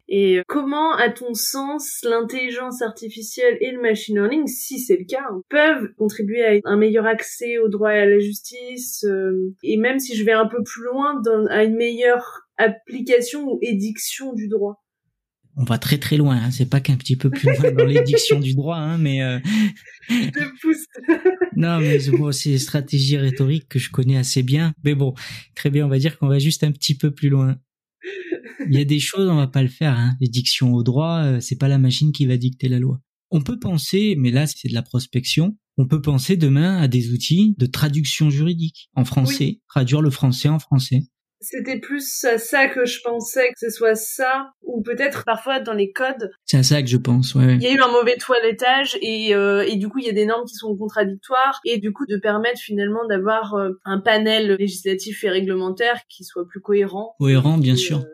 Et 0.08 0.40
comment, 0.46 0.94
à 0.94 1.10
ton 1.10 1.34
sens, 1.34 1.98
l'intelligence 2.04 2.80
artificielle 2.80 3.58
et 3.60 3.72
le 3.72 3.82
machine 3.82 4.14
learning, 4.16 4.46
si 4.46 4.78
c'est 4.78 4.96
le 4.96 5.04
cas, 5.04 5.24
hein, 5.28 5.40
peuvent 5.48 5.88
contribuer 5.98 6.44
à 6.44 6.60
un 6.64 6.76
meilleur 6.76 7.06
accès 7.06 7.58
au 7.58 7.68
droit 7.68 7.92
et 7.92 7.98
à 7.98 8.06
la 8.06 8.20
justice, 8.20 9.04
euh, 9.04 9.52
et 9.64 9.76
même 9.76 9.98
si 9.98 10.16
je 10.16 10.24
vais 10.24 10.32
un 10.32 10.46
peu 10.46 10.62
plus 10.62 10.84
loin, 10.84 11.20
dans, 11.24 11.46
à 11.46 11.64
une 11.64 11.74
meilleure 11.74 12.46
application 12.56 13.48
ou 13.48 13.58
édiction 13.62 14.32
du 14.32 14.46
droit? 14.46 14.82
On 15.58 15.64
va 15.64 15.78
très 15.78 15.98
très 15.98 16.18
loin, 16.18 16.36
hein. 16.36 16.50
c'est 16.50 16.68
pas 16.68 16.80
qu'un 16.80 16.96
petit 16.96 17.16
peu 17.16 17.30
plus 17.30 17.48
loin 17.56 17.72
dans 17.72 17.86
l'édiction 17.86 18.38
du 18.38 18.54
droit, 18.54 18.76
hein, 18.76 18.98
mais 18.98 19.22
euh... 19.22 19.38
je 20.08 20.60
pousse. 20.60 20.84
non, 21.56 21.80
mais 21.80 21.98
bon, 22.10 22.30
c'est 22.30 22.52
une 22.52 22.58
stratégie 22.58 23.16
rhétorique 23.16 23.66
que 23.68 23.78
je 23.80 23.90
connais 23.90 24.18
assez 24.18 24.44
bien, 24.44 24.72
mais 24.84 24.94
bon, 24.94 25.14
très 25.56 25.70
bien, 25.70 25.86
on 25.86 25.88
va 25.88 25.98
dire 25.98 26.16
qu'on 26.18 26.28
va 26.28 26.38
juste 26.38 26.62
un 26.62 26.70
petit 26.70 26.96
peu 26.96 27.10
plus 27.10 27.30
loin 27.30 27.56
il 28.68 28.74
y 28.74 28.80
a 28.80 28.84
des 28.84 28.98
choses, 28.98 29.28
on 29.28 29.36
va 29.36 29.46
pas 29.46 29.62
le 29.62 29.68
faire. 29.68 29.96
Hein. 29.98 30.14
Les 30.20 30.28
dictions 30.28 30.74
au 30.74 30.82
droit, 30.82 31.22
euh, 31.24 31.40
c'est 31.40 31.56
pas 31.56 31.68
la 31.68 31.78
machine 31.78 32.12
qui 32.12 32.26
va 32.26 32.36
dicter 32.36 32.68
la 32.68 32.78
loi. 32.78 33.00
On 33.30 33.40
peut 33.40 33.58
penser, 33.58 34.14
mais 34.18 34.30
là 34.30 34.46
c'est 34.46 34.68
de 34.68 34.74
la 34.74 34.82
prospection, 34.82 35.56
on 35.78 35.86
peut 35.86 36.00
penser 36.00 36.36
demain 36.36 36.78
à 36.78 36.88
des 36.88 37.12
outils 37.12 37.54
de 37.58 37.66
traduction 37.66 38.30
juridique 38.30 38.88
en 38.94 39.04
français, 39.04 39.60
traduire 39.68 40.00
le 40.00 40.10
français 40.10 40.48
en 40.48 40.58
français. 40.58 41.02
C'était 41.40 41.78
plus 41.78 42.24
à 42.24 42.38
ça 42.38 42.66
que 42.66 42.86
je 42.86 43.00
pensais 43.04 43.48
que 43.48 43.58
ce 43.58 43.68
soit 43.68 43.94
ça, 43.94 44.52
ou 44.62 44.82
peut-être 44.82 45.24
parfois 45.24 45.60
dans 45.60 45.74
les 45.74 45.92
codes. 45.92 46.30
C'est 46.46 46.56
à 46.56 46.62
ça 46.62 46.80
que 46.80 46.88
je 46.88 46.96
pense, 46.96 47.34
ouais. 47.34 47.56
Il 47.56 47.62
y 47.62 47.66
a 47.66 47.72
eu 47.72 47.80
un 47.80 47.92
mauvais 47.92 48.16
toilettage 48.16 48.96
et, 49.02 49.34
euh, 49.34 49.62
et 49.68 49.76
du 49.76 49.88
coup 49.88 49.98
il 49.98 50.06
y 50.06 50.08
a 50.08 50.14
des 50.14 50.24
normes 50.24 50.46
qui 50.46 50.54
sont 50.54 50.74
contradictoires 50.74 51.60
et 51.66 51.78
du 51.78 51.92
coup 51.92 52.06
de 52.06 52.16
permettre 52.16 52.58
finalement 52.60 53.06
d'avoir 53.06 53.54
euh, 53.54 53.72
un 53.84 54.00
panel 54.00 54.56
législatif 54.58 55.24
et 55.24 55.28
réglementaire 55.28 56.00
qui 56.08 56.24
soit 56.24 56.46
plus 56.48 56.60
cohérent. 56.60 57.14
Cohérent, 57.18 57.58
bien 57.58 57.76
sûr. 57.76 57.98
Euh. 57.98 58.04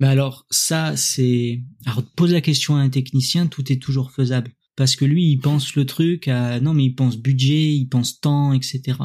Mais 0.00 0.06
alors 0.06 0.46
ça 0.50 0.96
c'est, 0.96 1.62
alors 1.84 2.02
pose 2.16 2.32
la 2.32 2.40
question 2.40 2.76
à 2.76 2.80
un 2.80 2.88
technicien, 2.88 3.46
tout 3.46 3.70
est 3.72 3.82
toujours 3.82 4.10
faisable 4.10 4.52
parce 4.74 4.96
que 4.96 5.04
lui 5.04 5.30
il 5.30 5.38
pense 5.38 5.74
le 5.74 5.86
truc 5.86 6.28
à 6.28 6.60
non 6.60 6.74
mais 6.74 6.84
il 6.84 6.94
pense 6.94 7.16
budget, 7.16 7.74
il 7.74 7.86
pense 7.86 8.20
temps, 8.20 8.52
etc. 8.52 8.98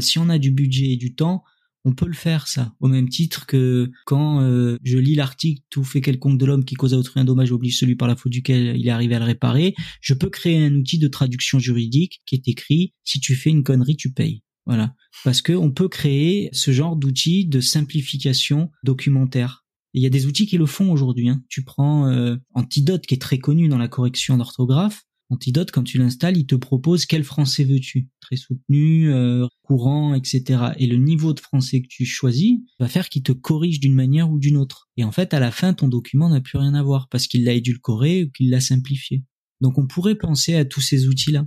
si 0.00 0.18
on 0.18 0.28
a 0.28 0.38
du 0.38 0.50
budget 0.50 0.92
et 0.92 0.96
du 0.96 1.14
temps, 1.14 1.44
on 1.84 1.94
peut 1.94 2.06
le 2.06 2.14
faire 2.14 2.46
ça, 2.46 2.74
au 2.80 2.88
même 2.88 3.08
titre 3.08 3.46
que 3.46 3.90
quand 4.06 4.40
euh, 4.40 4.78
je 4.84 4.98
lis 4.98 5.14
l'article 5.14 5.62
Tout 5.70 5.84
fait 5.84 6.00
quelconque 6.00 6.38
de 6.38 6.46
l'homme 6.46 6.64
qui 6.64 6.74
cause 6.74 6.94
à 6.94 6.98
autrui 6.98 7.20
un 7.20 7.24
dommage 7.24 7.50
oblige 7.50 7.78
celui 7.78 7.96
par 7.96 8.08
la 8.08 8.16
faute 8.16 8.32
duquel 8.32 8.76
il 8.76 8.86
est 8.86 8.90
arrivé 8.90 9.14
à 9.16 9.18
le 9.18 9.24
réparer, 9.24 9.74
je 10.00 10.14
peux 10.14 10.30
créer 10.30 10.64
un 10.64 10.74
outil 10.74 10.98
de 10.98 11.08
traduction 11.08 11.58
juridique 11.58 12.22
qui 12.26 12.36
est 12.36 12.48
écrit 12.48 12.94
si 13.04 13.20
tu 13.20 13.34
fais 13.34 13.50
une 13.50 13.64
connerie 13.64 13.96
tu 13.96 14.12
payes. 14.12 14.42
Voilà, 14.64 14.94
parce 15.24 15.42
que 15.42 15.52
on 15.52 15.72
peut 15.72 15.88
créer 15.88 16.48
ce 16.52 16.70
genre 16.70 16.94
d'outil 16.94 17.46
de 17.46 17.60
simplification 17.60 18.70
documentaire. 18.84 19.61
Il 19.94 20.02
y 20.02 20.06
a 20.06 20.10
des 20.10 20.26
outils 20.26 20.46
qui 20.46 20.58
le 20.58 20.66
font 20.66 20.90
aujourd'hui. 20.90 21.28
Hein. 21.28 21.42
Tu 21.48 21.64
prends 21.64 22.08
euh, 22.08 22.36
Antidote 22.54 23.06
qui 23.06 23.14
est 23.14 23.20
très 23.20 23.38
connu 23.38 23.68
dans 23.68 23.78
la 23.78 23.88
correction 23.88 24.36
d'orthographe. 24.36 25.04
Antidote, 25.28 25.70
quand 25.70 25.82
tu 25.82 25.96
l'installes, 25.96 26.36
il 26.36 26.46
te 26.46 26.54
propose 26.54 27.06
quel 27.06 27.24
français 27.24 27.64
veux-tu 27.64 28.08
Très 28.20 28.36
soutenu, 28.36 29.10
euh, 29.10 29.46
courant, 29.62 30.14
etc. 30.14 30.72
Et 30.76 30.86
le 30.86 30.96
niveau 30.96 31.32
de 31.32 31.40
français 31.40 31.80
que 31.80 31.88
tu 31.88 32.04
choisis 32.04 32.58
va 32.78 32.88
faire 32.88 33.08
qu'il 33.08 33.22
te 33.22 33.32
corrige 33.32 33.80
d'une 33.80 33.94
manière 33.94 34.30
ou 34.30 34.38
d'une 34.38 34.58
autre. 34.58 34.90
Et 34.98 35.04
en 35.04 35.12
fait, 35.12 35.32
à 35.32 35.40
la 35.40 35.50
fin, 35.50 35.72
ton 35.72 35.88
document 35.88 36.28
n'a 36.28 36.42
plus 36.42 36.58
rien 36.58 36.74
à 36.74 36.82
voir 36.82 37.08
parce 37.08 37.26
qu'il 37.26 37.44
l'a 37.44 37.54
édulcoré 37.54 38.24
ou 38.24 38.30
qu'il 38.30 38.50
l'a 38.50 38.60
simplifié. 38.60 39.24
Donc 39.62 39.78
on 39.78 39.86
pourrait 39.86 40.16
penser 40.16 40.54
à 40.54 40.66
tous 40.66 40.82
ces 40.82 41.06
outils-là. 41.06 41.46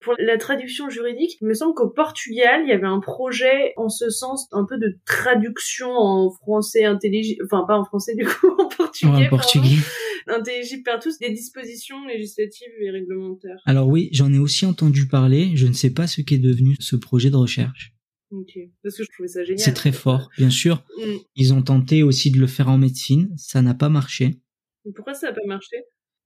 Pour 0.00 0.14
la 0.18 0.38
traduction 0.38 0.88
juridique, 0.88 1.38
il 1.40 1.48
me 1.48 1.54
semble 1.54 1.74
qu'au 1.74 1.88
Portugal, 1.88 2.62
il 2.64 2.68
y 2.68 2.72
avait 2.72 2.86
un 2.86 3.00
projet 3.00 3.72
en 3.76 3.88
ce 3.88 4.10
sens, 4.10 4.46
un 4.52 4.64
peu 4.64 4.78
de 4.78 4.96
traduction 5.04 5.90
en 5.90 6.30
français 6.30 6.84
intelligible, 6.84 7.44
enfin 7.44 7.64
pas 7.66 7.76
en 7.76 7.84
français 7.84 8.14
du 8.14 8.24
coup, 8.24 8.48
en 8.58 8.68
portugais. 8.68 9.26
en 9.26 9.28
portugais. 9.28 9.76
Intelligible 10.28 10.82
par 10.84 11.00
tous, 11.00 11.18
des 11.18 11.30
dispositions 11.30 12.04
législatives 12.06 12.68
et 12.80 12.90
réglementaires. 12.90 13.60
Alors 13.64 13.88
oui, 13.88 14.08
j'en 14.12 14.32
ai 14.32 14.38
aussi 14.38 14.66
entendu 14.66 15.08
parler, 15.08 15.56
je 15.56 15.66
ne 15.66 15.72
sais 15.72 15.90
pas 15.90 16.06
ce 16.06 16.20
qu'est 16.20 16.38
devenu 16.38 16.76
ce 16.78 16.94
projet 16.94 17.30
de 17.30 17.36
recherche. 17.36 17.92
Ok, 18.30 18.58
parce 18.82 18.96
que 18.96 19.04
je 19.04 19.08
trouvais 19.10 19.28
ça 19.28 19.42
génial. 19.42 19.58
C'est 19.58 19.72
très 19.72 19.92
fort, 19.92 20.30
bien 20.36 20.50
sûr. 20.50 20.84
Mm. 20.98 21.16
Ils 21.34 21.54
ont 21.54 21.62
tenté 21.62 22.02
aussi 22.02 22.30
de 22.30 22.38
le 22.38 22.46
faire 22.46 22.68
en 22.68 22.78
médecine, 22.78 23.34
ça 23.36 23.62
n'a 23.62 23.74
pas 23.74 23.88
marché. 23.88 24.38
pourquoi 24.94 25.14
ça 25.14 25.28
n'a 25.28 25.32
pas 25.32 25.46
marché? 25.46 25.76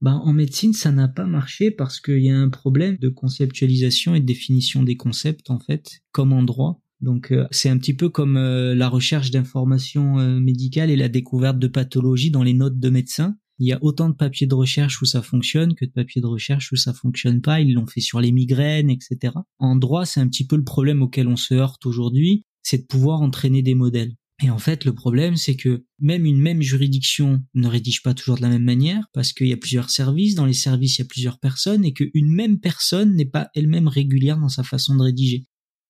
Ben, 0.02 0.20
en 0.24 0.32
médecine, 0.32 0.72
ça 0.72 0.90
n'a 0.90 1.06
pas 1.06 1.26
marché 1.26 1.70
parce 1.70 2.00
qu'il 2.00 2.24
y 2.24 2.30
a 2.30 2.36
un 2.36 2.48
problème 2.48 2.96
de 3.00 3.08
conceptualisation 3.08 4.16
et 4.16 4.20
de 4.20 4.26
définition 4.26 4.82
des 4.82 4.96
concepts, 4.96 5.48
en 5.48 5.60
fait, 5.60 6.02
comme 6.10 6.32
en 6.32 6.42
droit. 6.42 6.82
Donc 7.00 7.30
euh, 7.32 7.46
c'est 7.50 7.68
un 7.68 7.78
petit 7.78 7.94
peu 7.94 8.08
comme 8.08 8.36
euh, 8.36 8.74
la 8.74 8.88
recherche 8.88 9.30
d'informations 9.30 10.18
euh, 10.18 10.40
médicales 10.40 10.90
et 10.90 10.96
la 10.96 11.08
découverte 11.08 11.58
de 11.58 11.66
pathologies 11.68 12.30
dans 12.30 12.42
les 12.42 12.54
notes 12.54 12.78
de 12.78 12.90
médecins. 12.90 13.36
Il 13.58 13.68
y 13.68 13.72
a 13.72 13.78
autant 13.82 14.08
de 14.08 14.14
papiers 14.14 14.46
de 14.48 14.54
recherche 14.54 15.02
où 15.02 15.04
ça 15.04 15.22
fonctionne 15.22 15.74
que 15.74 15.84
de 15.84 15.90
papiers 15.90 16.20
de 16.20 16.26
recherche 16.26 16.72
où 16.72 16.76
ça 16.76 16.92
fonctionne 16.92 17.40
pas. 17.40 17.60
Ils 17.60 17.74
l'ont 17.74 17.86
fait 17.86 18.00
sur 18.00 18.20
les 18.20 18.32
migraines, 18.32 18.90
etc. 18.90 19.34
En 19.58 19.76
droit, 19.76 20.04
c'est 20.04 20.20
un 20.20 20.28
petit 20.28 20.46
peu 20.46 20.56
le 20.56 20.64
problème 20.64 21.02
auquel 21.02 21.28
on 21.28 21.36
se 21.36 21.54
heurte 21.54 21.86
aujourd'hui, 21.86 22.44
c'est 22.62 22.78
de 22.78 22.86
pouvoir 22.86 23.20
entraîner 23.20 23.62
des 23.62 23.74
modèles. 23.76 24.14
Et 24.42 24.50
en 24.50 24.58
fait, 24.58 24.84
le 24.84 24.92
problème, 24.92 25.36
c'est 25.36 25.56
que 25.56 25.84
même 26.00 26.26
une 26.26 26.40
même 26.40 26.62
juridiction 26.62 27.42
ne 27.54 27.68
rédige 27.68 28.02
pas 28.02 28.12
toujours 28.12 28.36
de 28.36 28.42
la 28.42 28.48
même 28.48 28.64
manière, 28.64 29.06
parce 29.12 29.32
qu'il 29.32 29.46
y 29.46 29.52
a 29.52 29.56
plusieurs 29.56 29.90
services, 29.90 30.34
dans 30.34 30.46
les 30.46 30.52
services, 30.52 30.98
il 30.98 31.02
y 31.02 31.04
a 31.04 31.08
plusieurs 31.08 31.38
personnes, 31.38 31.84
et 31.84 31.92
qu'une 31.92 32.32
même 32.32 32.58
personne 32.58 33.14
n'est 33.14 33.24
pas 33.24 33.50
elle-même 33.54 33.88
régulière 33.88 34.38
dans 34.38 34.48
sa 34.48 34.64
façon 34.64 34.96
de 34.96 35.02
rédiger. 35.02 35.44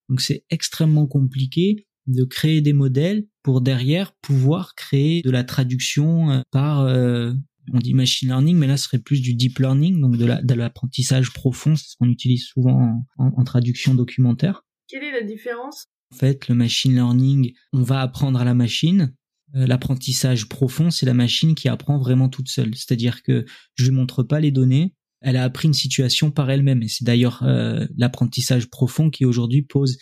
Donc 0.09 0.21
c'est 0.21 0.45
extrêmement 0.51 1.07
compliqué 1.07 1.87
de 2.07 2.25
créer 2.25 2.61
des 2.61 2.73
modèles 2.73 3.27
pour 3.43 3.61
derrière 3.61 4.13
pouvoir 4.21 4.75
créer 4.75 5.23
de 5.23 5.31
la 5.31 5.45
traduction 5.45 6.31
euh, 6.31 6.41
par 6.51 6.81
euh, 6.81 7.33
on 7.73 7.79
dit 7.79 7.95
machine 7.95 8.29
learning, 8.29 8.57
mais 8.57 8.67
là 8.67 8.77
ce 8.77 8.85
serait 8.85 8.99
plus 8.99 9.21
du 9.21 9.35
deep 9.35 9.59
learning, 9.59 10.01
donc 10.01 10.17
de 10.17 10.55
l'apprentissage 10.55 11.33
profond, 11.33 11.77
c'est 11.77 11.91
ce 11.91 11.97
qu'on 11.97 12.09
utilise 12.09 12.45
souvent 12.45 13.05
en, 13.19 13.45
traduction 13.45 13.95
documentaire. 13.95 14.65
Quelle 14.89 15.05
est 15.05 15.13
la 15.13 15.23
différence 15.23 15.87
En 16.13 16.15
fait, 16.15 16.49
le 16.49 16.55
machine 16.55 16.95
learning, 16.95 17.55
on 17.73 17.83
va 17.83 18.01
apprendre 18.01 18.39
à 18.39 18.45
la 18.45 18.55
machine. 18.55 19.15
Euh, 19.55 19.67
l'apprentissage 19.67 20.47
profond, 20.47 20.91
c'est 20.91 21.07
la 21.07 21.15
machine 21.15 21.55
qui 21.55 21.69
apprend 21.69 21.99
vraiment 21.99 22.29
toute 22.29 22.49
seule. 22.49 22.75
C'est-à-dire 22.75 23.23
que 23.23 23.47
je 23.77 23.85
lui 23.85 23.93
montre 23.93 24.23
pas 24.23 24.39
les 24.39 24.51
données, 24.51 24.95
elle 25.23 25.37
a 25.37 25.45
appris 25.45 25.69
une 25.69 25.75
situation 25.75 26.31
par 26.31 26.51
elle-même. 26.51 26.83
Et 26.83 26.89
c'est 26.89 27.05
d'ailleurs 27.05 27.43
euh, 27.45 27.87
l'apprentissage 27.97 28.69
profond 28.69 29.09
qui 29.09 29.25
aujourd'hui 29.25 29.63
pose 29.63 29.97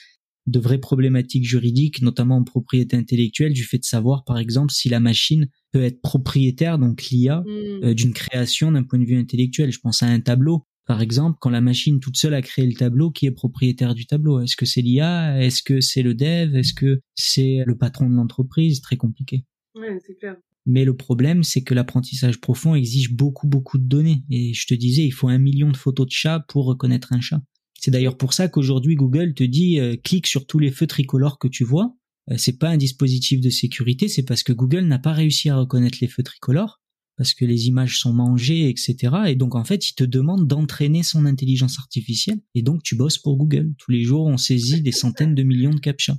de 0.46 0.58
vraies 0.58 0.78
problématiques 0.78 1.44
juridiques, 1.46 2.02
notamment 2.02 2.38
en 2.38 2.44
propriété 2.44 2.96
intellectuelle, 2.96 3.52
du 3.52 3.62
fait 3.62 3.78
de 3.78 3.84
savoir, 3.84 4.24
par 4.24 4.38
exemple, 4.38 4.72
si 4.72 4.88
la 4.88 4.98
machine 4.98 5.48
peut 5.70 5.84
être 5.84 6.00
propriétaire, 6.00 6.78
donc 6.78 7.04
l'IA, 7.04 7.40
hmm. 7.40 7.84
euh, 7.84 7.94
d'une 7.94 8.12
création 8.12 8.72
d'un 8.72 8.82
point 8.82 8.98
de 8.98 9.04
vue 9.04 9.18
intellectuel. 9.18 9.70
Je 9.70 9.78
pense 9.78 10.02
à 10.02 10.06
un 10.06 10.20
tableau. 10.20 10.66
Par 10.86 11.02
exemple, 11.02 11.38
quand 11.40 11.50
la 11.50 11.60
machine 11.60 12.00
toute 12.00 12.16
seule 12.16 12.34
a 12.34 12.42
créé 12.42 12.66
le 12.66 12.74
tableau, 12.74 13.10
qui 13.10 13.26
est 13.26 13.30
propriétaire 13.30 13.94
du 13.94 14.06
tableau? 14.06 14.40
Est-ce 14.40 14.56
que 14.56 14.66
c'est 14.66 14.82
l'IA 14.82 15.40
Est-ce 15.40 15.62
que 15.62 15.80
c'est 15.80 16.02
le 16.02 16.14
dev? 16.14 16.56
Est-ce 16.56 16.74
que 16.74 17.00
c'est 17.14 17.62
le 17.64 17.76
patron 17.76 18.08
de 18.08 18.14
l'entreprise? 18.14 18.80
Très 18.80 18.96
compliqué. 18.96 19.44
Ouais, 19.76 19.98
c'est 20.04 20.16
clair. 20.16 20.36
Mais 20.66 20.84
le 20.84 20.96
problème, 20.96 21.42
c'est 21.42 21.62
que 21.62 21.74
l'apprentissage 21.74 22.40
profond 22.40 22.74
exige 22.74 23.12
beaucoup, 23.12 23.46
beaucoup 23.46 23.78
de 23.78 23.86
données. 23.86 24.24
Et 24.30 24.52
je 24.52 24.66
te 24.66 24.74
disais, 24.74 25.04
il 25.04 25.12
faut 25.12 25.28
un 25.28 25.38
million 25.38 25.70
de 25.70 25.76
photos 25.76 26.06
de 26.06 26.12
chats 26.12 26.44
pour 26.48 26.66
reconnaître 26.66 27.12
un 27.12 27.20
chat. 27.20 27.40
C'est 27.78 27.90
d'ailleurs 27.90 28.18
pour 28.18 28.34
ça 28.34 28.48
qu'aujourd'hui 28.48 28.94
Google 28.94 29.32
te 29.32 29.42
dit 29.42 29.80
euh, 29.80 29.96
clique 29.96 30.26
sur 30.26 30.46
tous 30.46 30.58
les 30.58 30.70
feux 30.70 30.86
tricolores 30.86 31.38
que 31.38 31.48
tu 31.48 31.64
vois. 31.64 31.96
Euh, 32.30 32.34
c'est 32.36 32.58
pas 32.58 32.68
un 32.68 32.76
dispositif 32.76 33.40
de 33.40 33.48
sécurité, 33.48 34.08
c'est 34.08 34.22
parce 34.22 34.42
que 34.42 34.52
Google 34.52 34.82
n'a 34.82 34.98
pas 34.98 35.12
réussi 35.12 35.48
à 35.48 35.56
reconnaître 35.56 35.98
les 36.02 36.08
feux 36.08 36.22
tricolores, 36.22 36.79
parce 37.20 37.34
que 37.34 37.44
les 37.44 37.66
images 37.66 37.98
sont 37.98 38.14
mangées, 38.14 38.70
etc. 38.70 38.96
Et 39.26 39.34
donc 39.34 39.54
en 39.54 39.62
fait, 39.62 39.90
il 39.90 39.94
te 39.94 40.04
demande 40.04 40.48
d'entraîner 40.48 41.02
son 41.02 41.26
intelligence 41.26 41.78
artificielle. 41.78 42.38
Et 42.54 42.62
donc 42.62 42.82
tu 42.82 42.96
bosses 42.96 43.18
pour 43.18 43.36
Google. 43.36 43.74
Tous 43.76 43.90
les 43.90 44.04
jours, 44.04 44.24
on 44.24 44.38
saisit 44.38 44.80
des 44.80 44.90
centaines 44.90 45.34
de 45.34 45.42
millions 45.42 45.74
de 45.74 45.80
captcha. 45.80 46.14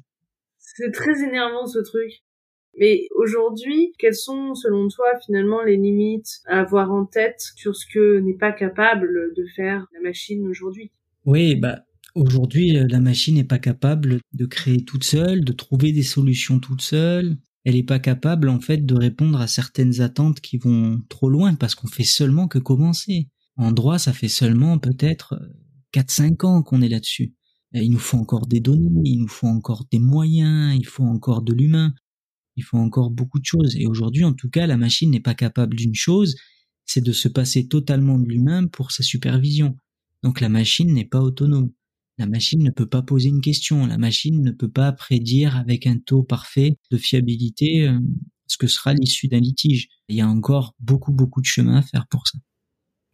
C'est 0.59 0.91
très 0.91 1.23
énervant 1.27 1.65
ce 1.65 1.79
truc. 1.79 2.11
Mais 2.77 3.07
aujourd'hui, 3.15 3.93
quelles 3.97 4.13
sont, 4.13 4.53
selon 4.53 4.89
toi, 4.89 5.07
finalement, 5.25 5.63
les 5.63 5.75
limites 5.75 6.41
à 6.45 6.59
avoir 6.59 6.91
en 6.91 7.07
tête 7.07 7.41
sur 7.55 7.75
ce 7.75 7.87
que 7.91 8.19
n'est 8.19 8.37
pas 8.37 8.51
capable 8.51 9.33
de 9.35 9.45
faire 9.55 9.87
la 9.95 10.01
machine 10.01 10.47
aujourd'hui? 10.47 10.91
Oui, 11.25 11.55
bah 11.55 11.79
aujourd'hui 12.13 12.77
euh, 12.77 12.85
la 12.87 12.99
machine 12.99 13.35
n'est 13.35 13.43
pas 13.43 13.57
capable 13.57 14.19
de 14.33 14.45
créer 14.45 14.85
toute 14.85 15.03
seule, 15.03 15.43
de 15.43 15.51
trouver 15.51 15.93
des 15.93 16.03
solutions 16.03 16.59
toute 16.59 16.83
seule. 16.83 17.37
Elle 17.63 17.75
n'est 17.75 17.83
pas 17.83 17.99
capable 17.99 18.49
en 18.49 18.59
fait 18.59 18.85
de 18.85 18.95
répondre 18.95 19.39
à 19.39 19.47
certaines 19.47 20.01
attentes 20.01 20.41
qui 20.41 20.57
vont 20.57 21.01
trop 21.09 21.29
loin 21.29 21.55
parce 21.55 21.75
qu'on 21.75 21.87
fait 21.87 22.03
seulement 22.03 22.47
que 22.47 22.59
commencer. 22.59 23.29
En 23.55 23.71
droit, 23.71 23.99
ça 23.99 24.13
fait 24.13 24.29
seulement 24.29 24.79
peut-être 24.79 25.39
4-5 25.93 26.31
euh, 26.45 26.47
ans 26.47 26.63
qu'on 26.63 26.81
est 26.81 26.89
là-dessus. 26.89 27.35
Il 27.73 27.91
nous 27.91 27.99
faut 27.99 28.17
encore 28.17 28.47
des 28.47 28.59
données, 28.59 29.01
il 29.05 29.19
nous 29.19 29.27
faut 29.27 29.47
encore 29.47 29.85
des 29.91 29.99
moyens, 29.99 30.75
il 30.75 30.85
faut 30.85 31.03
encore 31.03 31.41
de 31.41 31.53
l'humain, 31.53 31.93
il 32.57 32.63
faut 32.63 32.77
encore 32.77 33.11
beaucoup 33.11 33.39
de 33.39 33.45
choses. 33.45 33.75
Et 33.77 33.87
aujourd'hui, 33.87 34.25
en 34.25 34.33
tout 34.33 34.49
cas, 34.49 34.67
la 34.67 34.77
machine 34.77 35.11
n'est 35.11 35.21
pas 35.21 35.35
capable 35.35 35.77
d'une 35.77 35.95
chose, 35.95 36.35
c'est 36.85 37.01
de 37.03 37.13
se 37.13 37.29
passer 37.29 37.67
totalement 37.67 38.17
de 38.17 38.27
l'humain 38.27 38.67
pour 38.67 38.91
sa 38.91 39.03
supervision. 39.03 39.77
Donc 40.23 40.41
la 40.41 40.49
machine 40.49 40.93
n'est 40.93 41.05
pas 41.05 41.21
autonome. 41.21 41.71
La 42.21 42.27
machine 42.27 42.63
ne 42.63 42.69
peut 42.69 42.85
pas 42.85 43.01
poser 43.01 43.29
une 43.29 43.41
question. 43.41 43.87
La 43.87 43.97
machine 43.97 44.43
ne 44.43 44.51
peut 44.51 44.69
pas 44.69 44.91
prédire 44.91 45.57
avec 45.57 45.87
un 45.87 45.97
taux 45.97 46.21
parfait 46.21 46.77
de 46.91 46.97
fiabilité 46.97 47.87
euh, 47.87 47.97
ce 48.45 48.59
que 48.59 48.67
sera 48.67 48.93
l'issue 48.93 49.27
d'un 49.27 49.39
litige. 49.39 49.87
Il 50.07 50.15
y 50.15 50.21
a 50.21 50.27
encore 50.27 50.75
beaucoup 50.79 51.11
beaucoup 51.11 51.41
de 51.41 51.47
chemin 51.47 51.77
à 51.77 51.81
faire 51.81 52.05
pour 52.11 52.27
ça. 52.27 52.37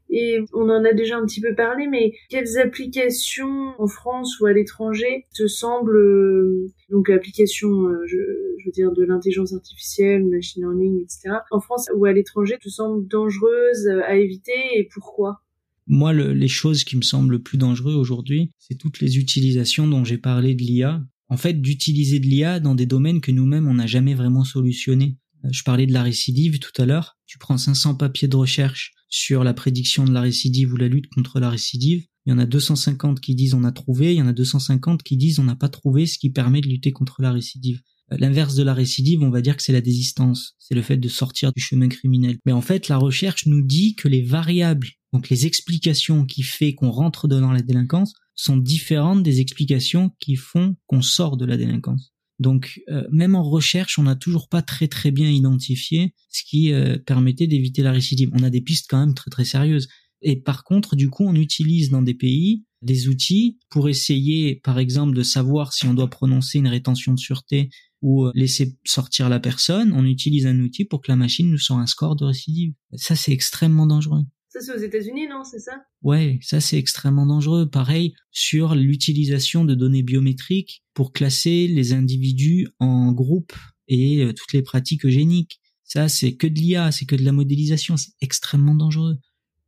Et 0.10 0.40
on 0.52 0.70
en 0.70 0.84
a 0.84 0.92
déjà 0.92 1.16
un 1.18 1.26
petit 1.26 1.40
peu 1.40 1.56
parlé, 1.56 1.88
mais 1.88 2.12
quelles 2.28 2.58
applications 2.58 3.74
en 3.80 3.88
France 3.88 4.42
ou 4.42 4.46
à 4.46 4.52
l'étranger 4.52 5.26
te 5.34 5.48
semblent, 5.48 5.96
euh, 5.96 6.68
donc 6.90 7.10
applications, 7.10 7.88
euh, 7.88 8.06
je, 8.08 8.18
de 8.18 9.06
l'intelligence 9.06 9.54
artificielle, 9.54 10.26
machine 10.26 10.64
learning, 10.64 11.02
etc., 11.02 11.38
en 11.52 11.62
France 11.62 11.88
ou 11.96 12.04
à 12.04 12.12
l'étranger 12.12 12.58
te 12.62 12.68
semblent 12.68 13.08
dangereuses 13.08 13.88
à 14.06 14.18
éviter 14.18 14.52
et 14.76 14.90
pourquoi? 14.94 15.44
Moi, 15.88 16.14
les 16.14 16.48
choses 16.48 16.84
qui 16.84 16.98
me 16.98 17.02
semblent 17.02 17.32
le 17.32 17.42
plus 17.42 17.58
dangereux 17.58 17.96
aujourd'hui, 17.96 18.52
c'est 18.60 18.76
toutes 18.76 19.00
les 19.00 19.18
utilisations 19.18 19.88
dont 19.88 20.04
j'ai 20.04 20.18
parlé 20.18 20.54
de 20.54 20.62
l'IA. 20.62 21.04
En 21.30 21.38
fait, 21.38 21.62
d'utiliser 21.62 22.20
de 22.20 22.26
l'IA 22.26 22.60
dans 22.60 22.76
des 22.76 22.86
domaines 22.86 23.22
que 23.22 23.32
nous-mêmes, 23.32 23.68
on 23.68 23.76
n'a 23.76 23.88
jamais 23.88 24.14
vraiment 24.14 24.44
solutionné. 24.44 25.18
Euh, 25.46 25.50
je 25.52 25.64
parlais 25.64 25.86
de 25.86 25.94
la 25.94 26.04
récidive 26.04 26.60
tout 26.60 26.82
à 26.82 26.86
l'heure. 26.86 27.18
Tu 27.26 27.38
prends 27.38 27.58
500 27.58 27.96
papiers 27.96 28.28
de 28.28 28.36
recherche 28.36 28.94
sur 29.10 29.44
la 29.44 29.54
prédiction 29.54 30.06
de 30.06 30.12
la 30.12 30.22
récidive 30.22 30.74
ou 30.74 30.78
la 30.78 30.88
lutte 30.88 31.08
contre 31.08 31.40
la 31.40 31.50
récidive. 31.50 32.06
Il 32.26 32.32
y 32.32 32.34
en 32.34 32.40
a 32.40 32.46
250 32.46 33.22
qui 33.22 33.36
disent 33.36 33.54
on 33.54 33.64
a 33.64 33.72
trouvé, 33.72 34.14
il 34.14 34.18
y 34.18 34.22
en 34.22 34.28
a 34.28 34.34
250 34.34 35.04
qui 35.04 35.16
disent 35.16 35.40
on 35.40 35.46
n'a 35.46 35.56
pas 35.56 35.70
trouvé 35.70 36.06
ce 36.06 36.18
qui 36.18 36.30
permet 36.30 36.62
de 36.62 36.68
lutter 36.68 36.92
contre 36.92 37.22
la 37.22 37.32
récidive. 37.32 37.82
Euh, 38.12 38.18
l'inverse 38.20 38.56
de 38.56 38.64
la 38.64 38.74
récidive, 38.74 39.22
on 39.24 39.30
va 39.30 39.42
dire 39.42 39.56
que 39.56 39.64
c'est 39.64 39.74
la 39.74 39.82
désistance, 39.82 40.56
c'est 40.60 40.76
le 40.76 40.82
fait 40.82 40.98
de 40.98 41.08
sortir 41.08 41.52
du 41.54 41.62
chemin 41.62 41.88
criminel. 41.88 42.38
Mais 42.46 42.52
en 42.52 42.62
fait, 42.62 42.90
la 42.90 42.98
recherche 42.98 43.46
nous 43.46 43.62
dit 43.62 43.96
que 43.96 44.08
les 44.08 44.22
variables 44.22 44.90
donc 45.14 45.30
les 45.30 45.46
explications 45.46 46.26
qui 46.26 46.44
fait 46.44 46.74
qu'on 46.74 46.92
rentre 46.92 47.28
dans 47.28 47.52
la 47.52 47.62
délinquance 47.62 48.14
sont 48.36 48.58
différentes 48.58 49.24
des 49.24 49.40
explications 49.40 50.12
qui 50.20 50.36
font 50.36 50.76
qu'on 50.86 51.02
sort 51.02 51.38
de 51.38 51.46
la 51.46 51.58
délinquance. 51.58 52.14
Donc 52.40 52.82
euh, 52.90 53.04
même 53.12 53.36
en 53.36 53.44
recherche, 53.44 53.98
on 53.98 54.04
n'a 54.04 54.16
toujours 54.16 54.48
pas 54.48 54.62
très 54.62 54.88
très 54.88 55.12
bien 55.12 55.30
identifié 55.30 56.14
ce 56.30 56.44
qui 56.44 56.72
euh, 56.72 56.98
permettait 57.00 57.48
d'éviter 57.48 57.82
la 57.82 57.92
récidive. 57.92 58.30
On 58.34 58.44
a 58.44 58.50
des 58.50 58.62
pistes 58.62 58.86
quand 58.90 59.00
même 59.00 59.16
très 59.16 59.32
très 59.32 59.46
sérieuses. 59.46 59.88
Et 60.22 60.36
par 60.36 60.64
contre, 60.64 60.96
du 60.96 61.10
coup, 61.10 61.24
on 61.26 61.36
utilise 61.36 61.90
dans 61.90 62.02
des 62.02 62.14
pays 62.14 62.64
des 62.84 63.08
outils 63.08 63.58
pour 63.72 63.90
essayer, 63.90 64.56
par 64.56 64.78
exemple, 64.78 65.16
de 65.16 65.24
savoir 65.24 65.74
si 65.74 65.88
on 65.88 65.96
doit 65.96 66.10
prononcer 66.10 66.60
une 66.60 66.68
rétention 66.68 67.14
de 67.14 67.20
sûreté 67.20 67.70
ou 68.04 68.26
euh, 68.26 68.32
laisser 68.36 68.78
sortir 68.86 69.30
la 69.30 69.40
personne. 69.40 69.92
On 69.94 70.06
utilise 70.06 70.46
un 70.46 70.60
outil 70.60 70.86
pour 70.86 71.02
que 71.02 71.12
la 71.12 71.16
machine 71.16 71.50
nous 71.50 71.58
sorte 71.58 71.82
un 71.82 71.88
score 71.88 72.16
de 72.16 72.26
récidive. 72.26 72.74
Ça, 72.94 73.16
c'est 73.16 73.32
extrêmement 73.32 73.88
dangereux. 73.88 74.24
Ça, 74.58 74.66
c'est 74.66 74.80
aux 74.80 74.84
États-Unis, 74.84 75.28
non 75.28 75.44
C'est 75.44 75.60
ça? 75.60 75.84
Ouais, 76.02 76.40
ça, 76.42 76.60
c'est 76.60 76.78
extrêmement 76.78 77.26
dangereux. 77.28 77.70
Pareil 77.70 78.16
sur 78.32 78.74
l'utilisation 78.74 79.66
de 79.66 79.76
données 79.76 80.04
biométriques 80.04 80.84
pour 80.94 81.14
classer 81.14 81.68
les 81.68 81.94
individus 81.94 82.68
en 82.80 83.12
groupes 83.12 83.56
et 83.88 84.24
euh, 84.24 84.34
toutes 84.34 84.54
les 84.54 84.64
pratiques 84.64 85.06
eugéniques. 85.06 85.60
Ça, 85.84 86.10
c'est 86.10 86.36
que 86.36 86.48
de 86.48 86.56
l'IA, 86.56 86.92
c'est 86.92 87.06
que 87.06 87.16
de 87.16 87.24
la 87.24 87.32
modélisation. 87.32 87.98
C'est 87.98 88.14
extrêmement 88.22 88.74
dangereux. 88.74 89.18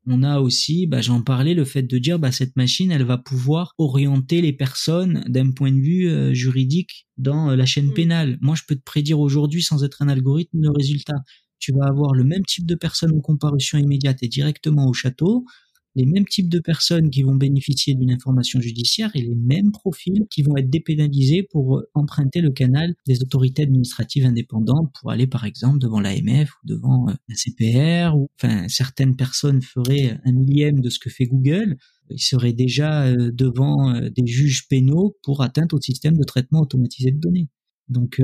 On 0.07 0.23
a 0.23 0.39
aussi, 0.39 0.87
bah, 0.87 1.01
j'en 1.01 1.21
parlais, 1.21 1.53
le 1.53 1.65
fait 1.65 1.83
de 1.83 1.97
dire, 1.99 2.17
bah, 2.17 2.31
cette 2.31 2.55
machine, 2.55 2.91
elle 2.91 3.03
va 3.03 3.17
pouvoir 3.19 3.75
orienter 3.77 4.41
les 4.41 4.53
personnes 4.53 5.23
d'un 5.27 5.51
point 5.51 5.71
de 5.71 5.79
vue 5.79 6.09
euh, 6.09 6.33
juridique 6.33 7.07
dans 7.17 7.51
euh, 7.51 7.55
la 7.55 7.67
chaîne 7.67 7.89
mm. 7.89 7.93
pénale. 7.93 8.37
Moi, 8.41 8.55
je 8.55 8.63
peux 8.67 8.75
te 8.75 8.83
prédire 8.83 9.19
aujourd'hui, 9.19 9.61
sans 9.61 9.83
être 9.83 10.01
un 10.01 10.09
algorithme, 10.09 10.59
le 10.59 10.71
résultat 10.71 11.17
tu 11.59 11.73
vas 11.73 11.87
avoir 11.87 12.13
le 12.13 12.23
même 12.23 12.43
type 12.45 12.65
de 12.65 12.75
personnes 12.75 13.15
en 13.17 13.21
comparution 13.21 13.77
immédiate 13.77 14.17
et 14.21 14.27
directement 14.27 14.87
au 14.87 14.93
château, 14.93 15.45
les 15.95 16.05
mêmes 16.05 16.25
types 16.25 16.49
de 16.49 16.59
personnes 16.59 17.09
qui 17.09 17.23
vont 17.23 17.35
bénéficier 17.35 17.95
d'une 17.95 18.11
information 18.11 18.61
judiciaire 18.61 19.11
et 19.15 19.21
les 19.21 19.35
mêmes 19.35 19.71
profils 19.71 20.25
qui 20.29 20.43
vont 20.43 20.55
être 20.57 20.69
dépénalisés 20.69 21.47
pour 21.51 21.83
emprunter 21.93 22.41
le 22.41 22.51
canal 22.51 22.93
des 23.07 23.21
autorités 23.21 23.63
administratives 23.63 24.25
indépendantes 24.25 24.93
pour 24.99 25.11
aller 25.11 25.27
par 25.27 25.45
exemple 25.45 25.79
devant 25.79 25.99
l'AMF 25.99 26.51
ou 26.63 26.67
devant 26.67 27.05
la 27.07 27.13
euh, 27.13 27.35
CPR 27.35 28.15
ou 28.15 28.29
enfin 28.41 28.67
certaines 28.67 29.15
personnes 29.15 29.61
feraient 29.61 30.19
un 30.25 30.31
millième 30.31 30.79
de 30.79 30.89
ce 30.89 30.99
que 30.99 31.09
fait 31.09 31.25
Google, 31.25 31.77
ils 32.09 32.21
seraient 32.21 32.53
déjà 32.53 33.05
euh, 33.07 33.31
devant 33.33 33.93
euh, 33.95 34.09
des 34.09 34.25
juges 34.25 34.67
pénaux 34.69 35.17
pour 35.23 35.41
atteinte 35.41 35.73
au 35.73 35.81
système 35.81 36.17
de 36.17 36.23
traitement 36.23 36.61
automatisé 36.61 37.11
de 37.11 37.19
données. 37.19 37.49
Donc 37.87 38.21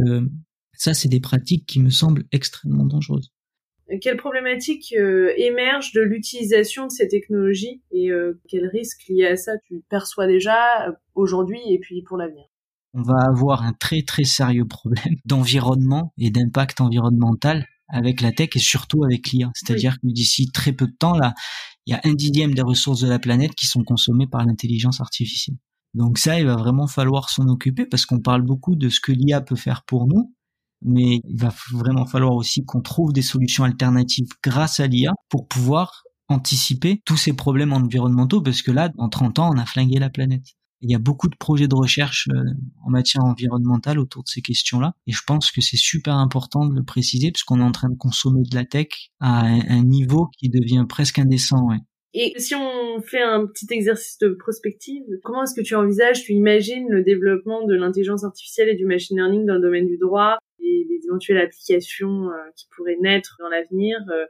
ça, 0.77 0.93
c'est 0.93 1.09
des 1.09 1.19
pratiques 1.19 1.65
qui 1.65 1.79
me 1.81 1.89
semblent 1.89 2.23
extrêmement 2.31 2.85
dangereuses. 2.85 3.31
Quelles 4.01 4.17
problématiques 4.17 4.95
euh, 4.97 5.31
émergent 5.37 5.93
de 5.93 6.01
l'utilisation 6.01 6.87
de 6.87 6.91
ces 6.91 7.07
technologies 7.07 7.83
et 7.91 8.09
euh, 8.09 8.41
quels 8.49 8.67
risques 8.67 9.03
liés 9.07 9.27
à 9.27 9.35
ça 9.35 9.51
tu 9.67 9.83
perçois 9.89 10.25
déjà 10.25 10.87
euh, 10.87 10.91
aujourd'hui 11.13 11.61
et 11.69 11.77
puis 11.77 12.01
pour 12.01 12.17
l'avenir? 12.17 12.45
On 12.93 13.03
va 13.03 13.25
avoir 13.27 13.61
un 13.61 13.73
très 13.73 14.01
très 14.01 14.23
sérieux 14.23 14.65
problème 14.65 15.15
d'environnement 15.25 16.13
et 16.17 16.31
d'impact 16.31 16.81
environnemental 16.81 17.67
avec 17.87 18.21
la 18.21 18.31
tech 18.31 18.49
et 18.55 18.59
surtout 18.59 19.03
avec 19.03 19.27
l'IA. 19.27 19.51
C'est-à-dire 19.53 19.99
que 19.99 20.07
d'ici 20.07 20.49
très 20.51 20.73
peu 20.73 20.87
de 20.87 20.95
temps, 20.97 21.15
là, 21.15 21.35
il 21.85 21.91
y 21.91 21.93
a 21.93 22.01
un 22.03 22.13
dixième 22.13 22.55
des 22.55 22.63
ressources 22.63 23.01
de 23.01 23.07
la 23.07 23.19
planète 23.19 23.53
qui 23.53 23.67
sont 23.67 23.83
consommées 23.83 24.25
par 24.25 24.43
l'intelligence 24.43 25.01
artificielle. 25.01 25.57
Donc 25.93 26.17
ça, 26.17 26.39
il 26.39 26.47
va 26.47 26.55
vraiment 26.55 26.87
falloir 26.87 27.29
s'en 27.29 27.47
occuper 27.47 27.85
parce 27.85 28.07
qu'on 28.07 28.19
parle 28.19 28.41
beaucoup 28.41 28.75
de 28.75 28.89
ce 28.89 28.99
que 28.99 29.11
l'IA 29.11 29.41
peut 29.41 29.55
faire 29.55 29.83
pour 29.85 30.07
nous, 30.07 30.33
mais 30.81 31.21
il 31.27 31.39
va 31.39 31.53
vraiment 31.71 32.05
falloir 32.05 32.33
aussi 32.33 32.63
qu'on 32.65 32.81
trouve 32.81 33.13
des 33.13 33.21
solutions 33.21 33.63
alternatives 33.63 34.27
grâce 34.43 34.79
à 34.79 34.87
l'IA 34.87 35.13
pour 35.29 35.47
pouvoir 35.47 36.03
anticiper 36.27 37.01
tous 37.05 37.17
ces 37.17 37.33
problèmes 37.33 37.73
environnementaux 37.73 38.41
parce 38.41 38.61
que 38.61 38.71
là, 38.71 38.91
en 38.97 39.09
30 39.09 39.39
ans, 39.39 39.51
on 39.53 39.57
a 39.57 39.65
flingué 39.65 39.99
la 39.99 40.09
planète. 40.09 40.45
Il 40.81 40.91
y 40.91 40.95
a 40.95 40.99
beaucoup 40.99 41.29
de 41.29 41.35
projets 41.35 41.67
de 41.67 41.75
recherche 41.75 42.27
euh, 42.31 42.43
en 42.85 42.89
matière 42.89 43.23
environnementale 43.23 43.97
autour 43.97 44.23
de 44.23 44.27
ces 44.27 44.41
questions-là. 44.41 44.93
Et 45.07 45.13
je 45.13 45.21
pense 45.25 45.51
que 45.51 45.61
c'est 45.61 45.77
super 45.77 46.15
important 46.15 46.65
de 46.67 46.75
le 46.75 46.83
préciser 46.83 47.31
parce 47.31 47.43
qu'on 47.43 47.59
est 47.59 47.63
en 47.63 47.71
train 47.71 47.89
de 47.89 47.97
consommer 47.97 48.43
de 48.43 48.55
la 48.55 48.65
tech 48.65 48.87
à 49.19 49.45
un, 49.45 49.83
niveau 49.83 50.27
qui 50.37 50.49
devient 50.49 50.85
presque 50.87 51.17
indécent. 51.17 51.69
Et 52.13 52.33
si 52.37 52.55
on 52.55 53.01
fait 53.01 53.21
un 53.21 53.45
petit 53.47 53.67
exercice 53.71 54.17
de 54.19 54.29
prospective, 54.29 55.03
comment 55.23 55.43
est-ce 55.43 55.55
que 55.55 55.65
tu 55.65 55.75
envisages, 55.75 56.23
tu 56.23 56.33
imagines 56.33 56.87
le 56.89 57.03
développement 57.03 57.65
de 57.65 57.73
l'intelligence 57.73 58.23
artificielle 58.23 58.69
et 58.69 58.75
du 58.75 58.85
machine 58.85 59.17
learning 59.17 59.45
dans 59.45 59.55
le 59.55 59.61
domaine 59.61 59.87
du 59.87 59.97
droit? 59.97 60.37
Les 60.65 61.05
éventuelles 61.07 61.39
applications 61.39 62.29
euh, 62.29 62.51
qui 62.55 62.65
pourraient 62.75 62.97
naître 63.01 63.35
dans 63.39 63.49
l'avenir 63.49 63.97
euh, 64.11 64.25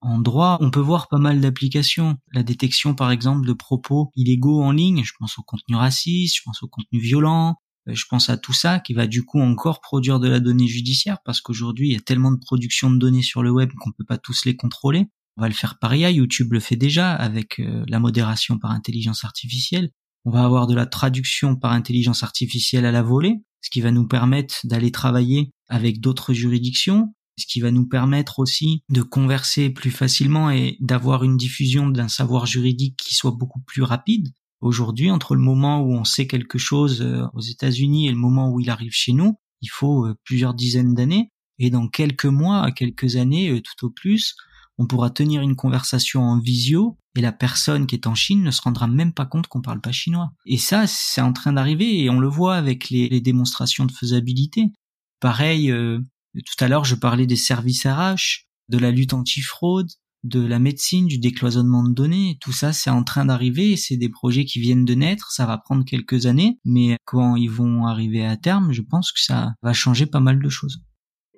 en 0.00 0.18
droit, 0.18 0.58
on 0.60 0.70
peut 0.70 0.78
voir 0.78 1.08
pas 1.08 1.18
mal 1.18 1.40
d'applications. 1.40 2.18
La 2.32 2.44
détection, 2.44 2.94
par 2.94 3.10
exemple, 3.10 3.44
de 3.44 3.52
propos 3.52 4.12
illégaux 4.14 4.62
en 4.62 4.70
ligne. 4.70 5.02
Je 5.04 5.12
pense 5.18 5.40
au 5.40 5.42
contenu 5.42 5.74
raciste, 5.74 6.36
je 6.36 6.42
pense 6.44 6.62
au 6.62 6.68
contenu 6.68 7.00
violent, 7.00 7.56
euh, 7.88 7.94
je 7.94 8.04
pense 8.08 8.30
à 8.30 8.36
tout 8.36 8.52
ça 8.52 8.78
qui 8.78 8.94
va 8.94 9.08
du 9.08 9.24
coup 9.24 9.40
encore 9.40 9.80
produire 9.80 10.20
de 10.20 10.28
la 10.28 10.38
donnée 10.38 10.68
judiciaire 10.68 11.18
parce 11.24 11.40
qu'aujourd'hui, 11.40 11.88
il 11.88 11.92
y 11.94 11.96
a 11.96 12.00
tellement 12.00 12.30
de 12.30 12.38
production 12.38 12.90
de 12.90 12.98
données 12.98 13.22
sur 13.22 13.42
le 13.42 13.50
web 13.50 13.70
qu'on 13.80 13.90
peut 13.90 14.04
pas 14.04 14.18
tous 14.18 14.44
les 14.44 14.54
contrôler. 14.54 15.06
On 15.36 15.42
va 15.42 15.48
le 15.48 15.54
faire 15.54 15.78
par 15.80 15.94
IA, 15.94 16.10
YouTube 16.10 16.52
le 16.52 16.60
fait 16.60 16.76
déjà 16.76 17.12
avec 17.12 17.60
la 17.86 18.00
modération 18.00 18.58
par 18.58 18.72
intelligence 18.72 19.24
artificielle. 19.24 19.90
On 20.24 20.30
va 20.30 20.44
avoir 20.44 20.66
de 20.66 20.74
la 20.74 20.84
traduction 20.84 21.56
par 21.56 21.72
intelligence 21.72 22.22
artificielle 22.22 22.84
à 22.84 22.92
la 22.92 23.02
volée, 23.02 23.36
ce 23.60 23.70
qui 23.70 23.80
va 23.80 23.90
nous 23.90 24.06
permettre 24.06 24.60
d'aller 24.64 24.92
travailler 24.92 25.50
avec 25.68 26.00
d'autres 26.00 26.32
juridictions, 26.32 27.14
ce 27.36 27.46
qui 27.46 27.60
va 27.60 27.70
nous 27.70 27.86
permettre 27.86 28.38
aussi 28.38 28.82
de 28.88 29.02
converser 29.02 29.70
plus 29.70 29.90
facilement 29.90 30.50
et 30.50 30.76
d'avoir 30.80 31.24
une 31.24 31.36
diffusion 31.36 31.88
d'un 31.88 32.08
savoir 32.08 32.46
juridique 32.46 32.96
qui 32.96 33.14
soit 33.14 33.30
beaucoup 33.30 33.60
plus 33.60 33.82
rapide. 33.82 34.28
Aujourd'hui, 34.60 35.10
entre 35.10 35.36
le 35.36 35.40
moment 35.40 35.80
où 35.80 35.92
on 35.92 36.04
sait 36.04 36.26
quelque 36.26 36.58
chose 36.58 37.00
euh, 37.00 37.24
aux 37.32 37.40
États-Unis 37.40 38.08
et 38.08 38.10
le 38.10 38.16
moment 38.16 38.50
où 38.50 38.58
il 38.58 38.70
arrive 38.70 38.92
chez 38.92 39.12
nous, 39.12 39.36
il 39.60 39.68
faut 39.68 40.04
euh, 40.04 40.16
plusieurs 40.24 40.54
dizaines 40.54 40.94
d'années. 40.94 41.30
Et 41.60 41.70
dans 41.70 41.88
quelques 41.88 42.24
mois, 42.24 42.70
quelques 42.72 43.16
années, 43.16 43.50
euh, 43.50 43.60
tout 43.60 43.86
au 43.86 43.90
plus, 43.90 44.34
on 44.78 44.86
pourra 44.86 45.10
tenir 45.10 45.42
une 45.42 45.56
conversation 45.56 46.22
en 46.22 46.38
visio 46.38 46.96
et 47.16 47.20
la 47.20 47.32
personne 47.32 47.86
qui 47.86 47.94
est 47.96 48.06
en 48.06 48.14
Chine 48.14 48.42
ne 48.42 48.50
se 48.50 48.62
rendra 48.62 48.86
même 48.86 49.12
pas 49.12 49.26
compte 49.26 49.48
qu'on 49.48 49.60
parle 49.60 49.80
pas 49.80 49.92
chinois. 49.92 50.30
Et 50.46 50.58
ça, 50.58 50.86
c'est 50.86 51.20
en 51.20 51.32
train 51.32 51.52
d'arriver 51.52 52.00
et 52.00 52.10
on 52.10 52.20
le 52.20 52.28
voit 52.28 52.54
avec 52.54 52.90
les, 52.90 53.20
démonstrations 53.20 53.84
de 53.86 53.92
faisabilité. 53.92 54.72
Pareil, 55.20 55.72
tout 56.34 56.64
à 56.64 56.68
l'heure, 56.68 56.84
je 56.84 56.94
parlais 56.94 57.26
des 57.26 57.36
services 57.36 57.86
RH, 57.86 58.46
de 58.68 58.78
la 58.78 58.90
lutte 58.90 59.14
anti-fraude, 59.14 59.88
de 60.24 60.40
la 60.40 60.58
médecine, 60.58 61.06
du 61.06 61.18
décloisonnement 61.18 61.82
de 61.82 61.92
données. 61.92 62.38
Tout 62.40 62.52
ça, 62.52 62.72
c'est 62.72 62.90
en 62.90 63.04
train 63.04 63.24
d'arriver. 63.24 63.76
C'est 63.76 63.96
des 63.96 64.08
projets 64.08 64.44
qui 64.44 64.60
viennent 64.60 64.84
de 64.84 64.94
naître. 64.94 65.30
Ça 65.30 65.46
va 65.46 65.58
prendre 65.58 65.84
quelques 65.84 66.26
années, 66.26 66.58
mais 66.64 66.96
quand 67.04 67.36
ils 67.36 67.50
vont 67.50 67.86
arriver 67.86 68.24
à 68.24 68.36
terme, 68.36 68.72
je 68.72 68.82
pense 68.82 69.12
que 69.12 69.20
ça 69.20 69.54
va 69.62 69.72
changer 69.72 70.06
pas 70.06 70.20
mal 70.20 70.40
de 70.40 70.48
choses. 70.48 70.82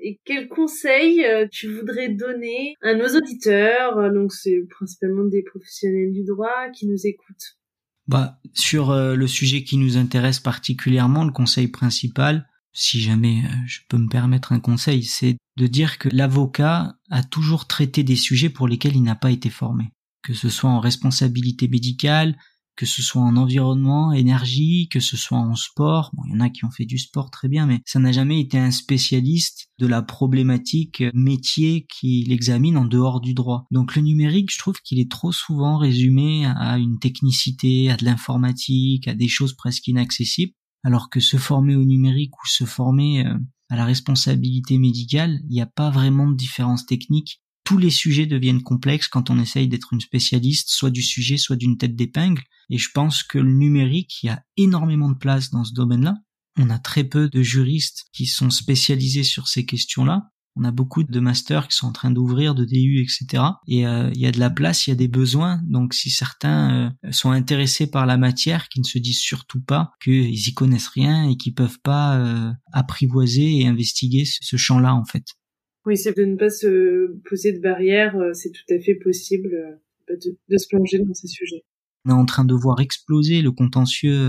Et 0.02 0.20
quels 0.24 0.48
conseils 0.48 1.24
euh, 1.24 1.46
tu 1.50 1.72
voudrais 1.72 2.08
donner 2.08 2.74
à 2.82 2.94
nos 2.94 3.08
auditeurs 3.08 3.98
euh, 3.98 4.10
Donc, 4.10 4.32
c'est 4.32 4.62
principalement 4.70 5.24
des 5.24 5.42
professionnels 5.42 6.12
du 6.12 6.24
droit 6.24 6.70
qui 6.74 6.86
nous 6.86 7.06
écoutent? 7.06 7.58
Bah, 8.06 8.38
sur 8.54 8.90
euh, 8.90 9.14
le 9.14 9.26
sujet 9.26 9.62
qui 9.62 9.76
nous 9.76 9.96
intéresse 9.96 10.40
particulièrement, 10.40 11.24
le 11.24 11.32
conseil 11.32 11.68
principal, 11.68 12.48
si 12.72 13.00
jamais 13.00 13.42
je 13.66 13.80
peux 13.88 13.98
me 13.98 14.08
permettre 14.08 14.52
un 14.52 14.60
conseil, 14.60 15.02
c'est 15.02 15.36
de 15.56 15.66
dire 15.66 15.98
que 15.98 16.08
l'avocat 16.08 16.94
a 17.10 17.22
toujours 17.22 17.66
traité 17.66 18.02
des 18.02 18.16
sujets 18.16 18.48
pour 18.48 18.68
lesquels 18.68 18.96
il 18.96 19.02
n'a 19.02 19.16
pas 19.16 19.30
été 19.30 19.50
formé. 19.50 19.90
Que 20.22 20.34
ce 20.34 20.48
soit 20.48 20.70
en 20.70 20.80
responsabilité 20.80 21.68
médicale, 21.68 22.36
que 22.76 22.86
ce 22.86 23.02
soit 23.02 23.22
en 23.22 23.36
environnement, 23.36 24.12
énergie, 24.12 24.88
que 24.88 25.00
ce 25.00 25.16
soit 25.16 25.38
en 25.38 25.54
sport. 25.54 26.10
Bon, 26.14 26.22
il 26.26 26.32
y 26.32 26.36
en 26.36 26.40
a 26.40 26.50
qui 26.50 26.64
ont 26.64 26.70
fait 26.70 26.86
du 26.86 26.98
sport 26.98 27.30
très 27.30 27.48
bien, 27.48 27.66
mais 27.66 27.80
ça 27.84 27.98
n'a 27.98 28.12
jamais 28.12 28.40
été 28.40 28.58
un 28.58 28.70
spécialiste 28.70 29.68
de 29.78 29.86
la 29.86 30.02
problématique 30.02 31.02
métier 31.14 31.86
qui 31.88 32.24
l'examine 32.24 32.76
en 32.76 32.84
dehors 32.84 33.20
du 33.20 33.34
droit. 33.34 33.66
Donc 33.70 33.96
le 33.96 34.02
numérique, 34.02 34.52
je 34.52 34.58
trouve 34.58 34.80
qu'il 34.82 34.98
est 34.98 35.10
trop 35.10 35.32
souvent 35.32 35.76
résumé 35.78 36.46
à 36.46 36.78
une 36.78 36.98
technicité, 36.98 37.90
à 37.90 37.96
de 37.96 38.04
l'informatique, 38.04 39.08
à 39.08 39.14
des 39.14 39.28
choses 39.28 39.54
presque 39.54 39.88
inaccessibles 39.88 40.54
alors 40.82 41.10
que 41.10 41.20
se 41.20 41.36
former 41.36 41.76
au 41.76 41.84
numérique 41.84 42.36
ou 42.42 42.46
se 42.46 42.64
former 42.64 43.26
euh, 43.26 43.36
à 43.68 43.76
la 43.76 43.84
responsabilité 43.84 44.78
médicale, 44.78 45.40
il 45.44 45.50
n'y 45.50 45.60
a 45.60 45.66
pas 45.66 45.90
vraiment 45.90 46.28
de 46.28 46.36
différence 46.36 46.86
technique. 46.86 47.40
Tous 47.70 47.78
les 47.78 47.90
sujets 47.90 48.26
deviennent 48.26 48.64
complexes 48.64 49.06
quand 49.06 49.30
on 49.30 49.38
essaye 49.38 49.68
d'être 49.68 49.92
une 49.92 50.00
spécialiste, 50.00 50.70
soit 50.70 50.90
du 50.90 51.02
sujet, 51.02 51.36
soit 51.36 51.54
d'une 51.54 51.78
tête 51.78 51.94
d'épingle. 51.94 52.42
Et 52.68 52.78
je 52.78 52.88
pense 52.92 53.22
que 53.22 53.38
le 53.38 53.52
numérique, 53.52 54.24
il 54.24 54.26
y 54.26 54.28
a 54.28 54.42
énormément 54.56 55.08
de 55.08 55.16
place 55.16 55.50
dans 55.50 55.62
ce 55.62 55.72
domaine-là. 55.72 56.16
On 56.58 56.68
a 56.68 56.80
très 56.80 57.04
peu 57.04 57.28
de 57.28 57.42
juristes 57.42 58.06
qui 58.12 58.26
sont 58.26 58.50
spécialisés 58.50 59.22
sur 59.22 59.46
ces 59.46 59.66
questions-là. 59.66 60.32
On 60.56 60.64
a 60.64 60.72
beaucoup 60.72 61.04
de 61.04 61.20
masters 61.20 61.68
qui 61.68 61.76
sont 61.76 61.86
en 61.86 61.92
train 61.92 62.10
d'ouvrir, 62.10 62.56
de 62.56 62.64
DU, 62.64 63.02
etc. 63.04 63.44
Et 63.68 63.86
euh, 63.86 64.10
il 64.14 64.20
y 64.20 64.26
a 64.26 64.32
de 64.32 64.40
la 64.40 64.50
place, 64.50 64.88
il 64.88 64.90
y 64.90 64.92
a 64.92 64.96
des 64.96 65.06
besoins. 65.06 65.60
Donc 65.68 65.94
si 65.94 66.10
certains 66.10 66.90
euh, 67.04 67.12
sont 67.12 67.30
intéressés 67.30 67.88
par 67.88 68.04
la 68.04 68.16
matière, 68.16 68.68
qui 68.68 68.80
ne 68.80 68.84
se 68.84 68.98
disent 68.98 69.20
surtout 69.20 69.62
pas 69.62 69.92
qu'ils 70.02 70.48
y 70.48 70.54
connaissent 70.54 70.88
rien 70.88 71.28
et 71.28 71.36
qu'ils 71.36 71.54
peuvent 71.54 71.78
pas 71.84 72.16
euh, 72.16 72.50
apprivoiser 72.72 73.60
et 73.60 73.68
investiguer 73.68 74.24
ce, 74.24 74.56
champ-là 74.56 74.92
en 74.92 75.04
fait. 75.04 75.36
Oui, 75.86 75.96
c'est 75.96 76.16
de 76.16 76.24
ne 76.24 76.36
pas 76.36 76.50
se 76.50 77.16
poser 77.28 77.52
de 77.52 77.60
barrières, 77.60 78.16
c'est 78.34 78.50
tout 78.50 78.74
à 78.74 78.78
fait 78.78 78.94
possible 78.94 79.50
de, 80.08 80.36
de 80.48 80.56
se 80.58 80.68
plonger 80.68 80.98
dans 80.98 81.14
ces 81.14 81.28
sujets. 81.28 81.64
On 82.04 82.10
est 82.10 82.14
en 82.14 82.26
train 82.26 82.44
de 82.44 82.54
voir 82.54 82.80
exploser 82.80 83.42
le 83.42 83.50
contentieux, 83.50 84.28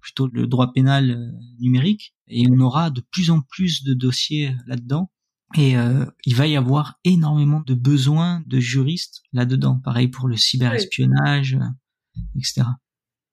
plutôt 0.00 0.28
le 0.32 0.46
droit 0.46 0.72
pénal 0.72 1.32
numérique, 1.58 2.14
et 2.28 2.44
on 2.50 2.60
aura 2.60 2.90
de 2.90 3.02
plus 3.12 3.30
en 3.30 3.40
plus 3.40 3.84
de 3.84 3.94
dossiers 3.94 4.54
là-dedans. 4.66 5.10
Et 5.56 5.76
euh, 5.76 6.04
il 6.24 6.36
va 6.36 6.46
y 6.46 6.56
avoir 6.56 7.00
énormément 7.04 7.60
de 7.66 7.74
besoins 7.74 8.42
de 8.46 8.60
juristes 8.60 9.22
là-dedans. 9.32 9.80
Pareil 9.82 10.08
pour 10.08 10.28
le 10.28 10.36
cyberespionnage, 10.36 11.54
euh, 11.54 12.18
etc. 12.36 12.62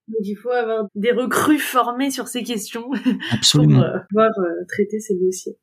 Donc 0.07 0.21
il 0.23 0.35
faut 0.35 0.49
avoir 0.49 0.85
des 0.95 1.11
recrues 1.11 1.59
formées 1.59 2.09
sur 2.09 2.27
ces 2.27 2.43
questions 2.43 2.89
Absolument. 3.31 3.81
pour 3.81 3.85
euh, 3.85 3.99
pouvoir 4.09 4.29
traiter 4.67 4.99
ces 4.99 5.15
dossiers. 5.15 5.57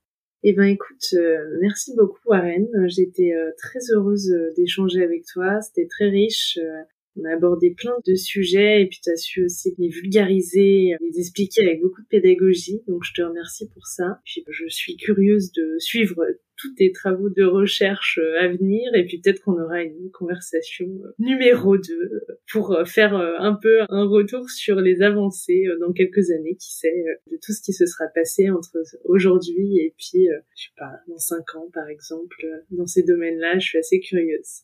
Eh 0.46 0.52
ben 0.52 0.64
écoute, 0.64 1.14
merci 1.62 1.94
beaucoup 1.96 2.34
Arène. 2.34 2.68
J'étais 2.86 3.32
très 3.56 3.78
heureuse 3.94 4.30
d'échanger 4.54 5.02
avec 5.02 5.24
toi. 5.32 5.62
C'était 5.62 5.88
très 5.88 6.10
riche. 6.10 6.58
On 7.16 7.24
a 7.24 7.32
abordé 7.32 7.70
plein 7.74 7.94
de 8.06 8.14
sujets 8.14 8.82
et 8.82 8.86
puis 8.86 8.98
tu 9.02 9.10
as 9.10 9.16
su 9.16 9.42
aussi 9.42 9.74
les 9.78 9.88
vulgariser, 9.88 10.96
les 11.00 11.18
expliquer 11.18 11.62
avec 11.62 11.80
beaucoup 11.80 12.02
de 12.02 12.08
pédagogie. 12.08 12.82
Donc 12.86 13.04
je 13.04 13.14
te 13.14 13.22
remercie 13.22 13.70
pour 13.70 13.86
ça. 13.86 14.20
Puis 14.26 14.44
je 14.46 14.68
suis 14.68 14.98
curieuse 14.98 15.50
de 15.52 15.78
suivre 15.78 16.22
tous 16.56 16.74
tes 16.74 16.92
travaux 16.92 17.28
de 17.28 17.44
recherche 17.44 18.18
euh, 18.22 18.40
à 18.40 18.48
venir 18.48 18.94
et 18.94 19.04
puis 19.04 19.20
peut-être 19.20 19.42
qu'on 19.42 19.60
aura 19.60 19.82
une 19.82 20.10
conversation 20.12 20.86
euh, 20.86 21.14
numéro 21.18 21.76
2 21.76 21.82
pour 22.52 22.72
euh, 22.72 22.84
faire 22.84 23.14
un 23.14 23.54
peu 23.54 23.82
un 23.88 24.04
retour 24.04 24.48
sur 24.50 24.76
les 24.76 25.02
avancées 25.02 25.64
dans 25.80 25.92
quelques 25.92 26.30
années, 26.30 26.56
qui 26.56 26.74
sait, 26.74 27.04
de 27.30 27.38
tout 27.42 27.52
ce 27.52 27.62
qui 27.62 27.72
se 27.72 27.86
sera 27.86 28.06
passé 28.14 28.50
entre 28.50 28.82
aujourd'hui 29.04 29.78
et 29.78 29.94
puis, 29.96 30.26
je 30.56 30.62
sais 30.62 30.72
pas, 30.76 30.92
dans 31.08 31.18
cinq 31.18 31.54
ans 31.56 31.68
par 31.72 31.88
exemple, 31.88 32.36
dans 32.70 32.86
ces 32.86 33.02
domaines-là, 33.02 33.58
je 33.58 33.66
suis 33.66 33.78
assez 33.78 34.00
curieuse. 34.00 34.62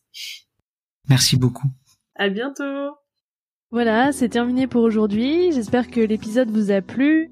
Merci 1.09 1.37
beaucoup. 1.37 1.67
À 2.15 2.29
bientôt. 2.29 2.95
Voilà, 3.71 4.11
c'est 4.11 4.29
terminé 4.29 4.67
pour 4.67 4.83
aujourd'hui. 4.83 5.51
J'espère 5.51 5.89
que 5.89 6.01
l'épisode 6.01 6.49
vous 6.49 6.71
a 6.71 6.81
plu. 6.81 7.31